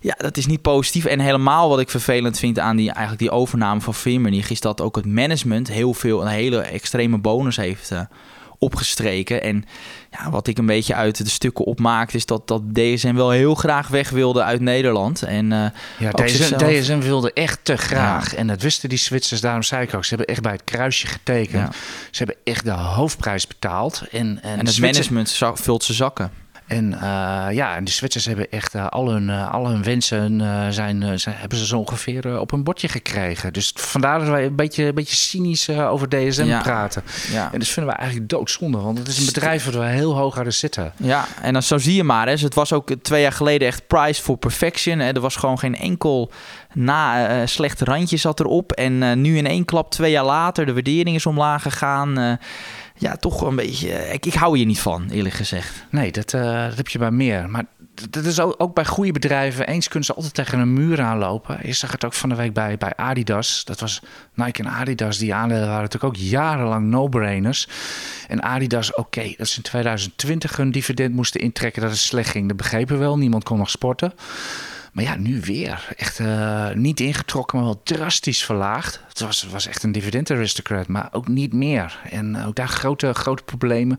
ja, 0.00 0.14
dat 0.18 0.36
is 0.36 0.46
niet 0.46 0.62
positief. 0.62 1.04
En 1.04 1.20
helemaal 1.20 1.68
wat 1.68 1.80
ik 1.80 1.90
vervelend 1.90 2.38
vind 2.38 2.58
aan 2.58 2.76
die, 2.76 2.90
eigenlijk 2.90 3.18
die 3.18 3.30
overname 3.30 3.80
van 3.80 3.94
Firmenich... 3.94 4.50
is 4.50 4.60
dat 4.60 4.80
ook 4.80 4.96
het 4.96 5.06
management 5.06 5.68
heel 5.68 5.94
veel, 5.94 6.22
een 6.22 6.28
hele 6.28 6.60
extreme 6.60 7.18
bonus 7.18 7.56
heeft 7.56 7.90
uh, 7.90 8.00
opgestreken. 8.58 9.42
En 9.42 9.64
ja, 10.10 10.30
wat 10.30 10.46
ik 10.46 10.58
een 10.58 10.66
beetje 10.66 10.94
uit 10.94 11.24
de 11.24 11.30
stukken 11.30 11.64
opmaak, 11.64 12.12
is 12.12 12.26
dat, 12.26 12.48
dat 12.48 12.62
DSM 12.74 13.14
wel 13.14 13.30
heel 13.30 13.54
graag 13.54 13.88
weg 13.88 14.10
wilde 14.10 14.42
uit 14.42 14.60
Nederland. 14.60 15.22
En, 15.22 15.48
ja, 15.98 16.10
DSM, 16.10 16.28
zichzelf... 16.28 16.62
DSM 16.62 16.98
wilde 16.98 17.32
echt 17.32 17.58
te 17.62 17.76
graag. 17.76 18.30
Ja. 18.30 18.36
En 18.36 18.46
dat 18.46 18.62
wisten 18.62 18.88
die 18.88 18.98
Zwitsers, 18.98 19.40
daarom 19.40 19.62
zei 19.62 19.82
ik 19.82 19.94
ook. 19.94 20.04
Ze 20.04 20.14
hebben 20.14 20.34
echt 20.34 20.42
bij 20.42 20.52
het 20.52 20.64
kruisje 20.64 21.06
getekend. 21.06 21.62
Ja. 21.62 21.78
Ze 22.10 22.24
hebben 22.24 22.36
echt 22.44 22.64
de 22.64 22.70
hoofdprijs 22.70 23.46
betaald. 23.46 24.02
En, 24.10 24.42
en, 24.42 24.42
en 24.42 24.58
het 24.58 24.74
Zwitser... 24.74 25.14
management 25.14 25.60
vult 25.60 25.84
ze 25.84 25.92
zakken. 25.92 26.44
En 26.66 26.92
uh, 26.92 27.00
ja, 27.50 27.76
en 27.76 27.84
de 27.84 27.90
Zwitsers 27.90 28.24
hebben 28.24 28.50
echt 28.50 28.74
uh, 28.74 28.86
al, 28.86 29.10
hun, 29.10 29.30
al 29.30 29.68
hun 29.68 29.82
wensen 29.82 30.40
zijn, 30.72 31.18
zijn, 31.18 31.36
hebben 31.36 31.58
ze 31.58 31.66
zo 31.66 31.78
ongeveer 31.78 32.40
op 32.40 32.52
een 32.52 32.64
bordje 32.64 32.88
gekregen. 32.88 33.52
Dus 33.52 33.72
vandaar 33.74 34.18
dat 34.18 34.28
wij 34.28 34.44
een 34.44 34.56
beetje, 34.56 34.84
een 34.84 34.94
beetje 34.94 35.16
cynisch 35.16 35.70
over 35.70 36.08
DSM 36.08 36.44
ja. 36.44 36.60
praten. 36.60 37.02
Ja. 37.30 37.52
En 37.52 37.58
dat 37.58 37.68
vinden 37.68 37.92
we 37.92 37.98
eigenlijk 37.98 38.30
doodzonde, 38.30 38.78
want 38.78 38.98
het 38.98 39.08
is 39.08 39.18
een 39.18 39.24
bedrijf 39.24 39.64
waar 39.64 39.80
we 39.80 39.88
heel 39.88 40.16
hoog 40.16 40.34
hadden 40.34 40.54
zitten. 40.54 40.92
Ja, 40.96 41.26
en 41.42 41.52
dan 41.52 41.62
zo 41.62 41.78
zie 41.78 41.94
je 41.94 42.04
maar. 42.04 42.26
Hè. 42.26 42.32
Dus 42.32 42.42
het 42.42 42.54
was 42.54 42.72
ook 42.72 42.90
twee 43.02 43.22
jaar 43.22 43.32
geleden 43.32 43.68
echt 43.68 43.86
price 43.86 44.22
for 44.22 44.36
perfection. 44.36 44.98
Hè. 44.98 45.12
Er 45.12 45.20
was 45.20 45.36
gewoon 45.36 45.58
geen 45.58 45.76
enkel 45.76 46.30
na 46.72 47.46
slecht 47.46 47.80
randje 47.80 48.16
zat 48.16 48.40
erop. 48.40 48.72
En 48.72 49.20
nu 49.20 49.36
in 49.36 49.46
één 49.46 49.64
klap, 49.64 49.90
twee 49.90 50.10
jaar 50.10 50.24
later, 50.24 50.66
de 50.66 50.72
waardering 50.72 51.16
is 51.16 51.26
omlaag 51.26 51.62
gegaan 51.62 52.38
ja, 52.98 53.16
toch 53.16 53.40
een 53.40 53.56
beetje. 53.56 53.88
Ik, 53.88 54.26
ik 54.26 54.34
hou 54.34 54.56
hier 54.56 54.66
niet 54.66 54.80
van, 54.80 55.10
eerlijk 55.10 55.34
gezegd. 55.34 55.86
Nee, 55.90 56.12
dat, 56.12 56.32
uh, 56.32 56.68
dat 56.68 56.76
heb 56.76 56.88
je 56.88 56.98
bij 56.98 57.10
meer. 57.10 57.50
Maar 57.50 57.64
dat 58.10 58.24
is 58.24 58.40
ook, 58.40 58.54
ook 58.58 58.74
bij 58.74 58.84
goede 58.84 59.12
bedrijven. 59.12 59.66
Eens 59.66 59.88
kunnen 59.88 60.04
ze 60.04 60.14
altijd 60.14 60.34
tegen 60.34 60.58
een 60.58 60.72
muur 60.72 61.00
aanlopen. 61.00 61.58
Je 61.62 61.72
zag 61.72 61.92
het 61.92 62.04
ook 62.04 62.12
van 62.12 62.28
de 62.28 62.34
week 62.34 62.52
bij, 62.52 62.76
bij 62.76 62.92
Adidas. 62.96 63.64
Dat 63.64 63.80
was 63.80 64.00
Nike 64.34 64.62
en 64.62 64.68
Adidas. 64.68 65.18
Die 65.18 65.34
aandelen 65.34 65.66
waren 65.66 65.82
natuurlijk 65.82 66.14
ook 66.14 66.20
jarenlang 66.20 66.86
no-brainers. 66.86 67.68
En 68.28 68.42
Adidas, 68.42 68.94
oké, 68.94 69.34
dat 69.36 69.48
ze 69.48 69.56
in 69.56 69.62
2020 69.62 70.56
hun 70.56 70.70
dividend 70.70 71.14
moesten 71.14 71.40
intrekken. 71.40 71.82
Dat 71.82 71.90
het 71.90 72.00
slecht 72.00 72.30
ging. 72.30 72.48
Dat 72.48 72.56
begrepen 72.56 72.94
we 72.94 73.00
wel. 73.00 73.18
Niemand 73.18 73.44
kon 73.44 73.58
nog 73.58 73.70
sporten. 73.70 74.12
Maar 74.96 75.04
ja, 75.04 75.16
nu 75.16 75.40
weer. 75.40 75.88
Echt 75.96 76.18
uh, 76.18 76.70
niet 76.70 77.00
ingetrokken, 77.00 77.58
maar 77.58 77.66
wel 77.66 77.80
drastisch 77.82 78.44
verlaagd. 78.44 79.00
Het 79.08 79.20
was, 79.20 79.46
was 79.50 79.66
echt 79.66 79.82
een 79.82 79.92
dividend 79.92 80.30
aristocrat, 80.30 80.88
maar 80.88 81.08
ook 81.12 81.28
niet 81.28 81.52
meer. 81.52 81.98
En 82.10 82.44
ook 82.44 82.54
daar 82.54 82.68
grote, 82.68 83.12
grote 83.14 83.42
problemen. 83.42 83.98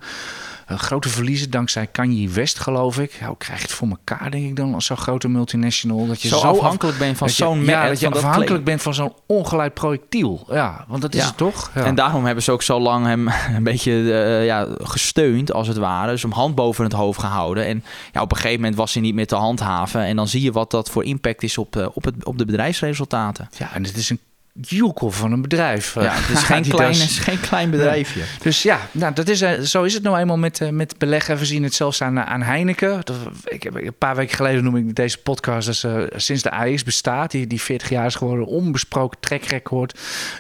Uh, 0.71 0.77
grote 0.77 1.09
verliezen 1.09 1.49
dankzij 1.49 1.87
Kanye 1.87 2.29
West, 2.29 2.59
geloof 2.59 2.99
ik. 2.99 3.11
Ja, 3.19 3.27
hoe 3.27 3.37
krijg 3.37 3.59
je 3.59 3.65
het 3.65 3.73
voor 3.73 3.87
elkaar, 3.87 4.31
denk 4.31 4.45
ik 4.45 4.55
dan, 4.55 4.73
als 4.73 4.85
zo'n 4.85 4.97
grote 4.97 5.27
multinational? 5.27 6.07
Dat 6.07 6.21
je 6.21 6.27
zo, 6.27 6.39
zo 6.39 6.47
afhankelijk 6.47 6.97
bent 6.97 7.17
van 7.17 7.29
zo'n 7.29 7.65
ja, 7.65 7.87
dat 7.87 7.99
je 7.99 8.09
afhankelijk 8.09 8.63
bent 8.63 8.81
van 8.81 8.93
zo'n 8.93 9.13
ongeleid 9.25 9.73
projectiel. 9.73 10.47
Ja, 10.49 10.85
want 10.87 11.01
dat 11.01 11.15
is 11.15 11.23
het 11.23 11.37
toch? 11.37 11.71
Ja. 11.75 11.83
En 11.83 11.95
daarom 11.95 12.25
hebben 12.25 12.43
ze 12.43 12.51
ook 12.51 12.63
zo 12.63 12.79
lang 12.79 13.05
hem 13.05 13.27
een 13.55 13.63
beetje 13.63 13.91
uh, 13.91 14.45
ja, 14.45 14.67
gesteund, 14.77 15.53
als 15.53 15.67
het 15.67 15.77
ware. 15.77 16.11
Dus 16.11 16.21
hem 16.21 16.31
hand 16.31 16.55
boven 16.55 16.83
het 16.83 16.93
hoofd 16.93 17.19
gehouden. 17.19 17.65
En 17.65 17.83
ja, 18.13 18.21
op 18.21 18.31
een 18.31 18.37
gegeven 18.37 18.59
moment 18.59 18.77
was 18.77 18.93
hij 18.93 19.01
niet 19.01 19.15
meer 19.15 19.27
te 19.27 19.35
handhaven. 19.35 20.01
En 20.01 20.15
dan 20.15 20.27
zie 20.27 20.41
je 20.41 20.51
wat 20.51 20.71
dat 20.71 20.86
voor 20.89 21.03
impact 21.03 21.43
is 21.43 21.57
op, 21.57 21.75
uh, 21.75 21.87
op, 21.93 22.03
het, 22.03 22.25
op 22.25 22.37
de 22.37 22.45
bedrijfsresultaten. 22.45 23.49
Ja, 23.57 23.73
en 23.73 23.83
het 23.83 23.97
is 23.97 24.09
een 24.09 24.19
joekel 24.61 25.11
van 25.11 25.31
een 25.31 25.41
bedrijf. 25.41 25.93
Ja, 25.93 26.13
het 26.13 26.37
is 26.37 26.43
geen, 26.53 26.67
klein, 26.67 26.91
is 26.91 27.19
geen 27.19 27.39
klein 27.39 27.69
bedrijfje. 27.69 28.21
Dus 28.41 28.63
ja, 28.63 28.79
nou, 28.91 29.13
dat 29.13 29.27
is, 29.27 29.41
uh, 29.41 29.59
zo 29.59 29.83
is 29.83 29.93
het 29.93 30.03
nou 30.03 30.17
eenmaal 30.17 30.37
met, 30.37 30.59
uh, 30.59 30.69
met 30.69 30.97
beleggen. 30.97 31.37
We 31.37 31.45
zien 31.45 31.63
het 31.63 31.73
zelfs 31.73 32.01
aan, 32.01 32.19
aan 32.19 32.41
Heineken. 32.41 33.01
Dat, 33.03 33.15
ik 33.45 33.63
heb, 33.63 33.75
een 33.75 33.97
paar 33.97 34.15
weken 34.15 34.35
geleden 34.35 34.63
noem 34.63 34.75
ik 34.75 34.95
deze 34.95 35.17
podcast 35.17 35.83
uh, 35.83 36.03
sinds 36.15 36.43
de 36.43 36.51
AIS 36.51 36.83
bestaat. 36.83 37.31
Die, 37.31 37.47
die 37.47 37.61
40 37.61 37.89
jaar 37.89 38.05
is 38.05 38.15
geworden, 38.15 38.45
onbesproken 38.45 39.19
trekrecord. 39.19 39.93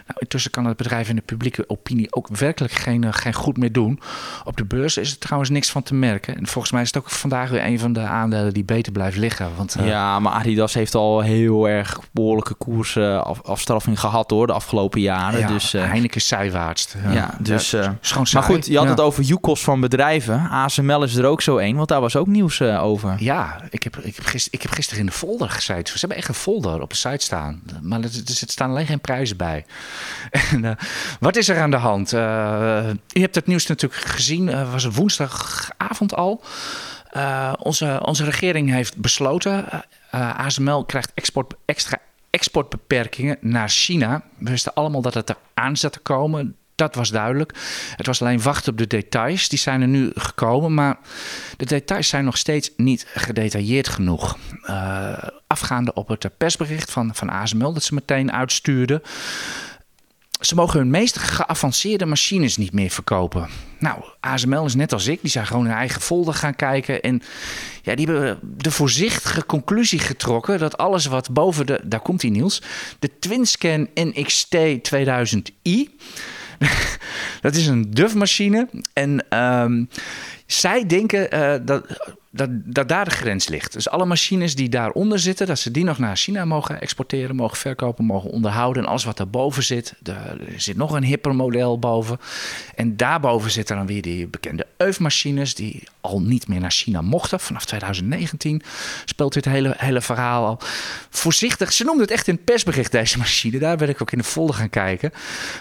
Nou, 0.07 0.19
intussen 0.19 0.51
kan 0.51 0.65
het 0.65 0.77
bedrijf 0.77 1.09
in 1.09 1.15
de 1.15 1.21
publieke 1.21 1.63
opinie 1.67 2.13
ook 2.13 2.27
werkelijk 2.27 2.73
geen, 2.73 3.13
geen 3.13 3.33
goed 3.33 3.57
meer 3.57 3.71
doen. 3.71 3.99
Op 4.43 4.57
de 4.57 4.65
beurs 4.65 4.97
is 4.97 5.11
er 5.11 5.17
trouwens 5.17 5.49
niks 5.49 5.69
van 5.69 5.83
te 5.83 5.93
merken. 5.93 6.37
En 6.37 6.47
volgens 6.47 6.73
mij 6.73 6.81
is 6.81 6.87
het 6.87 6.97
ook 6.97 7.09
vandaag 7.09 7.49
weer 7.49 7.65
een 7.65 7.79
van 7.79 7.93
de 7.93 7.99
aandelen 7.99 8.53
die 8.53 8.63
beter 8.63 8.91
blijft 8.91 9.17
liggen. 9.17 9.49
Want, 9.55 9.75
ja, 9.83 10.19
maar 10.19 10.33
Adidas 10.33 10.73
heeft 10.73 10.95
al 10.95 11.21
heel 11.21 11.69
erg 11.69 11.99
behoorlijke 12.11 12.53
koersafstraffing 12.53 13.99
gehad 13.99 14.06
hoor, 14.11 14.47
de 14.47 14.53
afgelopen 14.53 15.01
jaren. 15.01 15.39
Ja, 15.39 15.47
dus, 15.47 15.73
uh, 15.73 15.83
Heineken 15.83 16.21
zijwaartst. 16.21 16.95
Ja, 17.03 17.11
ja 17.11 17.33
dus, 17.39 17.73
uh, 17.73 17.89
maar 18.33 18.43
goed, 18.43 18.65
je 18.65 18.77
had 18.77 18.87
het 18.87 18.99
over 18.99 19.23
Yukos 19.23 19.63
van 19.63 19.79
bedrijven. 19.79 20.49
ASML 20.49 21.03
is 21.03 21.15
er 21.15 21.25
ook 21.25 21.41
zo 21.41 21.57
één, 21.57 21.75
want 21.75 21.87
daar 21.87 22.01
was 22.01 22.15
ook 22.15 22.27
nieuws 22.27 22.59
uh, 22.59 22.83
over. 22.83 23.15
Ja, 23.19 23.61
ik 23.69 23.83
heb, 23.83 23.97
ik, 23.97 24.15
heb 24.15 24.25
gisteren, 24.25 24.59
ik 24.59 24.61
heb 24.61 24.71
gisteren 24.71 24.99
in 24.99 25.05
de 25.05 25.11
folder 25.11 25.49
gezeten. 25.49 25.93
Ze 25.93 25.99
hebben 25.99 26.17
echt 26.17 26.27
een 26.27 26.33
folder 26.33 26.81
op 26.81 26.89
de 26.89 26.95
site 26.95 27.25
staan. 27.25 27.61
Maar 27.81 27.99
er, 27.99 28.09
er 28.25 28.33
staan 28.47 28.69
alleen 28.69 28.85
geen 28.85 29.01
prijzen 29.01 29.37
bij. 29.37 29.65
en, 30.31 30.77
wat 31.19 31.35
is 31.35 31.49
er 31.49 31.61
aan 31.61 31.71
de 31.71 31.77
hand? 31.77 32.09
je 32.09 33.19
hebt 33.19 33.35
het 33.35 33.47
nieuws 33.47 33.67
natuurlijk 33.67 34.01
gezien. 34.01 34.71
was 34.71 34.85
woensdagavond 34.85 36.15
al. 36.15 36.41
onze, 37.59 38.01
onze 38.03 38.23
regering 38.23 38.69
heeft 38.69 38.97
besloten... 38.97 39.65
ASML 40.11 40.85
krijgt 40.85 41.11
export, 41.13 41.53
extra 41.65 41.99
exportbeperkingen 42.29 43.37
naar 43.41 43.69
China. 43.69 44.23
We 44.37 44.49
wisten 44.49 44.73
allemaal 44.73 45.01
dat 45.01 45.13
het 45.13 45.29
er 45.29 45.37
aan 45.53 45.77
zat 45.77 45.91
te 45.91 45.99
komen. 45.99 46.55
Dat 46.75 46.95
was 46.95 47.09
duidelijk. 47.09 47.53
Het 47.95 48.05
was 48.05 48.21
alleen 48.21 48.41
wachten 48.41 48.71
op 48.71 48.77
de 48.77 48.87
details. 48.87 49.49
Die 49.49 49.59
zijn 49.59 49.81
er 49.81 49.87
nu 49.87 50.11
gekomen, 50.13 50.73
maar 50.73 50.97
de 51.57 51.65
details 51.65 52.07
zijn 52.07 52.25
nog 52.25 52.37
steeds 52.37 52.71
niet 52.75 53.07
gedetailleerd 53.13 53.87
genoeg. 53.87 54.37
Uh, 54.63 55.17
afgaande 55.47 55.93
op 55.93 56.07
het 56.07 56.37
persbericht 56.37 56.91
van, 56.91 57.15
van 57.15 57.29
ASML 57.29 57.73
dat 57.73 57.83
ze 57.83 57.93
meteen 57.93 58.31
uitstuurden 58.31 59.01
ze 60.39 60.55
mogen 60.55 60.79
hun 60.79 60.89
meest 60.89 61.17
geavanceerde 61.17 62.05
machines 62.05 62.57
niet 62.57 62.73
meer 62.73 62.89
verkopen. 62.89 63.47
Nou, 63.79 64.03
ASML 64.19 64.65
is 64.65 64.75
net 64.75 64.93
als 64.93 65.07
ik, 65.07 65.21
die 65.21 65.29
zijn 65.29 65.47
gewoon 65.47 65.65
hun 65.65 65.75
eigen 65.75 66.01
folder 66.01 66.33
gaan 66.33 66.55
kijken. 66.55 67.01
En 67.01 67.21
ja, 67.81 67.95
die 67.95 68.05
hebben 68.05 68.39
de 68.57 68.71
voorzichtige 68.71 69.45
conclusie 69.45 69.99
getrokken 69.99 70.59
dat 70.59 70.77
alles 70.77 71.05
wat 71.05 71.31
boven 71.31 71.65
de, 71.65 71.81
daar 71.83 71.99
komt 71.99 72.21
die 72.21 72.31
Niels, 72.31 72.61
de 72.99 73.19
TwinScan 73.19 73.87
NXT 73.93 74.55
2000i. 74.95 75.89
dat 77.41 77.55
is 77.55 77.67
een 77.67 77.91
DUF-machine. 77.91 78.69
En 78.93 79.37
um, 79.39 79.89
zij 80.47 80.85
denken 80.85 81.35
uh, 81.35 81.55
dat 81.65 81.85
dat, 82.37 82.49
dat 82.51 82.87
daar 82.87 83.05
de 83.05 83.11
grens 83.11 83.47
ligt. 83.47 83.73
Dus 83.73 83.89
alle 83.89 84.05
machines 84.05 84.55
die 84.55 84.69
daaronder 84.69 85.19
zitten, 85.19 85.47
dat 85.47 85.59
ze 85.59 85.71
die 85.71 85.83
nog 85.83 85.97
naar 85.97 86.15
China 86.15 86.45
mogen 86.45 86.81
exporteren, 86.81 87.35
mogen 87.35 87.57
verkopen, 87.57 88.05
mogen 88.05 88.29
onderhouden. 88.29 88.83
En 88.83 88.89
alles 88.89 89.03
wat 89.03 89.17
daarboven 89.17 89.63
zit, 89.63 89.93
er 90.03 90.37
zit 90.55 90.77
nog 90.77 90.91
een 90.91 91.03
hipper 91.03 91.35
model 91.35 91.79
boven. 91.79 92.19
En 92.75 92.97
daarboven 92.97 93.51
zitten 93.51 93.75
dan 93.75 93.85
weer 93.85 94.01
die 94.01 94.27
bekende 94.27 94.65
EUF-machines, 94.77 95.55
die 95.55 95.83
al 96.01 96.21
niet 96.21 96.47
meer 96.47 96.59
naar 96.59 96.71
China 96.71 97.01
mochten. 97.01 97.39
Vanaf 97.39 97.65
2019 97.65 98.61
speelt 99.05 99.33
dit 99.33 99.45
hele, 99.45 99.73
hele 99.77 100.01
verhaal 100.01 100.45
al. 100.45 100.59
Voorzichtig, 101.09 101.73
ze 101.73 101.83
noemden 101.83 102.03
het 102.03 102.11
echt 102.11 102.27
in 102.27 102.33
het 102.33 102.43
persbericht, 102.43 102.91
deze 102.91 103.17
machine. 103.17 103.59
Daar 103.59 103.77
werd 103.77 103.91
ik 103.91 104.01
ook 104.01 104.11
in 104.11 104.17
de 104.17 104.23
folder 104.23 104.55
gaan 104.55 104.69
kijken. 104.69 105.11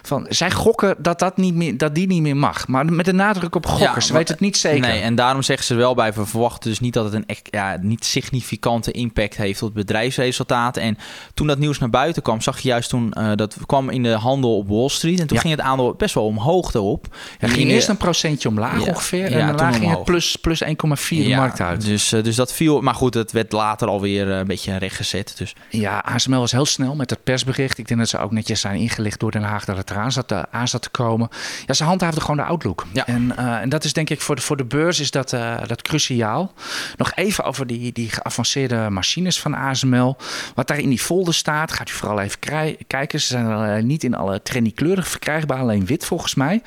Van, 0.02 0.26
zij 0.28 0.50
gokken 0.50 0.94
dat, 0.98 1.18
dat, 1.18 1.36
niet 1.36 1.54
meer, 1.54 1.76
dat 1.76 1.94
die 1.94 2.06
niet 2.06 2.22
meer 2.22 2.36
mag. 2.36 2.68
Maar 2.68 2.92
met 2.92 3.04
de 3.04 3.12
nadruk 3.12 3.54
op 3.54 3.66
gokken, 3.66 3.94
ja, 3.94 4.00
ze 4.00 4.12
weten 4.12 4.34
het 4.34 4.42
niet 4.42 4.56
zeker. 4.56 4.75
Nee, 4.80 5.00
en 5.00 5.14
daarom 5.14 5.42
zeggen 5.42 5.66
ze 5.66 5.74
wel 5.74 5.94
bij, 5.94 6.12
we 6.12 6.26
verwachten 6.26 6.70
dus 6.70 6.80
niet 6.80 6.92
dat 6.92 7.04
het 7.04 7.14
een 7.14 7.26
echt, 7.26 7.48
ja, 7.50 7.78
niet 7.80 8.04
significante 8.04 8.90
impact 8.90 9.36
heeft 9.36 9.62
op 9.62 9.74
bedrijfsresultaten. 9.74 10.82
En 10.82 10.98
toen 11.34 11.46
dat 11.46 11.58
nieuws 11.58 11.78
naar 11.78 11.90
buiten 11.90 12.22
kwam, 12.22 12.40
zag 12.40 12.58
je 12.58 12.68
juist 12.68 12.88
toen 12.88 13.14
uh, 13.18 13.32
dat 13.34 13.56
kwam 13.66 13.90
in 13.90 14.02
de 14.02 14.12
handel 14.12 14.56
op 14.56 14.68
Wall 14.68 14.88
Street. 14.88 15.20
En 15.20 15.26
toen 15.26 15.38
ging 15.38 15.54
het 15.56 15.62
aandeel 15.62 15.94
best 15.94 16.14
wel 16.14 16.24
omhoog 16.24 16.74
erop. 16.74 17.16
Ja, 17.38 17.48
ging 17.48 17.70
eerst 17.70 17.88
een 17.88 17.96
procentje 17.96 18.48
omlaag 18.48 18.84
ja, 18.84 18.90
ongeveer. 18.90 19.32
En 19.32 19.46
daarna 19.46 19.72
ging 19.72 19.90
het 19.90 20.04
plus, 20.04 20.36
plus 20.36 20.64
1,4 20.64 20.68
de 21.08 21.34
markt 21.36 21.60
uit. 21.60 21.84
Dus, 21.84 22.12
uh, 22.12 22.22
dus 22.22 22.36
dat 22.36 22.52
viel. 22.52 22.80
Maar 22.80 22.94
goed, 22.94 23.14
het 23.14 23.32
werd 23.32 23.52
later 23.52 23.88
alweer 23.88 24.28
uh, 24.28 24.38
een 24.38 24.46
beetje 24.46 24.76
rechtgezet. 24.76 25.34
Dus. 25.36 25.54
Ja, 25.70 25.98
ASML 25.98 26.38
was 26.38 26.52
heel 26.52 26.66
snel 26.66 26.94
met 26.94 27.10
het 27.10 27.24
persbericht. 27.24 27.78
Ik 27.78 27.88
denk 27.88 28.00
dat 28.00 28.08
ze 28.08 28.18
ook 28.18 28.30
netjes 28.30 28.60
zijn 28.60 28.76
ingelicht 28.76 29.20
door 29.20 29.30
Den 29.30 29.42
Haag 29.42 29.64
dat 29.64 29.76
het 29.76 29.90
eraan 29.90 30.12
zat, 30.12 30.34
aan 30.50 30.68
zat 30.68 30.82
te 30.82 30.90
komen. 30.90 31.28
Ja, 31.66 31.74
ze 31.74 31.84
handhaafden 31.84 32.20
gewoon 32.20 32.36
de 32.36 32.42
outlook. 32.42 32.86
Ja. 32.92 33.06
En, 33.06 33.36
en 33.36 33.68
dat 33.68 33.84
is 33.84 33.92
denk 33.92 34.10
ik 34.10 34.20
voor 34.20 34.34
de, 34.34 34.42
voor 34.42 34.56
de 34.56 34.64
beurs 34.66 35.00
is 35.00 35.10
dat, 35.10 35.30
dat 35.66 35.82
cruciaal. 35.82 36.52
Nog 36.96 37.12
even 37.14 37.44
over 37.44 37.66
die, 37.66 37.92
die 37.92 38.10
geavanceerde 38.10 38.90
machines 38.90 39.40
van 39.40 39.54
ASML. 39.54 40.16
Wat 40.54 40.68
daar 40.68 40.78
in 40.78 40.88
die 40.88 40.98
folder 40.98 41.34
staat, 41.34 41.72
gaat 41.72 41.90
u 41.90 41.92
vooral 41.92 42.20
even 42.20 42.38
kijken. 42.86 43.20
Ze 43.20 43.26
zijn 43.26 43.46
er 43.46 43.82
niet 43.82 44.04
in 44.04 44.14
alle 44.14 44.42
trendy 44.42 44.72
kleuren 44.72 45.04
verkrijgbaar, 45.04 45.58
alleen 45.58 45.86
wit 45.86 46.04
volgens 46.04 46.34
mij. 46.34 46.62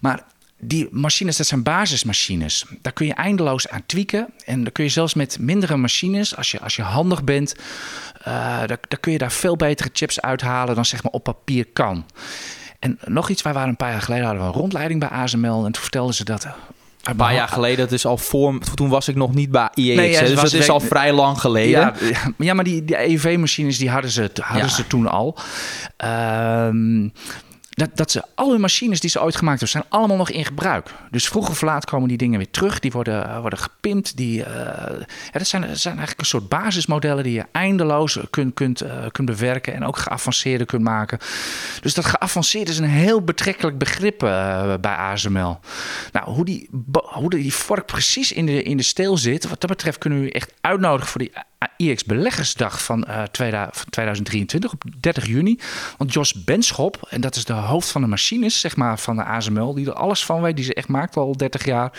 Maar 0.00 0.24
die 0.60 0.88
machines, 0.90 1.36
dat 1.36 1.46
zijn 1.46 1.62
basismachines. 1.62 2.64
Daar 2.82 2.92
kun 2.92 3.06
je 3.06 3.14
eindeloos 3.14 3.68
aan 3.68 3.86
tweaken. 3.86 4.28
En 4.44 4.62
dan 4.62 4.72
kun 4.72 4.84
je 4.84 4.90
zelfs 4.90 5.14
met 5.14 5.38
mindere 5.40 5.76
machines, 5.76 6.36
als 6.36 6.50
je, 6.50 6.60
als 6.60 6.76
je 6.76 6.82
handig 6.82 7.24
bent, 7.24 7.54
uh, 8.20 8.24
daar, 8.24 8.66
daar 8.66 9.00
kun 9.00 9.12
je 9.12 9.18
daar 9.18 9.32
veel 9.32 9.56
betere 9.56 9.90
chips 9.92 10.20
uithalen 10.20 10.74
dan 10.74 10.84
zeg 10.84 11.02
maar 11.02 11.12
op 11.12 11.24
papier 11.24 11.66
kan. 11.72 12.06
En 12.78 12.98
nog 13.04 13.28
iets, 13.28 13.42
wij 13.42 13.52
waren 13.52 13.68
een 13.68 13.76
paar 13.76 13.90
jaar 13.90 14.02
geleden 14.02 14.24
hadden 14.24 14.42
we 14.42 14.48
een 14.48 14.58
rondleiding 14.58 15.00
bij 15.00 15.08
ASML 15.08 15.64
en 15.64 15.72
toen 15.72 15.82
vertelden 15.82 16.14
ze 16.14 16.24
dat 16.24 16.46
een 17.08 17.16
paar 17.16 17.34
jaar 17.34 17.48
geleden, 17.48 17.78
dat 17.78 17.92
is 17.92 18.06
al 18.06 18.18
voor. 18.18 18.58
Toen 18.74 18.88
was 18.88 19.08
ik 19.08 19.16
nog 19.16 19.34
niet 19.34 19.50
bij 19.50 19.68
IEX. 19.74 19.96
Nee, 19.96 20.10
ja, 20.10 20.20
dus 20.20 20.34
dat 20.34 20.52
is 20.52 20.70
al 20.70 20.80
vrij 20.80 21.12
lang 21.12 21.40
geleden. 21.40 21.70
Ja, 21.70 21.94
ja 22.38 22.54
maar 22.54 22.64
die, 22.64 22.84
die 22.84 22.96
EV-machines 22.96 23.78
die 23.78 23.90
hadden 23.90 24.10
ze, 24.10 24.30
hadden 24.40 24.68
ja. 24.68 24.74
ze 24.74 24.86
toen 24.86 25.06
al. 25.06 25.36
Um, 26.04 27.12
dat, 27.78 27.96
dat 27.96 28.10
ze 28.10 28.22
al 28.34 28.50
hun 28.50 28.60
machines 28.60 29.00
die 29.00 29.10
ze 29.10 29.22
ooit 29.22 29.36
gemaakt 29.36 29.60
hebben, 29.60 29.80
zijn 29.80 30.00
allemaal 30.00 30.16
nog 30.16 30.30
in 30.30 30.44
gebruik. 30.44 30.90
Dus 31.10 31.28
vroeg 31.28 31.48
of 31.48 31.60
laat 31.60 31.84
komen 31.84 32.08
die 32.08 32.16
dingen 32.16 32.38
weer 32.38 32.50
terug. 32.50 32.78
Die 32.78 32.90
worden, 32.90 33.26
uh, 33.26 33.40
worden 33.40 33.58
gepimpt. 33.58 34.16
Die, 34.16 34.38
ja, 34.38 34.98
dat, 35.32 35.46
zijn, 35.46 35.76
zijn 35.76 35.96
eigenlijk 35.96 36.20
een 36.20 36.26
soort 36.26 36.48
basismodellen 36.48 37.24
die 37.24 37.32
je 37.32 37.44
eindeloos 37.52 38.18
kunt, 38.30 38.54
kunt, 38.54 38.82
uh, 38.82 39.06
kunt 39.12 39.28
bewerken. 39.28 39.74
En 39.74 39.84
ook 39.84 39.96
geavanceerde 39.96 40.64
kunt 40.64 40.82
maken. 40.82 41.18
Dus 41.80 41.94
dat 41.94 42.04
geavanceerd 42.04 42.68
is 42.68 42.78
een 42.78 42.84
heel 42.84 43.22
betrekkelijk 43.22 43.78
begrip 43.78 44.18
bij 44.80 44.96
ASML. 44.96 45.60
Nou, 46.12 46.30
hoe 46.30 46.44
die, 46.44 46.70
hoe 46.92 47.30
die 47.30 47.54
vork 47.54 47.86
precies 47.86 48.32
in 48.32 48.46
de, 48.46 48.62
in 48.62 48.76
de 48.76 48.82
steel 48.82 49.16
zit, 49.16 49.48
wat 49.48 49.60
dat 49.60 49.70
betreft 49.70 49.98
kunnen 49.98 50.20
we 50.20 50.32
echt 50.32 50.52
uitnodigen 50.60 51.08
voor 51.08 51.20
die 51.20 51.32
IX 51.76 52.04
Beleggersdag 52.04 52.82
van, 52.82 53.04
uh, 53.08 53.22
2023 53.22 54.72
op 54.72 54.82
30 55.00 55.26
juni. 55.26 55.58
Want 55.96 56.12
Jos 56.12 56.44
Benschop, 56.44 57.06
en 57.10 57.20
dat 57.20 57.36
is 57.36 57.44
de 57.44 57.52
hoofd 57.52 57.90
van 57.90 58.00
de 58.00 58.06
machines 58.06 58.60
zeg 58.60 58.76
maar, 58.76 58.98
van 58.98 59.16
de 59.16 59.24
ASML, 59.24 59.74
die 59.74 59.86
er 59.86 59.92
alles 59.92 60.24
van 60.24 60.40
weet, 60.40 60.56
die 60.56 60.64
ze 60.64 60.74
echt 60.74 60.88
maakt 60.88 61.16
al 61.16 61.36
30 61.36 61.64
jaar, 61.64 61.92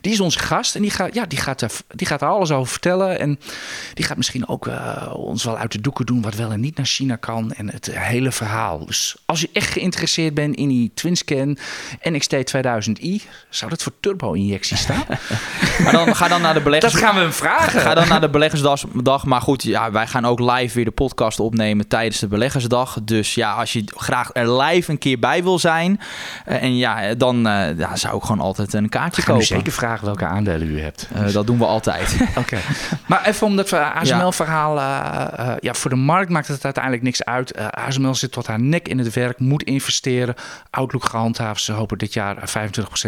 die 0.00 0.12
is 0.12 0.20
onze 0.20 0.38
gast 0.38 0.74
en 0.74 0.82
die 0.82 0.90
gaat, 0.90 1.14
ja, 1.14 1.26
die 1.26 1.38
gaat, 1.38 1.60
er, 1.60 1.70
die 1.88 2.06
gaat 2.06 2.22
er 2.22 2.28
alles 2.28 2.50
over 2.50 2.70
vertellen. 2.70 3.18
En 3.18 3.38
die 3.94 4.04
gaat 4.04 4.16
misschien 4.16 4.48
ook 4.48 4.66
uh, 4.66 5.12
ons 5.12 5.44
wel 5.44 5.58
uit 5.58 5.72
de 5.72 5.80
doeken 5.80 6.06
doen 6.06 6.22
wat 6.22 6.34
wel 6.34 6.52
en 6.52 6.60
niet 6.60 6.76
naar 6.76 6.86
China 6.86 7.16
kan 7.16 7.52
en 7.52 7.70
het 7.70 7.98
hele 7.98 8.32
verhaal. 8.32 8.86
Dus 8.86 9.16
als 9.24 9.40
je 9.40 9.48
echt 9.52 9.72
geïnteresseerd 9.72 10.34
bent 10.34 10.56
in 10.56 10.68
die 10.68 10.90
TwinScan 10.94 11.58
NXT 12.02 12.34
2000i, 12.34 13.22
zou 13.50 13.70
dat 13.70 13.82
voor 13.82 13.92
turbo-injectie 14.00 14.76
staan? 14.76 15.04
maar 15.82 15.92
dan 15.92 16.16
ga 16.16 16.28
dan 16.28 16.40
naar 16.40 16.54
de 16.54 16.62
beleggers. 16.62 16.92
Dat 16.92 17.02
gaan 17.02 17.14
we 17.14 17.20
hem 17.20 17.32
vragen. 17.32 17.80
Ga 17.80 17.94
dan 17.94 18.08
naar 18.08 18.20
de 18.20 18.30
beleggersdag 18.30 18.84
dag. 19.06 19.24
Maar 19.24 19.40
goed, 19.40 19.62
ja, 19.62 19.90
wij 19.90 20.06
gaan 20.06 20.24
ook 20.24 20.40
live 20.40 20.74
weer 20.74 20.84
de 20.84 20.90
podcast 20.90 21.40
opnemen 21.40 21.88
tijdens 21.88 22.18
de 22.18 22.28
beleggersdag. 22.28 22.98
Dus 23.02 23.34
ja, 23.34 23.52
als 23.52 23.72
je 23.72 23.84
graag 23.86 24.30
er 24.32 24.62
live 24.62 24.90
een 24.90 24.98
keer 24.98 25.18
bij 25.18 25.42
wil 25.42 25.58
zijn. 25.58 26.00
Uh, 26.48 26.62
en 26.62 26.76
ja, 26.76 27.14
dan 27.14 27.36
uh, 27.36 27.78
ja, 27.78 27.96
zou 27.96 28.16
ik 28.16 28.22
gewoon 28.22 28.40
altijd 28.40 28.72
een 28.72 28.88
kaartje 28.88 29.22
kopen. 29.22 29.44
zeker 29.44 29.72
vragen 29.72 30.04
welke 30.04 30.24
aandelen 30.24 30.68
u 30.68 30.80
hebt. 30.80 31.08
Uh, 31.16 31.32
dat 31.32 31.46
doen 31.46 31.58
we 31.58 31.64
altijd. 31.64 32.16
Oké. 32.36 32.58
Maar 33.06 33.26
even 33.26 33.46
om 33.46 33.56
dat 33.56 33.72
ASML-verhaal. 33.72 34.76
ja, 35.60 35.74
voor 35.74 35.90
de 35.90 35.96
markt 35.96 36.30
maakt 36.30 36.48
het 36.48 36.64
uiteindelijk 36.64 37.02
niks 37.02 37.24
uit. 37.24 37.72
ASML 37.72 38.14
zit 38.14 38.32
tot 38.32 38.46
haar 38.46 38.60
nek 38.60 38.88
in 38.88 38.98
het 38.98 39.14
werk, 39.14 39.38
moet 39.38 39.62
investeren. 39.62 40.34
Outlook 40.70 41.04
gehandhaafd. 41.04 41.62
Ze 41.62 41.72
hopen 41.72 41.98
dit 41.98 42.12
jaar 42.12 42.36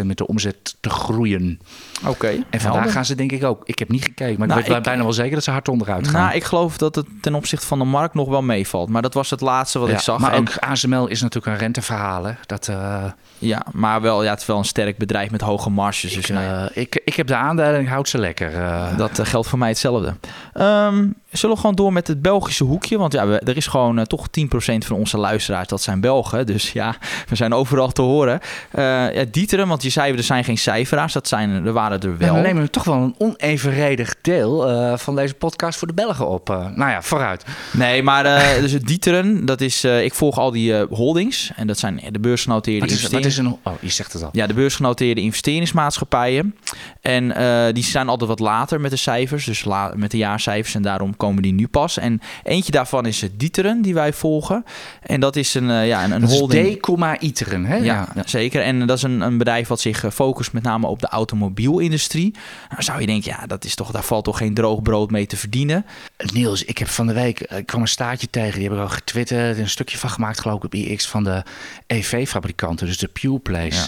25% 0.01 0.05
met 0.05 0.17
de 0.17 0.27
omzet 0.27 0.75
te 0.79 0.89
groeien. 0.89 1.59
Oké. 2.05 2.43
En 2.49 2.61
vandaag 2.61 2.91
gaan 2.91 3.05
ze 3.05 3.15
denk 3.15 3.31
ik 3.31 3.43
ook. 3.43 3.61
Ik 3.65 3.79
heb 3.79 3.89
niet 3.89 4.03
gekeken, 4.03 4.39
maar 4.39 4.47
nou, 4.47 4.59
ik 4.59 4.65
weet 4.65 4.81
bijna 4.81 5.03
wel 5.03 5.13
zeker 5.13 5.33
dat 5.33 5.43
ze 5.43 5.51
hard 5.51 5.67
gaan. 5.89 6.21
Nou, 6.21 6.35
ik 6.35 6.43
geloof 6.43 6.77
dat 6.77 6.95
het 6.95 7.05
ten 7.21 7.35
opzichte 7.35 7.67
van 7.67 7.79
de 7.79 7.85
markt 7.85 8.13
nog 8.13 8.27
wel 8.27 8.41
meevalt. 8.41 8.89
Maar 8.89 9.01
dat 9.01 9.13
was 9.13 9.29
het 9.29 9.41
laatste 9.41 9.79
wat 9.79 9.87
ja, 9.87 9.93
ik 9.93 9.99
zag. 9.99 10.19
Maar 10.19 10.35
ook 10.35 10.57
ASML 10.59 11.07
is 11.07 11.21
natuurlijk 11.21 11.53
een 11.53 11.61
renteverhaal. 11.61 12.23
Hè? 12.23 12.33
Dat, 12.45 12.67
uh... 12.67 13.03
Ja, 13.37 13.65
maar 13.71 14.01
wel, 14.01 14.23
ja, 14.23 14.29
het 14.29 14.39
is 14.39 14.45
wel 14.45 14.57
een 14.57 14.65
sterk 14.65 14.97
bedrijf 14.97 15.31
met 15.31 15.41
hoge 15.41 15.69
marges. 15.69 16.17
Ik, 16.17 16.27
dus, 16.27 16.69
ik, 16.73 17.01
ik 17.05 17.13
heb 17.13 17.27
de 17.27 17.35
aandelen 17.35 17.75
en 17.75 17.81
ik 17.81 17.87
houd 17.87 18.09
ze 18.09 18.17
lekker. 18.17 18.53
Uh... 18.53 18.97
Dat 18.97 19.19
geldt 19.23 19.47
voor 19.47 19.59
mij 19.59 19.69
hetzelfde. 19.69 20.15
Um, 20.53 21.15
zullen 21.31 21.55
we 21.55 21.61
gewoon 21.61 21.75
door 21.75 21.93
met 21.93 22.07
het 22.07 22.21
Belgische 22.21 22.63
hoekje? 22.63 22.97
Want 22.97 23.13
ja, 23.13 23.27
we, 23.27 23.39
er 23.39 23.57
is 23.57 23.67
gewoon 23.67 24.05
toch 24.05 24.27
10% 24.27 24.47
van 24.77 24.95
onze 24.95 25.17
luisteraars, 25.17 25.67
dat 25.67 25.81
zijn 25.81 26.01
Belgen. 26.01 26.45
Dus 26.45 26.71
ja, 26.71 26.95
we 27.27 27.35
zijn 27.35 27.53
overal 27.53 27.91
te 27.91 28.01
horen. 28.01 28.39
ja, 28.73 29.25
Dieteren, 29.31 29.67
want 29.67 29.83
je 29.83 29.89
zei, 29.89 30.13
er 30.13 30.23
zijn 30.23 30.43
geen 30.43 30.57
cijferaars. 30.57 31.13
Dat 31.13 31.27
zijn, 31.27 31.65
er 31.65 31.73
waren 31.73 31.99
er 31.99 32.17
wel. 32.17 32.35
Ja, 32.35 32.41
we 32.41 32.47
nemen 32.47 32.71
toch 32.71 32.83
wel 32.83 32.95
een 32.95 33.15
onevenredig 33.17 34.15
deel 34.21 34.97
van 34.97 35.15
deze 35.15 35.33
podcast 35.33 35.78
voor 35.79 35.87
de 35.87 35.93
Belgen 35.93 36.27
op. 36.27 36.47
nou 36.47 36.91
ja, 36.91 37.01
vooruit. 37.01 37.45
Nee, 37.71 38.03
maar 38.03 38.25
uh, 38.25 38.59
dus 38.63 38.71
Dieteren, 38.71 39.45
dat 39.45 39.61
is, 39.61 39.85
uh, 39.85 40.03
ik 40.03 40.13
volg 40.13 40.37
al 40.37 40.51
die 40.51 40.71
uh, 40.71 40.83
holdings. 40.89 41.51
En 41.55 41.67
dat 41.67 41.77
zijn 41.77 42.01
de 42.11 42.19
beursgenoteerde 42.19 42.79
wat 42.79 42.89
is, 42.89 43.07
wat 43.07 43.25
is 43.25 43.37
een, 43.37 43.57
Oh, 43.63 43.73
je 43.79 43.89
zegt 43.89 44.13
het 44.13 44.23
al. 44.23 44.29
Ja, 44.31 44.47
de 44.47 44.53
beursgenoteerde 44.53 45.21
investeringsmaatschappijen. 45.21 46.55
En 47.01 47.27
die 47.73 47.83
zijn 47.83 48.09
altijd 48.09 48.29
wat 48.29 48.39
later 48.39 48.81
met 48.81 48.91
de 48.91 48.97
cijfers, 48.97 49.45
dus 49.45 49.63
la, 49.63 49.93
met 49.95 50.11
de 50.11 50.17
jaarcijfers. 50.17 50.75
En 50.75 50.81
daarom 50.81 51.17
komen 51.17 51.41
die 51.41 51.53
nu 51.53 51.67
pas. 51.67 51.97
En 51.97 52.21
eentje 52.43 52.71
daarvan 52.71 53.05
is 53.05 53.23
Dieteren, 53.37 53.81
die 53.81 53.93
wij 53.93 54.13
volgen. 54.13 54.65
En 55.01 55.19
dat 55.19 55.35
is 55.35 55.53
een, 55.53 55.85
ja, 55.85 56.03
een, 56.03 56.11
een 56.11 56.21
dat 56.21 56.29
holding. 56.29 56.81
D, 56.81 57.21
Iteren, 57.21 57.65
hè? 57.65 57.75
Ja, 57.75 57.83
ja, 57.83 58.07
ja, 58.15 58.23
zeker. 58.25 58.61
En 58.61 58.87
dat 58.87 58.97
is 58.97 59.03
een, 59.03 59.21
een 59.21 59.37
bedrijf 59.37 59.67
wat 59.67 59.79
zich 59.79 60.05
focust 60.13 60.53
met 60.53 60.63
name 60.63 60.87
op 60.87 60.99
de 60.99 61.07
automobielindustrie. 61.07 62.33
Nou 62.69 62.83
zou 62.83 62.99
je 62.99 63.05
denken, 63.05 63.31
ja, 63.39 63.45
dat 63.45 63.65
is 63.65 63.75
toch, 63.75 63.91
daar 63.91 64.03
valt 64.03 64.23
toch 64.23 64.37
geen 64.37 64.53
droog 64.53 64.81
brood 64.81 65.11
mee 65.11 65.25
te 65.25 65.37
verdienen. 65.37 65.68
Niels, 66.17 66.63
ik 66.63 66.77
heb 66.77 66.87
van 66.87 67.07
de 67.07 67.13
week 67.13 67.39
ik 67.39 67.65
kwam 67.65 67.81
een 67.81 67.87
staartje 67.87 68.29
tegen. 68.29 68.59
Die 68.59 68.69
heb 68.69 68.77
ik 68.77 68.83
al 68.83 68.89
getwitterd. 68.89 69.57
Een 69.57 69.69
stukje 69.69 69.97
van 69.97 70.09
gemaakt, 70.09 70.39
geloof 70.39 70.57
ik, 70.57 70.63
op 70.63 70.73
iX 70.73 71.07
van 71.07 71.23
de 71.23 71.43
EV-fabrikanten. 71.87 72.87
Dus 72.87 72.97
de 72.97 73.07
Pure 73.07 73.39
Place. 73.39 73.75
Ja. 73.75 73.87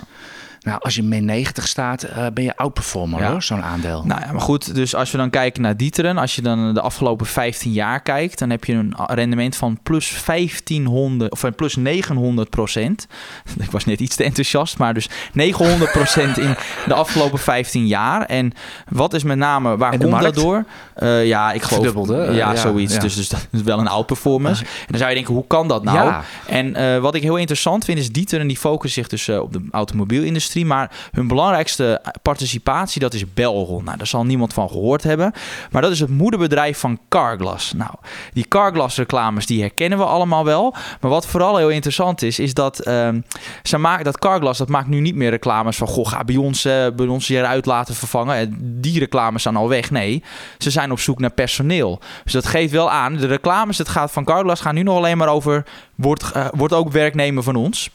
Nou, 0.61 0.79
als 0.81 0.95
je 0.95 1.03
min 1.03 1.25
90 1.25 1.67
staat, 1.67 2.05
uh, 2.09 2.25
ben 2.33 2.43
je 2.43 2.57
outperformer 2.57 3.21
ja. 3.21 3.31
hoor, 3.31 3.43
zo'n 3.43 3.63
aandeel. 3.63 4.03
Nou 4.05 4.21
ja, 4.21 4.31
maar 4.31 4.41
goed, 4.41 4.75
dus 4.75 4.95
als 4.95 5.11
we 5.11 5.17
dan 5.17 5.29
kijken 5.29 5.61
naar 5.61 5.77
Dieteren, 5.77 6.17
als 6.17 6.35
je 6.35 6.41
dan 6.41 6.73
de 6.73 6.81
afgelopen 6.81 7.25
15 7.25 7.71
jaar 7.71 8.01
kijkt, 8.01 8.39
dan 8.39 8.49
heb 8.49 8.63
je 8.63 8.73
een 8.73 8.93
rendement 9.07 9.55
van 9.55 9.79
plus 9.83 10.23
1500 10.25 11.31
of 11.31 11.55
plus 11.55 11.75
900 11.75 12.49
procent. 12.49 13.07
Ik 13.59 13.71
was 13.71 13.85
net 13.85 13.99
iets 13.99 14.15
te 14.15 14.23
enthousiast, 14.23 14.77
maar 14.77 14.93
dus 14.93 15.09
900 15.33 15.91
procent 15.91 16.37
in 16.37 16.55
de 16.87 16.93
afgelopen 16.93 17.39
15 17.39 17.87
jaar. 17.87 18.25
En 18.25 18.51
wat 18.89 19.13
is 19.13 19.23
met 19.23 19.37
name, 19.37 19.77
waar 19.77 19.97
komt 19.97 20.21
dat 20.21 20.35
door? 20.35 20.65
Uh, 20.97 21.25
ja, 21.25 21.51
ik 21.51 21.61
geloof... 21.61 22.07
Ja, 22.07 22.31
ja, 22.31 22.55
zoiets. 22.55 22.93
ja. 22.93 22.99
Dus, 22.99 23.15
dus 23.15 23.29
dat 23.29 23.47
is 23.51 23.61
wel 23.61 23.79
een 23.79 23.87
outperformance. 23.87 24.63
En 24.63 24.85
dan 24.87 24.97
zou 24.97 25.09
je 25.09 25.15
denken, 25.15 25.33
hoe 25.33 25.47
kan 25.47 25.67
dat 25.67 25.83
nou? 25.83 26.13
En 26.47 27.01
wat 27.01 27.15
ik 27.15 27.21
heel 27.21 27.37
interessant 27.37 27.85
vind, 27.85 27.97
is 27.97 28.11
Dieteren, 28.11 28.47
die 28.47 28.57
focust 28.57 28.93
zich 28.93 29.07
dus 29.07 29.29
op 29.29 29.53
de 29.53 29.67
automobielindustrie. 29.71 30.49
Maar 30.55 30.91
hun 31.11 31.27
belangrijkste 31.27 32.01
participatie, 32.21 33.01
dat 33.01 33.13
is 33.13 33.33
Belron. 33.33 33.83
Nou, 33.83 33.97
daar 33.97 34.07
zal 34.07 34.25
niemand 34.25 34.53
van 34.53 34.69
gehoord 34.69 35.03
hebben. 35.03 35.33
Maar 35.71 35.81
dat 35.81 35.91
is 35.91 35.99
het 35.99 36.09
moederbedrijf 36.09 36.79
van 36.79 36.99
Carglass. 37.09 37.73
Nou, 37.73 37.91
die 38.33 38.47
Carglass 38.47 38.97
reclames, 38.97 39.45
die 39.45 39.61
herkennen 39.61 39.97
we 39.97 40.03
allemaal 40.03 40.45
wel. 40.45 40.75
Maar 41.01 41.11
wat 41.11 41.27
vooral 41.27 41.57
heel 41.57 41.69
interessant 41.69 42.21
is, 42.21 42.39
is 42.39 42.53
dat, 42.53 42.87
um, 42.87 43.25
ze 43.63 43.77
maken, 43.77 44.05
dat 44.05 44.19
Carglass, 44.19 44.59
dat 44.59 44.69
maakt 44.69 44.87
nu 44.87 44.99
niet 44.99 45.15
meer 45.15 45.29
reclames 45.29 45.77
van... 45.77 45.87
Goh, 45.87 46.07
ga 46.07 46.23
bij 46.23 46.35
ons, 46.35 46.61
bij 46.95 47.07
ons 47.07 47.27
hieruit 47.27 47.65
laten 47.65 47.95
vervangen. 47.95 48.57
Die 48.81 48.99
reclames 48.99 49.41
zijn 49.41 49.55
al 49.55 49.69
weg. 49.69 49.91
Nee, 49.91 50.23
ze 50.57 50.69
zijn 50.69 50.91
op 50.91 50.99
zoek 50.99 51.19
naar 51.19 51.31
personeel. 51.31 51.99
Dus 52.23 52.33
dat 52.33 52.45
geeft 52.45 52.71
wel 52.71 52.91
aan. 52.91 53.15
De 53.15 53.27
reclames, 53.27 53.77
het 53.77 53.89
gaat 53.89 54.11
van 54.11 54.23
Carglass, 54.23 54.61
gaan 54.61 54.75
nu 54.75 54.83
nog 54.83 54.97
alleen 54.97 55.17
maar 55.17 55.29
over... 55.29 55.65
Wordt, 56.01 56.31
uh, 56.35 56.47
wordt 56.51 56.73
ook 56.73 56.91
werknemer 56.91 57.43
van 57.43 57.55
ons. 57.55 57.89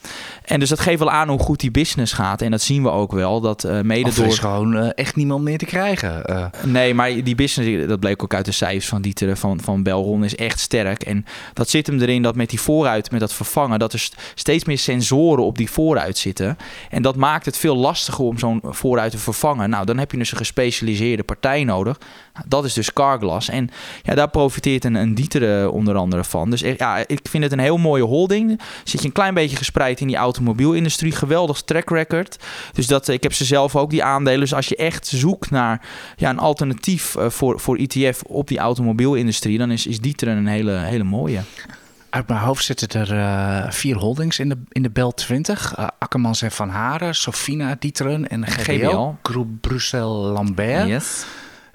En 0.44 0.60
dus 0.60 0.68
dat 0.68 0.80
geeft 0.80 0.98
wel 0.98 1.10
aan 1.10 1.28
hoe 1.28 1.38
goed 1.38 1.60
die 1.60 1.70
business 1.70 2.12
gaat. 2.12 2.42
En 2.42 2.50
dat 2.50 2.62
zien 2.62 2.82
we 2.82 2.90
ook 2.90 3.12
wel. 3.12 3.40
Dat 3.40 3.64
uh, 3.64 3.80
mede 3.80 4.08
of 4.08 4.14
door. 4.14 4.26
is 4.26 4.38
gewoon 4.38 4.76
uh, 4.76 4.88
echt 4.94 5.16
niemand 5.16 5.44
meer 5.44 5.58
te 5.58 5.64
krijgen. 5.64 6.50
Nee, 6.64 6.94
maar 6.94 7.22
die 7.22 7.34
business, 7.34 7.86
dat 7.86 8.00
bleek 8.00 8.22
ook 8.22 8.34
uit 8.34 8.44
de 8.44 8.52
cijfers 8.52 8.88
van 8.88 9.02
Dieter 9.02 9.36
van, 9.36 9.60
van 9.60 9.82
Belron, 9.82 10.24
is 10.24 10.36
echt 10.36 10.60
sterk. 10.60 11.02
En 11.02 11.24
dat 11.52 11.70
zit 11.70 11.86
hem 11.86 12.00
erin 12.00 12.22
dat 12.22 12.34
met 12.34 12.50
die 12.50 12.60
vooruit, 12.60 13.10
met 13.10 13.20
dat 13.20 13.32
vervangen, 13.32 13.78
dat 13.78 13.92
er 13.92 14.08
steeds 14.34 14.64
meer 14.64 14.78
sensoren 14.78 15.44
op 15.44 15.58
die 15.58 15.70
vooruit 15.70 16.18
zitten. 16.18 16.56
En 16.90 17.02
dat 17.02 17.16
maakt 17.16 17.46
het 17.46 17.56
veel 17.56 17.76
lastiger 17.76 18.24
om 18.24 18.38
zo'n 18.38 18.60
vooruit 18.64 19.10
te 19.10 19.18
vervangen. 19.18 19.70
Nou, 19.70 19.84
dan 19.84 19.98
heb 19.98 20.10
je 20.10 20.18
dus 20.18 20.30
een 20.30 20.36
gespecialiseerde 20.36 21.22
partij 21.22 21.64
nodig. 21.64 21.98
Dat 22.46 22.64
is 22.64 22.74
dus 22.74 22.92
Carglass. 22.92 23.48
En 23.48 23.70
ja, 24.02 24.14
daar 24.14 24.30
profiteert 24.30 24.84
een, 24.84 24.94
een 24.94 25.14
Dieter 25.14 25.70
onder 25.70 25.94
andere 25.94 26.24
van. 26.24 26.50
Dus 26.50 26.60
ja, 26.60 26.96
ik 27.06 27.20
vind 27.22 27.42
het 27.42 27.52
een 27.52 27.58
heel 27.58 27.78
mooie 27.96 28.10
holding. 28.10 28.60
Zit 28.84 29.00
je 29.00 29.06
een 29.06 29.12
klein 29.12 29.34
beetje 29.34 29.56
gespreid 29.56 30.00
in 30.00 30.06
die 30.06 30.16
automobielindustrie. 30.16 31.12
Geweldig 31.12 31.60
track 31.60 31.90
record. 31.90 32.36
Dus 32.72 32.86
dat, 32.86 33.08
ik 33.08 33.22
heb 33.22 33.32
ze 33.32 33.44
zelf 33.44 33.76
ook, 33.76 33.90
die 33.90 34.04
aandelen. 34.04 34.40
Dus 34.40 34.54
als 34.54 34.68
je 34.68 34.76
echt 34.76 35.06
zoekt 35.06 35.50
naar 35.50 35.80
ja, 36.16 36.30
een 36.30 36.38
alternatief 36.38 37.14
uh, 37.14 37.30
voor, 37.30 37.60
voor 37.60 37.76
ETF 37.76 38.22
op 38.22 38.48
die 38.48 38.58
automobielindustrie, 38.58 39.58
dan 39.58 39.70
is, 39.70 39.86
is 39.86 40.00
Dieter 40.00 40.28
een 40.28 40.46
hele, 40.46 40.72
hele 40.72 41.04
mooie. 41.04 41.40
Uit 42.10 42.28
mijn 42.28 42.40
hoofd 42.40 42.64
zitten 42.64 42.88
er 42.90 43.12
uh, 43.12 43.70
vier 43.70 43.96
holdings 43.96 44.38
in 44.38 44.48
de, 44.48 44.58
in 44.68 44.82
de 44.82 44.90
Bel 44.90 45.14
20. 45.14 45.78
Uh, 45.78 45.86
Akkermans 45.98 46.42
en 46.42 46.50
Van 46.50 46.68
Haren, 46.68 47.14
Sofina, 47.14 47.76
Dieteren 47.78 48.28
en 48.28 48.46
GBL. 48.46 48.72
GBL. 48.72 49.10
Groep 49.22 49.48
Brussel 49.60 50.10
Lambert. 50.12 50.88
Yes. 50.88 51.24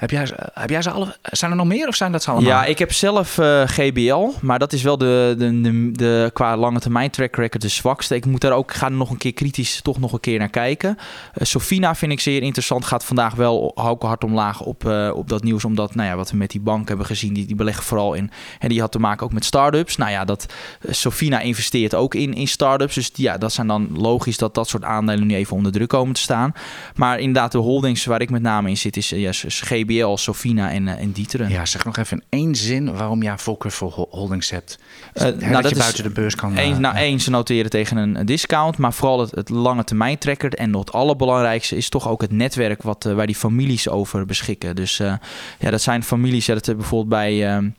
Heb 0.02 0.12
jij, 0.12 0.30
heb 0.54 0.70
jij 0.70 0.82
ze 0.82 0.91
alle? 0.91 1.16
Zijn 1.22 1.52
er 1.52 1.58
nog 1.58 1.68
meer 1.68 1.88
of 1.88 1.95
zijn 1.95 2.12
dat 2.12 2.24
ze 2.24 2.32
allemaal? 2.32 2.49
Ja, 2.49 2.66
ik 2.66 2.80
heb 2.80 2.93
zelf 2.93 3.38
uh, 3.38 3.62
GBL, 3.66 4.30
maar 4.41 4.60
dat 4.60 4.74
is 4.74 4.82
wel 4.82 4.97
de, 4.97 5.36
de, 5.38 5.62
de, 5.62 5.91
de, 5.91 6.30
qua 6.34 6.58
lange 6.58 6.80
termijn 6.80 7.10
track 7.10 7.36
record 7.36 7.62
de 7.62 7.68
zwakste. 7.68 8.16
Ik 8.16 8.26
moet 8.26 8.41
daar 8.41 8.52
ook, 8.52 8.74
ga 8.74 8.86
er 8.86 8.91
nog 8.91 9.10
een 9.10 9.18
keer 9.18 9.34
kritisch 9.34 9.82
toch 9.82 9.99
nog 9.99 10.14
een 10.14 10.20
keer 10.20 10.39
naar 10.39 10.49
kijken. 10.49 10.97
Uh, 10.97 11.04
Sofina 11.45 11.95
vind 11.95 12.12
ik 12.12 12.20
zeer 12.20 12.41
interessant. 12.41 12.86
Gaat 12.86 13.06
vandaag 13.06 13.36
wel 13.36 13.78
ook 13.78 14.04
hard 14.04 14.24
omlaag 14.24 14.62
op, 14.62 14.84
uh, 14.84 15.12
op 15.14 15.30
dat 15.30 15.43
nieuws, 15.43 15.66
omdat 15.66 15.95
nou 15.95 16.10
ja, 16.10 16.16
wat 16.16 16.32
we 16.32 16.38
met 16.38 16.52
die 16.52 16.62
bank 16.62 16.88
hebben 16.88 17.06
gezien, 17.06 17.34
die, 17.34 17.45
die 17.45 17.56
beleggen 17.56 17.84
vooral 17.84 18.14
in. 18.14 18.32
En 18.60 18.70
die 18.70 18.80
had 18.80 18.91
te 18.91 18.99
maken 18.99 19.26
ook 19.26 19.34
met 19.34 19.45
start-ups. 19.45 19.97
Nou 19.97 20.12
ja, 20.12 20.26
dat 20.26 20.45
Sofina 20.89 21.39
investeert 21.39 21.95
ook 21.95 22.16
in, 22.16 22.34
in 22.34 22.47
start-ups. 22.47 22.95
Dus 22.95 23.12
ja, 23.14 23.38
dat 23.38 23.54
zijn 23.54 23.68
dan 23.68 23.89
logisch 23.93 24.38
dat 24.38 24.54
dat 24.54 24.70
soort 24.70 24.84
aandelen 24.84 25.28
nu 25.28 25.36
even 25.36 25.56
onder 25.56 25.72
druk 25.72 25.89
komen 25.89 26.14
te 26.14 26.22
staan. 26.22 26.54
Maar 26.95 27.20
inderdaad, 27.20 27.52
de 27.52 27.58
holdings 27.58 28.06
waar 28.06 28.22
ik 28.22 28.30
met 28.30 28.41
name 28.41 28.70
in 28.70 28.78
zit, 28.78 28.97
is 28.97 29.10
ja, 29.10 29.32
GBL. 29.47 29.89
GBL, 29.92 30.16
Sofina 30.16 30.72
en, 30.72 30.88
uh, 30.88 31.00
en 31.00 31.12
Dieteren. 31.12 31.50
Ja, 31.50 31.66
zeg 31.66 31.86
nog 31.86 31.98
even 31.98 32.18
in 32.18 32.39
één 32.39 32.56
zin 32.56 32.94
waarom 32.94 33.24
jij 33.24 33.38
voorkeur 33.38 33.72
voor 33.72 34.08
holdings 34.10 34.50
hebt. 34.50 34.80
Uh, 35.14 35.24
nou, 35.24 35.62
dat, 35.62 35.70
je 35.70 35.78
buiten 35.78 36.04
de 36.04 36.10
beurs 36.10 36.36
kan... 36.36 36.58
Een, 36.58 36.72
uh, 36.72 36.78
nou, 36.78 36.96
één, 36.96 37.20
ze 37.20 37.30
noteren 37.30 37.70
tegen 37.70 37.98
een, 37.98 38.16
een, 38.16 38.26
discount, 38.26 38.78
maar 38.78 38.94
vooral 38.94 39.20
het, 39.20 39.32
het 39.32 39.50
lange 39.50 39.84
termijn 39.84 40.18
tracker. 40.18 40.54
En 40.54 40.70
nog 40.70 40.82
het 40.82 40.94
allerbelangrijkste 40.94 41.76
is 41.76 41.89
toch 41.89 42.08
ook 42.08 42.22
het 42.22 42.32
netwerk 42.32 42.82
wat, 42.82 43.04
waar 43.04 43.26
die 43.26 43.36
families 43.36 43.89
over 43.89 44.26
beschikken. 44.26 44.76
Dus 44.76 44.98
ja, 45.60 45.72
dat 45.72 45.82
zijn 45.82 46.04
families, 46.04 46.46
ja, 46.46 46.54
dat 46.54 46.66
bijvoorbeeld 46.66 47.10
bij... 47.10 47.74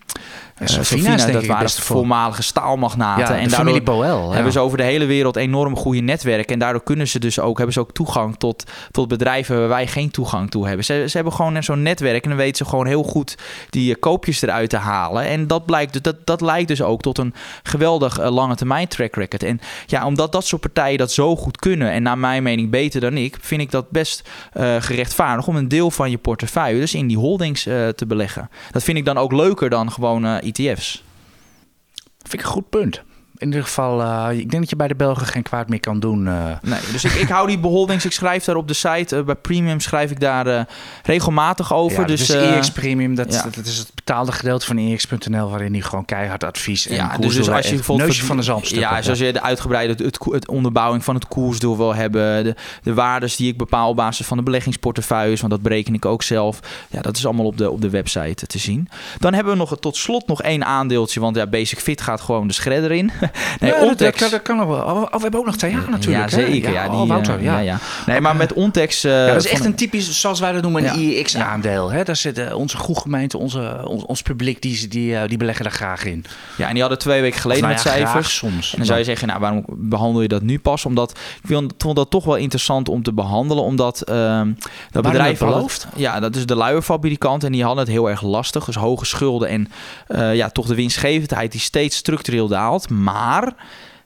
Ja, 0.66 0.82
Sofina, 0.82 1.18
Sofina 1.18 1.32
dat 1.32 1.46
waren 1.46 1.70
voormalige 1.70 2.42
staalmagnaten. 2.42 3.36
En 3.36 3.48
daardoor 3.48 3.82
Boel, 3.82 4.32
hebben 4.32 4.52
ze 4.52 4.58
over 4.58 4.78
de 4.78 4.84
hele 4.84 5.04
wereld 5.04 5.36
enorm 5.36 5.76
goede 5.76 6.00
netwerken. 6.00 6.52
En 6.52 6.58
daardoor 6.58 6.82
kunnen 6.82 7.08
ze 7.08 7.18
dus 7.18 7.40
ook, 7.40 7.56
hebben 7.56 7.74
ze 7.74 7.80
ook 7.80 7.92
toegang 7.92 8.36
tot, 8.36 8.64
tot 8.90 9.08
bedrijven 9.08 9.58
waar 9.58 9.68
wij 9.68 9.86
geen 9.86 10.10
toegang 10.10 10.50
toe 10.50 10.66
hebben. 10.66 10.84
Ze, 10.84 11.04
ze 11.08 11.16
hebben 11.16 11.32
gewoon 11.32 11.62
zo'n 11.62 11.82
netwerk 11.82 12.22
en 12.22 12.28
dan 12.28 12.38
weten 12.38 12.56
ze 12.56 12.64
gewoon 12.64 12.86
heel 12.86 13.02
goed 13.02 13.38
die 13.70 13.96
koopjes 13.96 14.42
eruit 14.42 14.70
te 14.70 14.76
halen. 14.76 15.24
En 15.24 15.46
dat, 15.46 15.66
blijkt, 15.66 16.04
dat, 16.04 16.16
dat 16.24 16.40
leidt 16.40 16.68
dus 16.68 16.82
ook 16.82 17.02
tot 17.02 17.18
een 17.18 17.34
geweldig 17.62 18.20
uh, 18.20 18.30
lange 18.30 18.54
termijn 18.54 18.88
track 18.88 19.14
record. 19.14 19.42
En 19.42 19.60
ja, 19.86 20.06
omdat 20.06 20.32
dat 20.32 20.46
soort 20.46 20.62
partijen 20.62 20.98
dat 20.98 21.12
zo 21.12 21.36
goed 21.36 21.56
kunnen 21.56 21.90
en 21.90 22.02
naar 22.02 22.18
mijn 22.18 22.42
mening 22.42 22.70
beter 22.70 23.00
dan 23.00 23.16
ik, 23.16 23.36
vind 23.40 23.60
ik 23.60 23.70
dat 23.70 23.90
best 23.90 24.28
uh, 24.54 24.76
gerechtvaardigd 24.78 25.48
om 25.48 25.56
een 25.56 25.68
deel 25.68 25.90
van 25.90 26.10
je 26.10 26.18
portefeuille 26.18 26.80
dus 26.80 26.94
in 26.94 27.06
die 27.06 27.18
holdings 27.18 27.66
uh, 27.66 27.88
te 27.88 28.06
beleggen. 28.06 28.50
Dat 28.70 28.82
vind 28.82 28.98
ik 28.98 29.04
dan 29.04 29.18
ook 29.18 29.32
leuker 29.32 29.70
dan 29.70 29.92
gewoon 29.92 30.40
ETF's. 30.52 31.04
Vind 32.18 32.32
ik 32.32 32.40
een 32.40 32.46
goed 32.46 32.68
punt. 32.68 33.02
In 33.42 33.48
ieder 33.48 33.64
geval, 33.64 34.00
uh, 34.00 34.28
ik 34.30 34.50
denk 34.50 34.62
dat 34.62 34.70
je 34.70 34.76
bij 34.76 34.88
de 34.88 34.94
Belgen 34.94 35.26
geen 35.26 35.42
kwaad 35.42 35.68
meer 35.68 35.80
kan 35.80 36.00
doen. 36.00 36.26
Uh. 36.26 36.44
Nee, 36.62 36.80
dus 36.92 37.04
ik, 37.04 37.12
ik 37.12 37.28
hou 37.28 37.46
die 37.46 37.58
beholdings. 37.58 38.04
Ik 38.04 38.12
schrijf 38.12 38.44
daar 38.44 38.56
op 38.56 38.68
de 38.68 38.74
site. 38.74 39.16
Uh, 39.16 39.24
bij 39.24 39.34
Premium 39.34 39.80
schrijf 39.80 40.10
ik 40.10 40.20
daar 40.20 40.66
regelmatig 41.02 41.74
over. 41.74 42.00
Ja, 42.00 42.06
dus, 42.06 42.26
dus 42.26 42.36
EX 42.36 42.70
Premium, 42.70 43.14
dat, 43.14 43.32
ja. 43.32 43.42
dat, 43.42 43.66
is 43.66 43.78
het 43.78 43.90
betaalde 43.94 44.32
gedeelte 44.32 44.66
van 44.66 44.78
EX.nl... 44.78 45.50
waarin 45.50 45.72
hij 45.72 45.80
gewoon 45.80 46.04
keihard 46.04 46.44
advies 46.44 46.86
en 46.86 46.94
ja, 46.94 47.16
dus, 47.16 47.34
dus 47.34 47.50
als 47.50 47.68
je 47.68 47.74
bijvoorbeeld 47.74 48.16
van 48.16 48.36
de 48.36 48.42
zalm 48.42 48.60
Ja, 48.64 49.02
zoals 49.02 49.18
je 49.18 49.32
de 49.32 49.42
uitgebreide 49.42 50.04
het, 50.04 50.18
het, 50.32 50.48
onderbouwing 50.48 51.04
van 51.04 51.14
het 51.14 51.28
koersdoel 51.28 51.76
wil 51.76 51.94
hebben... 51.94 52.44
De, 52.44 52.54
de 52.82 52.94
waardes 52.94 53.36
die 53.36 53.48
ik 53.48 53.56
bepaal 53.56 53.88
op 53.88 53.96
basis 53.96 54.26
van 54.26 54.36
de 54.36 54.42
beleggingsportefeuilles... 54.42 55.40
want 55.40 55.52
dat 55.52 55.62
bereken 55.62 55.94
ik 55.94 56.04
ook 56.04 56.22
zelf. 56.22 56.60
Ja, 56.90 57.00
dat 57.00 57.16
is 57.16 57.26
allemaal 57.26 57.46
op 57.46 57.58
de, 57.58 57.70
op 57.70 57.80
de 57.80 57.90
website 57.90 58.46
te 58.46 58.58
zien. 58.58 58.88
Dan 59.18 59.34
hebben 59.34 59.52
we 59.52 59.58
nog 59.58 59.78
tot 59.78 59.96
slot 59.96 60.26
nog 60.26 60.42
één 60.42 60.64
aandeeltje... 60.64 61.20
want 61.20 61.36
ja, 61.36 61.46
Basic 61.46 61.78
Fit 61.78 62.00
gaat 62.00 62.20
gewoon 62.20 62.46
de 62.46 62.54
shredder 62.54 62.92
in. 62.92 63.10
nee, 63.60 63.70
ja, 63.70 63.80
Ontex. 63.80 64.18
Dat, 64.18 64.30
dat, 64.30 64.42
kan 64.42 64.56
nog 64.56 64.66
wel. 64.66 64.82
Oh, 64.82 65.12
we 65.12 65.18
hebben 65.20 65.40
ook 65.40 65.46
nog 65.46 65.56
twee 65.56 65.72
jaar 65.72 65.90
natuurlijk. 65.90 66.30
Ja, 66.30 66.36
zeker. 66.36 66.72
Ja, 66.72 66.88
die, 66.88 66.98
oh, 66.98 67.08
Wouter, 67.08 67.42
ja. 67.42 67.58
ja. 67.58 67.78
Nee, 68.06 68.20
maar 68.20 68.36
met 68.36 68.52
Ontex... 68.52 69.04
Uh, 69.04 69.26
dat 69.26 69.44
is 69.44 69.50
echt 69.50 69.64
een 69.64 69.74
typisch, 69.74 70.20
zoals 70.20 70.40
wij 70.40 70.52
dat 70.52 70.62
noemen, 70.62 70.88
een 70.88 71.00
IEX-aandeel. 71.00 72.04
Daar 72.04 72.16
zitten 72.16 72.56
onze 72.56 72.76
groegemeente, 72.76 73.38
onze, 73.38 73.80
ons, 73.84 74.04
ons 74.04 74.22
publiek, 74.22 74.62
die, 74.62 74.88
die, 74.88 75.26
die 75.26 75.38
beleggen 75.38 75.64
daar 75.64 75.72
graag 75.72 76.04
in. 76.04 76.24
Ja, 76.56 76.66
en 76.66 76.72
die 76.72 76.80
hadden 76.80 76.98
twee 76.98 77.20
weken 77.20 77.40
geleden 77.40 77.62
nou 77.62 77.74
met 77.74 77.82
cijfers. 77.82 78.36
soms. 78.36 78.70
En 78.72 78.76
dan 78.76 78.86
zou 78.86 78.98
je 78.98 79.04
zeggen, 79.04 79.28
nou, 79.28 79.40
waarom 79.40 79.64
behandel 79.68 80.22
je 80.22 80.28
dat 80.28 80.42
nu 80.42 80.58
pas? 80.58 80.84
Omdat 80.84 81.18
ik 81.48 81.70
vond 81.78 81.96
dat 81.96 82.10
toch 82.10 82.24
wel 82.24 82.36
interessant 82.36 82.88
om 82.88 83.02
te 83.02 83.12
behandelen, 83.12 83.64
omdat 83.64 84.02
uh, 84.10 84.40
dat 84.90 85.02
bedrijf 85.02 85.38
beloofd. 85.38 85.86
Ja, 85.96 86.20
dat 86.20 86.36
is 86.36 86.46
de 86.46 86.56
luierfabrikant 86.56 87.44
en 87.44 87.52
die 87.52 87.64
hadden 87.64 87.84
het 87.84 87.92
heel 87.92 88.10
erg 88.10 88.22
lastig. 88.22 88.64
Dus 88.64 88.74
hoge 88.74 89.04
schulden 89.04 89.48
en 89.48 89.70
ja, 90.34 90.48
toch 90.48 90.66
de 90.66 90.74
winstgevendheid 90.74 91.52
die 91.52 91.60
steeds 91.60 91.96
structureel 91.96 92.48
daalt. 92.48 92.90
Maar 92.90 93.21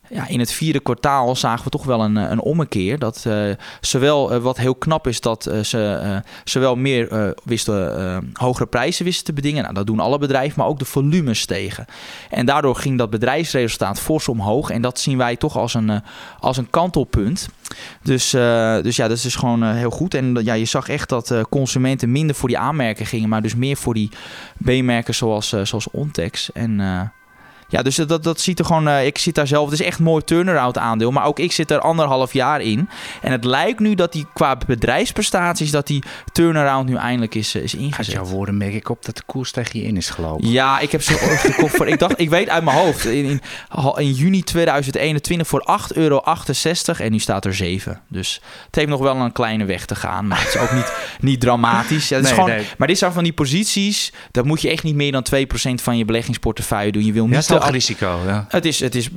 ja, 0.08 0.28
in 0.28 0.40
het 0.40 0.52
vierde 0.52 0.80
kwartaal 0.80 1.36
zagen 1.36 1.64
we 1.64 1.70
toch 1.70 1.84
wel 1.84 2.00
een, 2.00 2.16
een 2.16 2.40
ommekeer. 2.40 2.98
Dat 2.98 3.24
uh, 3.26 3.50
zowel 3.80 4.34
uh, 4.34 4.38
wat 4.38 4.56
heel 4.56 4.74
knap 4.74 5.06
is, 5.06 5.20
dat 5.20 5.50
ze 5.62 6.22
zowel 6.44 6.76
meer 6.76 7.34
wisten, 7.44 8.30
hogere 8.32 8.66
prijzen 8.66 9.04
wisten 9.04 9.24
te 9.24 9.32
bedingen. 9.32 9.62
Nou, 9.62 9.74
dat 9.74 9.86
doen 9.86 10.00
alle 10.00 10.18
bedrijven, 10.18 10.58
maar 10.58 10.66
ook 10.68 10.78
de 10.78 10.84
volumes 10.84 11.40
stegen. 11.40 11.86
En 12.30 12.46
daardoor 12.46 12.76
ging 12.76 12.98
dat 12.98 13.10
bedrijfsresultaat 13.10 14.00
fors 14.00 14.28
omhoog. 14.28 14.70
En 14.70 14.82
dat 14.82 14.98
zien 14.98 15.18
wij 15.18 15.36
toch 15.36 15.56
als 15.56 15.74
een, 15.74 16.02
als 16.40 16.56
een 16.56 16.70
kantelpunt. 16.70 17.48
Dus, 18.02 18.30
dus 18.82 18.96
ja, 18.96 19.08
dat 19.08 19.16
is 19.16 19.22
dus 19.22 19.36
gewoon 19.36 19.64
heel 19.64 19.90
goed. 19.90 20.14
En 20.14 20.38
ja, 20.42 20.54
je 20.54 20.64
zag 20.64 20.88
echt 20.88 21.08
dat 21.08 21.34
consumenten 21.48 22.12
minder 22.12 22.36
voor 22.36 22.48
die 22.48 22.58
aanmerken 22.58 23.06
gingen, 23.06 23.28
maar 23.28 23.42
dus 23.42 23.54
meer 23.54 23.76
voor 23.76 23.94
die 23.94 24.10
B-merken 24.64 25.14
zoals, 25.14 25.48
zoals 25.48 25.90
Ontex. 25.90 26.52
En 26.52 26.80
ja, 27.68 27.82
dus 27.82 27.96
dat, 27.96 28.22
dat 28.22 28.40
ziet 28.40 28.58
er 28.58 28.64
gewoon. 28.64 28.88
Uh, 28.88 29.06
ik 29.06 29.18
zit 29.18 29.34
daar 29.34 29.46
zelf. 29.46 29.70
Het 29.70 29.80
is 29.80 29.86
echt 29.86 29.98
een 29.98 30.04
mooi 30.04 30.24
turnaround 30.24 30.78
aandeel. 30.78 31.10
Maar 31.10 31.24
ook 31.24 31.38
ik 31.38 31.52
zit 31.52 31.70
er 31.70 31.80
anderhalf 31.80 32.32
jaar 32.32 32.60
in. 32.60 32.88
En 33.22 33.32
het 33.32 33.44
lijkt 33.44 33.80
nu 33.80 33.94
dat 33.94 34.12
die 34.12 34.26
qua 34.34 34.56
bedrijfsprestaties. 34.66 35.70
dat 35.70 35.86
die 35.86 36.02
turnaround 36.32 36.88
nu 36.88 36.96
eindelijk 36.96 37.34
is, 37.34 37.54
eh, 37.54 37.62
is 37.62 37.74
ingezet. 37.74 37.98
Uit 37.98 38.26
jouw 38.26 38.36
woorden 38.36 38.56
merk 38.56 38.74
ik 38.74 38.88
op 38.88 39.04
dat 39.04 39.16
de 39.16 39.22
koers 39.26 39.50
tegen 39.50 39.80
je 39.80 39.86
in 39.86 39.96
is 39.96 40.10
gelopen. 40.10 40.48
Ja, 40.48 40.78
ik 40.78 40.92
heb 40.92 41.02
ze 41.02 41.12
gekocht 41.14 41.76
voor. 41.76 41.86
Ik 41.86 41.98
dacht, 41.98 42.20
ik 42.20 42.30
weet 42.30 42.48
uit 42.48 42.64
mijn 42.64 42.76
hoofd. 42.76 43.04
In, 43.04 43.24
in, 43.24 43.40
in 43.96 44.12
juni 44.12 44.42
2021 44.42 45.46
voor 45.46 45.66
8,68 45.90 45.96
euro. 45.96 46.22
En 46.98 47.12
nu 47.12 47.18
staat 47.18 47.44
er 47.44 47.54
7. 47.54 48.00
Dus 48.08 48.40
het 48.66 48.74
heeft 48.74 48.88
nog 48.88 49.00
wel 49.00 49.16
een 49.16 49.32
kleine 49.32 49.64
weg 49.64 49.84
te 49.84 49.94
gaan. 49.94 50.26
Maar 50.26 50.38
het 50.38 50.48
is 50.48 50.60
ook 50.60 50.72
niet, 50.72 50.92
niet 51.20 51.40
dramatisch. 51.40 52.08
Ja, 52.08 52.16
het 52.16 52.24
is 52.24 52.30
nee, 52.30 52.40
gewoon, 52.40 52.56
nee. 52.56 52.66
Maar 52.78 52.88
dit 52.88 52.98
zijn 52.98 53.12
van 53.12 53.24
die 53.24 53.32
posities. 53.32 54.12
Dat 54.30 54.44
moet 54.44 54.62
je 54.62 54.70
echt 54.70 54.82
niet 54.82 54.94
meer 54.94 55.12
dan 55.12 55.26
2% 55.34 55.74
van 55.74 55.98
je 55.98 56.04
beleggingsportefeuille 56.04 56.92
doen. 56.92 57.04
Je 57.04 57.12
wil 57.12 57.26
niet 57.26 57.44
hoog 57.62 57.70
risico. 57.70 58.20
Ja. 58.26 58.46
Het 58.48 58.64
is, 58.64 58.80
het 58.80 58.94
is 58.94 59.08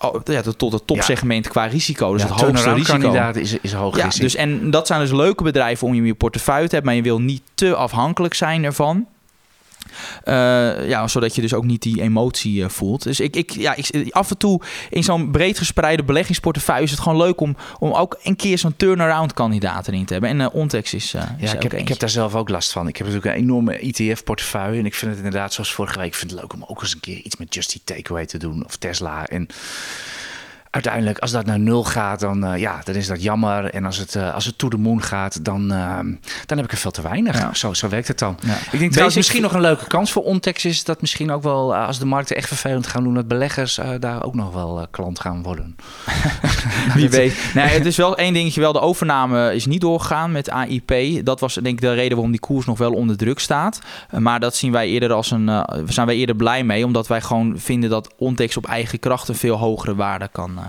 oh, 0.00 0.20
ja, 0.24 0.42
tot 0.56 0.72
het 0.72 0.86
topsegment 0.86 1.48
qua 1.48 1.64
risico. 1.64 2.12
Dus 2.12 2.22
het 2.22 2.30
hoogste 2.30 2.72
risico. 2.72 3.30
is, 3.32 3.58
is 3.60 3.72
hoog 3.72 3.96
ja, 3.96 4.08
Dus, 4.08 4.34
en 4.34 4.70
dat 4.70 4.86
zijn 4.86 5.00
dus 5.00 5.12
leuke 5.12 5.42
bedrijven 5.42 5.86
om 5.86 5.94
je 5.94 6.00
in 6.00 6.06
je 6.06 6.14
portefeuille 6.14 6.68
te 6.68 6.74
hebben. 6.74 6.94
Maar 6.94 7.02
je 7.02 7.08
wil 7.08 7.20
niet 7.20 7.42
te 7.54 7.74
afhankelijk 7.74 8.34
zijn 8.34 8.64
ervan. 8.64 9.06
Uh, 10.24 10.88
ja, 10.88 11.08
zodat 11.08 11.34
je 11.34 11.40
dus 11.40 11.54
ook 11.54 11.64
niet 11.64 11.82
die 11.82 12.02
emotie 12.02 12.54
uh, 12.54 12.68
voelt. 12.68 13.02
Dus 13.02 13.20
ik, 13.20 13.36
ik, 13.36 13.50
ja, 13.50 13.74
ik, 13.74 14.10
af 14.10 14.30
en 14.30 14.38
toe 14.38 14.60
in 14.90 15.04
zo'n 15.04 15.30
breed 15.30 15.58
gespreide 15.58 16.04
beleggingsportefeuille 16.04 16.84
is 16.84 16.90
het 16.90 17.00
gewoon 17.00 17.18
leuk 17.18 17.40
om, 17.40 17.56
om 17.78 17.92
ook 17.92 18.18
een 18.22 18.36
keer 18.36 18.58
zo'n 18.58 18.76
turnaround 18.76 19.32
kandidaat 19.32 19.88
erin 19.88 20.04
te 20.04 20.12
hebben. 20.12 20.30
En 20.30 20.40
uh, 20.40 20.46
Ontex 20.52 20.94
is. 20.94 21.10
ja, 21.10 21.36
is 21.38 21.52
ik, 21.52 21.62
heb, 21.62 21.72
ik 21.72 21.88
heb 21.88 21.98
daar 21.98 22.08
zelf 22.08 22.34
ook 22.34 22.48
last 22.48 22.72
van. 22.72 22.88
Ik 22.88 22.96
heb 22.96 23.06
natuurlijk 23.06 23.36
een 23.36 23.42
enorme 23.42 23.78
ETF-portefeuille. 23.78 24.78
En 24.78 24.86
ik 24.86 24.94
vind 24.94 25.10
het 25.10 25.24
inderdaad, 25.24 25.52
zoals 25.52 25.72
vorige 25.72 25.98
week, 25.98 26.06
ik 26.06 26.14
vind 26.14 26.30
het 26.30 26.40
leuk 26.40 26.52
om 26.52 26.64
ook 26.66 26.82
eens 26.82 26.94
een 26.94 27.00
keer 27.00 27.16
iets 27.16 27.36
met 27.36 27.54
Just 27.54 27.80
Takeaway 27.84 28.26
te 28.26 28.38
doen. 28.38 28.64
Of 28.64 28.76
Tesla. 28.76 29.26
En 29.26 29.48
uiteindelijk, 30.70 31.18
als 31.18 31.30
dat 31.30 31.46
naar 31.46 31.58
nul 31.58 31.84
gaat, 31.84 32.20
dan, 32.20 32.52
uh, 32.52 32.58
ja, 32.58 32.80
dan 32.84 32.94
is 32.94 33.06
dat 33.06 33.22
jammer. 33.22 33.70
En 33.70 33.84
als 33.84 33.96
het, 33.96 34.14
uh, 34.14 34.34
als 34.34 34.44
het 34.44 34.58
to 34.58 34.68
the 34.68 34.76
moon 34.76 35.02
gaat, 35.02 35.44
dan, 35.44 35.72
uh, 35.72 35.98
dan 36.46 36.56
heb 36.56 36.64
ik 36.64 36.72
er 36.72 36.78
veel 36.78 36.90
te 36.90 37.02
weinig. 37.02 37.38
Ja. 37.38 37.54
Zo, 37.54 37.74
zo 37.74 37.88
werkt 37.88 38.08
het 38.08 38.18
dan. 38.18 38.38
Ja. 38.40 38.56
Ik 38.70 38.78
denk 38.78 38.90
trouwens 38.90 39.16
misschien 39.16 39.42
nog 39.42 39.52
een 39.52 39.60
leuke 39.60 39.86
kans 39.86 40.12
voor 40.12 40.22
Ontex 40.22 40.64
is 40.64 40.84
dat 40.84 41.00
misschien 41.00 41.30
ook 41.30 41.42
wel, 41.42 41.76
als 41.76 41.98
de 41.98 42.06
markten 42.06 42.36
echt 42.36 42.48
vervelend 42.48 42.86
gaan 42.86 43.02
doen, 43.02 43.14
dat 43.14 43.28
beleggers 43.28 43.80
daar 44.00 44.24
ook 44.24 44.34
nog 44.34 44.52
wel 44.52 44.86
klant 44.90 45.20
gaan 45.20 45.42
worden. 45.42 45.76
Wie 46.94 47.08
weet. 47.08 47.50
Nee, 47.54 47.68
het 47.68 47.86
is 47.86 47.96
wel 47.96 48.16
één 48.16 48.32
dingetje 48.32 48.60
wel. 48.60 48.72
De 48.72 48.80
overname 48.80 49.54
is 49.54 49.66
niet 49.66 49.80
doorgegaan 49.80 50.32
met 50.32 50.50
AIP. 50.50 51.24
Dat 51.24 51.40
was 51.40 51.54
denk 51.54 51.66
ik 51.66 51.80
de 51.80 51.92
reden 51.92 52.12
waarom 52.12 52.30
die 52.30 52.40
koers 52.40 52.66
nog 52.66 52.78
wel 52.78 52.92
onder 52.92 53.16
druk 53.16 53.38
staat. 53.38 53.78
maar 54.18 54.40
dat 54.40 54.56
zien 54.56 54.72
wij 54.72 54.88
eerder 54.88 55.12
als 55.12 55.30
een, 55.30 55.64
zijn 55.86 56.06
wij 56.06 56.16
eerder 56.16 56.36
blij 56.36 56.64
mee, 56.64 56.84
omdat 56.84 57.06
wij 57.06 57.20
gewoon 57.20 57.54
vinden 57.56 57.90
dat 57.90 58.14
Ontex 58.18 58.56
op 58.56 58.66
eigen 58.66 58.98
kracht 58.98 59.28
een 59.28 59.34
veel 59.34 59.56
hogere 59.56 59.94
waarde 59.94 60.28
kan 60.32 60.65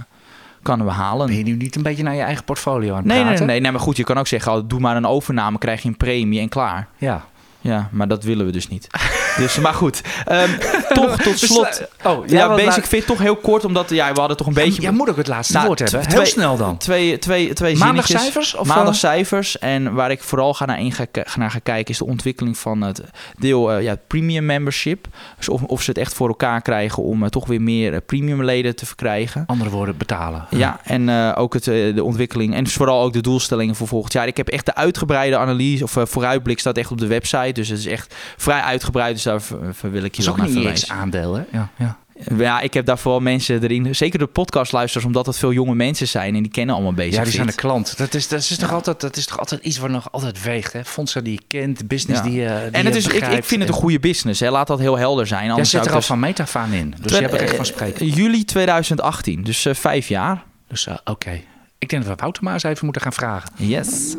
kan 0.68 0.86
we 0.86 0.92
halen. 0.92 1.28
Ben 1.28 1.38
je 1.38 1.44
nu 1.44 1.56
niet 1.56 1.76
een 1.76 1.82
beetje 1.82 2.04
naar 2.04 2.16
je 2.16 2.22
eigen 2.22 2.44
portfolio 2.44 2.92
aan 2.92 2.98
het 2.98 3.06
nee, 3.06 3.22
praten? 3.22 3.38
Nee, 3.38 3.48
nee, 3.48 3.60
nee, 3.60 3.72
maar 3.72 3.82
goed, 3.82 3.98
je 3.98 4.04
kan 4.04 4.18
ook 4.18 4.28
zeggen, 4.28 4.54
oh, 4.54 4.64
doe 4.66 4.80
maar 4.80 4.96
een 4.96 5.06
overname, 5.06 5.58
krijg 5.58 5.82
je 5.82 5.88
een 5.90 5.98
premie 5.98 6.40
en 6.40 6.50
klaar. 6.50 6.88
Ja. 6.98 7.26
Ja, 7.62 7.90
maar 7.92 8.08
dat 8.08 8.24
willen 8.24 8.46
we 8.46 8.52
dus 8.52 8.68
niet. 8.68 8.88
dus, 9.38 9.60
maar 9.60 9.74
goed. 9.74 10.02
Um, 10.32 10.58
toch 10.90 11.18
tot 11.24 11.40
slot. 11.40 11.88
Oh, 12.04 12.28
ja, 12.28 12.56
Basic 12.56 12.86
Fit 12.86 13.06
toch 13.06 13.20
heel 13.20 13.36
kort, 13.36 13.66
omdat 13.66 13.90
ja, 13.90 14.14
we 14.14 14.20
hadden 14.20 14.38
toch 14.38 14.48
een 14.48 14.54
beetje... 14.54 14.82
Jij 14.82 14.92
moet 14.92 15.10
ook 15.10 15.18
het 15.18 15.28
laatste 15.28 15.54
nou, 15.54 15.66
woord 15.66 15.80
hebben. 15.80 16.10
Heel 16.10 16.26
snel 16.26 16.58
dan. 16.58 16.78
Twee, 16.78 17.20
twee, 17.20 17.54
twee 17.54 17.78
Maandag 17.78 18.08
cijfers? 18.08 18.56
Of 18.56 18.70
eh? 18.70 18.92
cijfers. 18.92 19.60
En 19.60 19.94
waar 19.94 20.12
ik 20.12 20.22
vooral 20.22 20.54
ga 20.54 20.66
naar, 20.66 20.80
in 20.80 20.92
ga, 20.92 21.06
naar 21.36 21.52
ga 21.52 21.60
kijken 21.60 21.94
is 21.94 21.98
de 21.98 22.06
ontwikkeling 22.06 22.58
van 22.58 22.82
het 22.82 23.02
deel 23.38 23.78
uh, 23.78 23.84
ja, 23.84 23.96
premium 24.08 24.46
membership. 24.46 25.08
Dus 25.38 25.50
of, 25.50 25.64
of 25.64 25.82
ze 25.82 25.90
het 25.90 26.00
echt 26.00 26.14
voor 26.14 26.28
elkaar 26.28 26.62
krijgen 26.62 27.04
om 27.04 27.24
uh, 27.24 27.30
toch 27.30 27.48
weer 27.48 27.62
meer 27.62 28.02
premium 28.02 28.44
leden 28.44 28.76
te 28.76 28.86
verkrijgen. 28.86 29.44
Andere 29.48 29.70
woorden, 29.70 29.98
betalen. 29.98 30.46
Ja, 30.50 30.80
en 30.84 31.36
ook 31.36 31.54
het, 31.54 31.64
de 31.64 32.04
ontwikkeling 32.04 32.56
en 32.56 32.64
dus 32.64 32.74
vooral 32.74 33.04
ook 33.04 33.14
de 33.14 33.22
doelstellingen 33.22 33.76
voor 33.76 33.88
volgend 33.88 34.14
jaar. 34.14 34.28
Ik 34.28 34.38
heb 34.38 34.48
echt 34.48 34.66
de 34.66 34.76
uitgebreide 34.76 35.38
analyse 35.38 35.84
of 35.84 35.98
vooruitblik 36.04 36.60
staat 36.60 36.78
echt 36.78 36.92
op 36.92 36.98
de 36.98 37.08
website. 37.08 37.47
Dus 37.56 37.70
het 37.70 37.80
is 37.80 37.86
echt 37.86 38.16
vrij 38.38 38.62
uitgebreid. 38.62 39.14
Dus 39.14 39.24
daar 39.24 39.42
wil 39.82 40.04
ik 40.04 40.16
je 40.16 40.24
wel 40.24 40.36
naar 40.36 40.50
verwijzen. 40.50 40.90
aandeel, 40.90 41.34
hè? 41.34 41.44
Ja, 41.52 41.70
ja. 41.78 41.98
Ja, 42.38 42.60
ik 42.60 42.74
heb 42.74 42.86
daar 42.86 42.98
vooral 42.98 43.20
mensen 43.20 43.64
erin. 43.64 43.96
Zeker 43.96 44.20
de 44.20 44.28
podcastluisters, 44.28 45.06
omdat 45.06 45.26
het 45.26 45.38
veel 45.38 45.52
jonge 45.52 45.76
mensen 45.76 46.08
zijn 46.08 46.36
en 46.36 46.44
die 46.44 46.52
kennen 46.52 46.76
allemaal 46.76 46.94
bezig. 46.94 47.16
Ja, 47.16 47.24
die 47.24 47.32
zijn 47.32 47.48
de 47.48 47.54
klant. 47.54 47.98
Dat 47.98 48.14
is, 48.14 48.28
dat 48.28 48.40
is, 48.40 48.58
toch, 48.58 48.74
altijd, 48.74 49.02
dat 49.02 49.18
is 49.18 49.26
toch 49.26 49.40
altijd 49.40 49.64
iets 49.64 49.78
waar 49.78 49.90
nog 49.90 50.12
altijd 50.12 50.44
weegt. 50.44 50.74
Hè? 50.74 50.86
Fondsen 50.86 51.24
die 51.24 51.34
je 51.34 51.42
kent, 51.48 51.88
business 51.88 52.22
die, 52.22 52.42
uh, 52.42 52.60
die 52.62 52.72
En 52.72 52.86
het 52.86 52.96
is, 52.96 53.08
ik, 53.08 53.28
ik 53.28 53.44
vind 53.44 53.62
het 53.62 53.70
een 53.70 53.76
goede 53.76 54.00
business. 54.00 54.40
Hè? 54.40 54.50
Laat 54.50 54.68
dat 54.68 54.80
heel 54.80 54.98
helder 54.98 55.28
zijn. 55.28 55.56
Jij 55.56 55.64
zit 55.64 55.86
er 55.86 55.92
al 55.92 55.98
dus... 55.98 56.06
van 56.06 56.20
metafaan 56.20 56.74
in. 56.74 56.96
Dus 57.02 57.12
je 57.12 57.22
hebt 57.22 57.34
er 57.34 57.42
echt 57.42 57.56
van 57.56 57.66
spreken. 57.66 58.08
Juli 58.08 58.46
2018, 58.46 59.44
dus 59.44 59.66
uh, 59.66 59.74
vijf 59.74 60.08
jaar. 60.08 60.44
Dus 60.68 60.88
oké. 60.88 61.12
Okay. 61.12 61.46
Ik 61.80 61.90
denk 61.90 62.04
dat 62.04 62.12
we 62.12 62.22
Wouter 62.22 62.44
maar 62.44 62.54
eens 62.54 62.64
even 62.64 62.84
moeten 62.84 63.02
gaan 63.02 63.14
vragen. 63.14 63.50
Yes. 63.56 64.16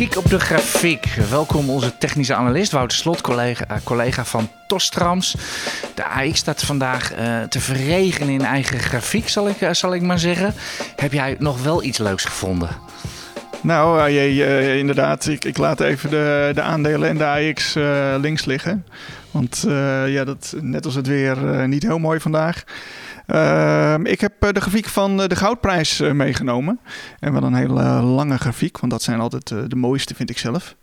Kijk 0.00 0.16
op 0.16 0.30
de 0.30 0.40
grafiek. 0.40 1.06
Welkom 1.30 1.70
onze 1.70 1.98
technische 1.98 2.34
analist 2.34 2.72
Wouter 2.72 2.98
Slot, 2.98 3.20
collega, 3.20 3.64
uh, 3.70 3.76
collega 3.84 4.24
van 4.24 4.48
Tostrams. 4.66 5.36
De 5.94 6.04
AX 6.04 6.38
staat 6.38 6.62
vandaag 6.62 7.18
uh, 7.18 7.42
te 7.42 7.60
verregen 7.60 8.28
in 8.28 8.40
eigen 8.40 8.78
grafiek, 8.78 9.28
zal 9.28 9.48
ik, 9.48 9.60
uh, 9.60 9.72
zal 9.72 9.94
ik 9.94 10.02
maar 10.02 10.18
zeggen. 10.18 10.54
Heb 10.96 11.12
jij 11.12 11.36
nog 11.38 11.62
wel 11.62 11.82
iets 11.82 11.98
leuks 11.98 12.24
gevonden? 12.24 12.68
Nou, 13.62 14.10
je, 14.10 14.78
inderdaad. 14.78 15.26
Ik, 15.26 15.44
ik, 15.44 15.56
laat 15.56 15.80
even 15.80 16.10
de, 16.10 16.50
de 16.54 16.62
aandelen 16.62 17.08
en 17.08 17.18
de 17.18 17.26
AX 17.26 17.74
links 18.20 18.44
liggen. 18.44 18.86
Want 19.30 19.64
ja, 20.06 20.24
dat, 20.24 20.54
net 20.60 20.84
als 20.84 20.94
het 20.94 21.06
weer 21.06 21.68
niet 21.68 21.82
heel 21.82 21.98
mooi 21.98 22.20
vandaag. 22.20 22.64
Ehm, 23.30 24.06
ik 24.06 24.20
heb 24.20 24.34
de 24.38 24.60
grafiek 24.60 24.86
van 24.86 25.16
de 25.16 25.36
goudprijs 25.36 26.00
meegenomen. 26.00 26.80
En 27.18 27.32
wel 27.32 27.42
een 27.42 27.54
hele 27.54 27.82
lange 28.02 28.38
grafiek, 28.38 28.78
want 28.78 28.92
dat 28.92 29.02
zijn 29.02 29.20
altijd 29.20 29.48
de 29.48 29.76
mooiste, 29.76 30.14
vind 30.14 30.30
ik 30.30 30.38
zelf 30.38 30.76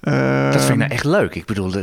dat 0.00 0.60
vind 0.60 0.70
ik 0.70 0.76
nou 0.76 0.90
echt 0.90 1.04
leuk. 1.04 1.34
Ik 1.34 1.46
bedoel, 1.46 1.70
we, 1.72 1.80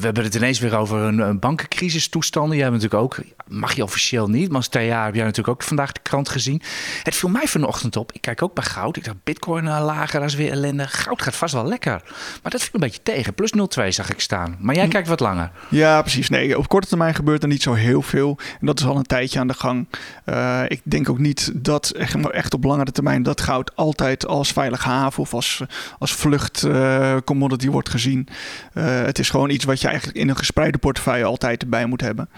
hebben 0.00 0.24
het 0.24 0.34
ineens 0.34 0.58
weer 0.58 0.76
over 0.76 0.98
een, 0.98 1.18
een 1.18 1.38
bankencrisis 1.38 2.08
toestanden. 2.08 2.56
Jij 2.56 2.66
hebt 2.68 2.82
natuurlijk 2.82 3.02
ook, 3.02 3.24
mag 3.48 3.72
je 3.72 3.82
officieel 3.82 4.28
niet, 4.28 4.48
maar 4.48 4.56
als 4.56 4.68
jaar 4.70 5.04
heb 5.04 5.14
jij 5.14 5.24
natuurlijk 5.24 5.60
ook 5.60 5.62
vandaag 5.62 5.92
de 5.92 6.00
krant 6.02 6.28
gezien. 6.28 6.62
Het 7.02 7.14
viel 7.14 7.28
mij 7.28 7.46
vanochtend 7.46 7.96
op. 7.96 8.12
Ik 8.12 8.20
kijk 8.20 8.42
ook 8.42 8.54
bij 8.54 8.64
goud. 8.64 8.96
Ik 8.96 9.04
dacht, 9.04 9.16
bitcoin 9.24 9.64
uh, 9.64 9.84
lager, 9.84 10.20
dat 10.20 10.28
is 10.28 10.34
weer 10.34 10.50
ellende. 10.50 10.86
Goud 10.86 11.22
gaat 11.22 11.36
vast 11.36 11.54
wel 11.54 11.66
lekker. 11.66 12.02
Maar 12.42 12.52
dat 12.52 12.60
viel 12.60 12.70
een 12.72 12.80
beetje 12.80 13.02
tegen. 13.02 13.34
Plus 13.34 13.52
0,2 13.80 13.88
zag 13.88 14.10
ik 14.10 14.20
staan. 14.20 14.56
Maar 14.60 14.74
jij 14.74 14.84
hm. 14.84 14.90
kijkt 14.90 15.08
wat 15.08 15.20
langer. 15.20 15.50
Ja, 15.68 16.00
precies. 16.00 16.28
Nee, 16.28 16.58
op 16.58 16.68
korte 16.68 16.88
termijn 16.88 17.14
gebeurt 17.14 17.42
er 17.42 17.48
niet 17.48 17.62
zo 17.62 17.72
heel 17.72 18.02
veel. 18.02 18.38
En 18.60 18.66
dat 18.66 18.80
is 18.80 18.86
al 18.86 18.96
een 18.96 19.02
tijdje 19.02 19.38
aan 19.38 19.46
de 19.46 19.54
gang. 19.54 19.88
Uh, 20.26 20.62
ik 20.68 20.80
denk 20.84 21.08
ook 21.08 21.18
niet 21.18 21.50
dat 21.54 21.90
echt, 21.90 22.30
echt 22.30 22.54
op 22.54 22.64
langere 22.64 22.92
termijn 22.92 23.22
dat 23.22 23.40
goud 23.40 23.76
altijd 23.76 24.26
als 24.26 24.52
veilige 24.52 24.88
haven 24.88 25.22
of 25.22 25.34
als, 25.34 25.62
als 25.98 26.12
vlucht 26.12 26.62
uh, 26.62 27.16
die 27.60 27.70
wordt 27.70 27.88
gezien. 27.88 28.28
Uh, 28.74 28.84
het 29.02 29.18
is 29.18 29.30
gewoon 29.30 29.50
iets 29.50 29.64
wat 29.64 29.80
je 29.80 29.88
eigenlijk 29.88 30.18
in 30.18 30.28
een 30.28 30.36
gespreide 30.36 30.78
portefeuille 30.78 31.24
altijd 31.24 31.62
erbij 31.62 31.86
moet 31.86 32.00
hebben. 32.00 32.28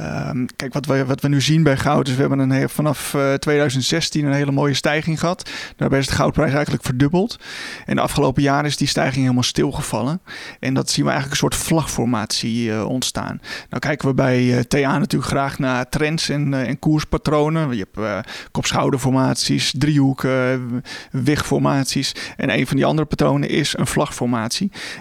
Um, 0.00 0.46
kijk, 0.56 0.72
wat 0.72 0.86
we, 0.86 1.04
wat 1.04 1.20
we 1.20 1.28
nu 1.28 1.40
zien 1.40 1.62
bij 1.62 1.76
goud 1.76 2.08
is, 2.08 2.14
we 2.14 2.20
hebben 2.20 2.38
een, 2.38 2.68
vanaf 2.68 3.14
uh, 3.14 3.32
eh, 3.32 3.38
2016 3.38 4.24
een 4.24 4.32
hele 4.32 4.52
mooie 4.52 4.74
stijging 4.74 5.20
gehad. 5.20 5.50
Daarbij 5.76 5.98
is 5.98 6.06
de 6.06 6.12
goudprijs 6.12 6.52
eigenlijk 6.52 6.84
verdubbeld. 6.84 7.38
En 7.86 7.96
de 7.96 8.02
afgelopen 8.02 8.42
jaren 8.42 8.64
is 8.64 8.76
die 8.76 8.88
stijging 8.88 9.20
helemaal 9.22 9.42
stilgevallen. 9.42 10.20
En 10.60 10.74
dat 10.74 10.90
zien 10.90 11.04
we 11.04 11.10
eigenlijk 11.10 11.42
een 11.42 11.50
soort 11.50 11.66
vlagformatie 11.66 12.68
uh, 12.68 12.84
ontstaan. 12.84 13.40
Nou 13.68 13.80
kijken 13.80 14.08
we 14.08 14.14
bij 14.14 14.64
TA 14.64 14.98
natuurlijk 14.98 15.30
graag 15.30 15.58
naar 15.58 15.88
trends 15.88 16.28
en, 16.28 16.54
en 16.54 16.78
koerspatronen. 16.78 17.76
Je 17.76 17.86
hebt 17.92 18.26
kop-schouderformaties, 18.50 19.74
driehoeken, 19.78 20.82
wigformaties. 21.10 22.14
En 22.36 22.50
een 22.50 22.66
van 22.66 22.76
die 22.76 22.86
andere 22.86 23.06
patronen 23.06 23.48
is 23.48 23.76
een 23.76 23.86
vlagformatie. 23.86 24.43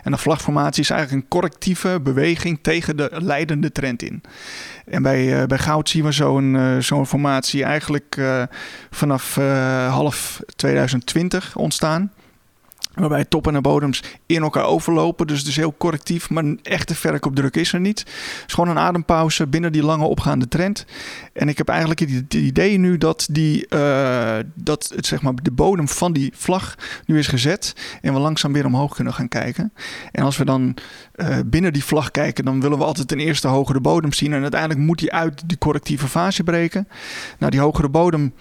En 0.03 0.11
een 0.11 0.17
vlagformatie 0.17 0.83
is 0.83 0.89
eigenlijk 0.89 1.23
een 1.23 1.29
correctieve 1.29 1.99
beweging 2.03 2.59
tegen 2.61 2.97
de 2.97 3.09
leidende 3.11 3.71
trend 3.71 4.01
in. 4.01 4.21
En 4.85 5.03
bij, 5.03 5.41
uh, 5.41 5.45
bij 5.45 5.57
goud 5.57 5.89
zien 5.89 6.03
we 6.03 6.11
zo'n 6.11 6.53
uh, 6.53 6.77
zo'n 6.79 7.07
formatie 7.07 7.63
eigenlijk 7.63 8.15
uh, 8.19 8.43
vanaf 8.91 9.35
half 9.89 10.41
2020 10.55 11.55
ontstaan. 11.55 12.11
Waarbij 12.93 13.25
toppen 13.25 13.55
en 13.55 13.61
bodems 13.61 14.03
in 14.25 14.41
elkaar 14.41 14.65
overlopen. 14.65 15.27
Dus 15.27 15.39
het 15.39 15.47
is 15.47 15.55
heel 15.55 15.75
correctief, 15.77 16.29
maar 16.29 16.43
een 16.43 16.59
echte 16.63 16.95
verkoopdruk 16.95 17.55
is 17.55 17.73
er 17.73 17.79
niet. 17.79 17.99
Het 17.99 18.43
is 18.47 18.53
gewoon 18.53 18.69
een 18.69 18.79
adempauze 18.79 19.47
binnen 19.47 19.71
die 19.71 19.83
lange 19.83 20.05
opgaande 20.05 20.47
trend. 20.47 20.85
En 21.33 21.49
ik 21.49 21.57
heb 21.57 21.67
eigenlijk 21.67 21.99
het 21.99 22.33
idee 22.33 22.77
nu 22.77 22.97
dat, 22.97 23.27
die, 23.31 23.65
uh, 23.69 24.37
dat 24.53 24.91
het, 24.95 25.05
zeg 25.05 25.21
maar, 25.21 25.33
de 25.41 25.51
bodem 25.51 25.87
van 25.87 26.13
die 26.13 26.31
vlag 26.35 26.75
nu 27.05 27.17
is 27.17 27.27
gezet. 27.27 27.73
En 28.01 28.13
we 28.13 28.19
langzaam 28.19 28.53
weer 28.53 28.65
omhoog 28.65 28.95
kunnen 28.95 29.13
gaan 29.13 29.27
kijken. 29.27 29.73
En 30.11 30.23
als 30.23 30.37
we 30.37 30.45
dan 30.45 30.75
uh, 31.15 31.37
binnen 31.45 31.73
die 31.73 31.83
vlag 31.83 32.11
kijken, 32.11 32.45
dan 32.45 32.61
willen 32.61 32.77
we 32.77 32.83
altijd 32.83 33.07
ten 33.07 33.19
eerste 33.19 33.47
hogere 33.47 33.79
bodem 33.79 34.13
zien. 34.13 34.33
En 34.33 34.41
uiteindelijk 34.41 34.79
moet 34.79 34.99
die 34.99 35.13
uit 35.13 35.43
die 35.45 35.57
correctieve 35.57 36.07
fase 36.07 36.43
breken. 36.43 36.87
Nou, 37.39 37.51
die 37.51 37.59
hogere 37.59 37.89
bodem, 37.89 38.33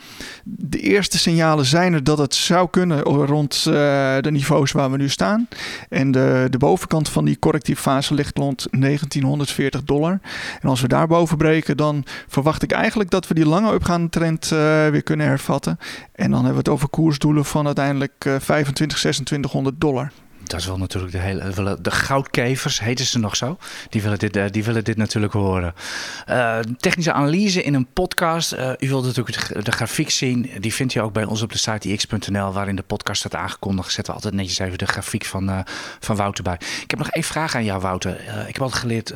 de 0.44 0.80
eerste 0.80 1.18
signalen 1.18 1.64
zijn 1.64 1.92
er 1.92 2.04
dat 2.04 2.18
het 2.18 2.34
zou 2.34 2.68
kunnen 2.70 3.00
rond 3.00 3.64
uh, 3.68 3.74
de 4.20 4.30
niveaus 4.30 4.72
waar 4.72 4.90
we 4.90 4.96
nu 4.96 5.08
staan. 5.08 5.48
En 5.88 6.10
de, 6.10 6.46
de 6.50 6.58
bovenkant 6.58 7.08
van 7.08 7.24
die 7.24 7.38
correctieve 7.38 7.82
fase 7.82 8.14
ligt 8.14 8.38
rond 8.38 8.66
1940 8.70 9.84
dollar. 9.84 10.20
En 10.60 10.68
als 10.68 10.80
we 10.80 10.88
daar 10.88 11.06
boven 11.06 11.36
breken, 11.36 11.76
dan 11.76 12.04
verwacht 12.28 12.62
ik 12.62 12.72
eigenlijk 12.72 13.10
dat 13.10 13.28
we 13.28 13.34
die 13.34 13.46
lange 13.46 13.74
opgaande 13.74 14.08
trend 14.08 14.44
uh, 14.44 14.58
weer 14.88 15.02
kunnen 15.02 15.26
hervatten. 15.26 15.78
En 16.12 16.30
dan 16.30 16.44
hebben 16.44 16.52
we 16.52 16.58
het 16.58 16.68
over 16.68 16.88
koersdoelen 16.88 17.44
van 17.44 17.66
uiteindelijk 17.66 18.14
25, 18.18 18.98
2600 18.98 19.80
dollar 19.80 20.12
dat 20.52 20.60
is 20.60 20.66
wel 20.66 20.78
natuurlijk 20.78 21.12
de 21.12 21.18
hele. 21.18 21.78
De 21.80 21.90
goudkevers, 21.90 22.80
heten 22.80 23.06
ze 23.06 23.18
nog 23.18 23.36
zo? 23.36 23.58
Die 23.88 24.02
willen 24.02 24.18
dit, 24.18 24.36
eh, 24.36 24.44
die 24.50 24.64
willen 24.64 24.84
dit 24.84 24.96
natuurlijk 24.96 25.32
horen. 25.32 25.74
Uh, 26.28 26.58
technische 26.78 27.12
analyse 27.12 27.62
in 27.62 27.74
een 27.74 27.86
podcast. 27.92 28.52
U 28.52 28.88
wilt 28.88 29.04
natuurlijk 29.04 29.64
de, 29.64 29.72
grafiek 29.72 30.10
zien. 30.10 30.50
Die 30.60 30.74
vindt 30.74 30.94
u 30.94 31.00
ook 31.00 31.12
bij 31.12 31.24
ons 31.24 31.42
op 31.42 31.52
de 31.52 31.58
site 31.58 31.88
ix.nl, 31.88 32.52
waarin 32.52 32.76
de 32.76 32.82
podcast 32.82 33.18
staat 33.18 33.34
aangekondigd. 33.34 33.92
Zetten 33.92 34.14
we 34.14 34.20
altijd 34.20 34.34
netjes 34.34 34.58
even 34.58 34.78
de 34.78 34.86
grafiek 34.86 35.24
van, 35.24 35.64
van 36.00 36.16
Wouter 36.16 36.44
bij. 36.44 36.56
Ik 36.82 36.90
heb 36.90 36.98
nog 36.98 37.10
één 37.10 37.24
vraag 37.24 37.54
aan 37.54 37.64
jou, 37.64 37.80
Wouter. 37.80 38.20
ik 38.48 38.54
heb 38.54 38.62
altijd 38.62 38.80
geleerd: 38.80 39.14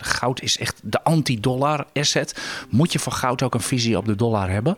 goud 0.00 0.42
is 0.42 0.58
echt 0.58 0.80
de 0.82 1.02
anti-dollar 1.02 1.86
asset. 1.92 2.40
Moet 2.68 2.92
je 2.92 2.98
voor 2.98 3.12
goud 3.12 3.42
ook 3.42 3.54
een 3.54 3.60
visie 3.60 3.96
op 3.96 4.06
de 4.06 4.14
dollar 4.14 4.50
hebben? 4.50 4.76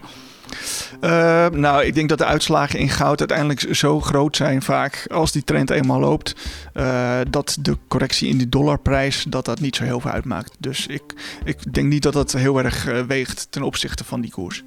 Uh, 1.01 1.49
nou, 1.49 1.85
ik 1.85 1.95
denk 1.95 2.09
dat 2.09 2.19
de 2.19 2.25
uitslagen 2.25 2.79
in 2.79 2.89
goud 2.89 3.19
uiteindelijk 3.19 3.67
zo 3.77 4.01
groot 4.01 4.37
zijn 4.37 4.63
vaak 4.63 5.07
als 5.13 5.33
die 5.33 5.45
trend 5.45 5.71
eenmaal 5.71 6.01
loopt, 6.01 6.35
uh, 6.75 7.19
dat 7.31 7.57
de 7.61 7.77
correctie 7.89 8.29
in 8.29 8.39
die 8.39 8.49
dollarprijs 8.49 9.25
dat 9.29 9.45
dat 9.45 9.61
niet 9.61 9.77
zo 9.77 9.85
heel 9.85 10.01
veel 10.01 10.11
uitmaakt. 10.11 10.57
Dus 10.59 10.87
ik, 10.87 11.03
ik 11.45 11.73
denk 11.73 11.89
niet 11.89 12.03
dat 12.03 12.13
dat 12.13 12.33
heel 12.33 12.59
erg 12.59 12.89
uh, 12.89 13.01
weegt 13.01 13.47
ten 13.51 13.63
opzichte 13.63 14.05
van 14.05 14.21
die 14.21 14.31
koers. 14.31 14.65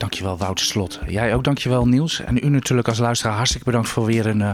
Dankjewel 0.00 0.36
Wouter 0.36 0.66
Slot. 0.66 1.00
Jij 1.06 1.34
ook 1.34 1.44
dankjewel 1.44 1.86
Niels. 1.86 2.20
En 2.20 2.38
u 2.44 2.48
natuurlijk 2.48 2.88
als 2.88 2.98
luisteraar 2.98 3.34
hartstikke 3.34 3.66
bedankt 3.66 3.88
voor 3.88 4.04
weer 4.04 4.26
een, 4.26 4.40
uh, 4.40 4.50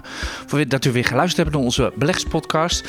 voor 0.46 0.68
dat 0.68 0.84
u 0.84 0.92
weer 0.92 1.04
geluisterd 1.04 1.36
hebt 1.36 1.56
naar 1.56 1.64
onze 1.64 1.92
belegspodcast. 1.96 2.88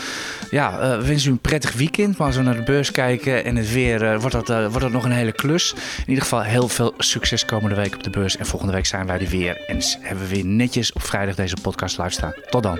Ja, 0.52 0.74
uh, 0.74 0.98
we 0.98 1.06
wensen 1.06 1.30
u 1.30 1.32
een 1.32 1.40
prettig 1.40 1.74
weekend. 1.74 2.18
Maar 2.18 2.28
als 2.28 2.36
we 2.36 2.42
naar 2.42 2.56
de 2.56 2.64
beurs 2.64 2.92
kijken 2.92 3.46
en 3.46 3.56
het 3.56 3.72
weer, 3.72 4.04
uh, 4.04 4.20
wordt, 4.20 4.48
dat, 4.48 4.48
wordt 4.48 4.80
dat 4.80 4.92
nog 4.92 5.04
een 5.04 5.12
hele 5.12 5.32
klus. 5.32 5.74
In 5.74 6.08
ieder 6.08 6.24
geval 6.24 6.42
heel 6.42 6.68
veel 6.68 6.94
succes 6.98 7.46
komende 7.46 7.76
week 7.76 7.96
op 7.96 8.04
de 8.04 8.10
beurs. 8.10 8.38
En 8.38 8.46
volgende 8.46 8.74
week 8.74 8.86
zijn 8.86 9.08
wij 9.08 9.20
er 9.20 9.28
weer. 9.28 9.66
En 9.68 9.80
hebben 10.00 10.28
we 10.28 10.36
weer 10.36 10.46
netjes 10.46 10.94
op 10.94 11.04
vrijdag 11.04 11.36
deze 11.36 11.56
podcast 11.62 11.98
live 11.98 12.10
staan. 12.10 12.34
Tot 12.50 12.64
dan. 12.64 12.80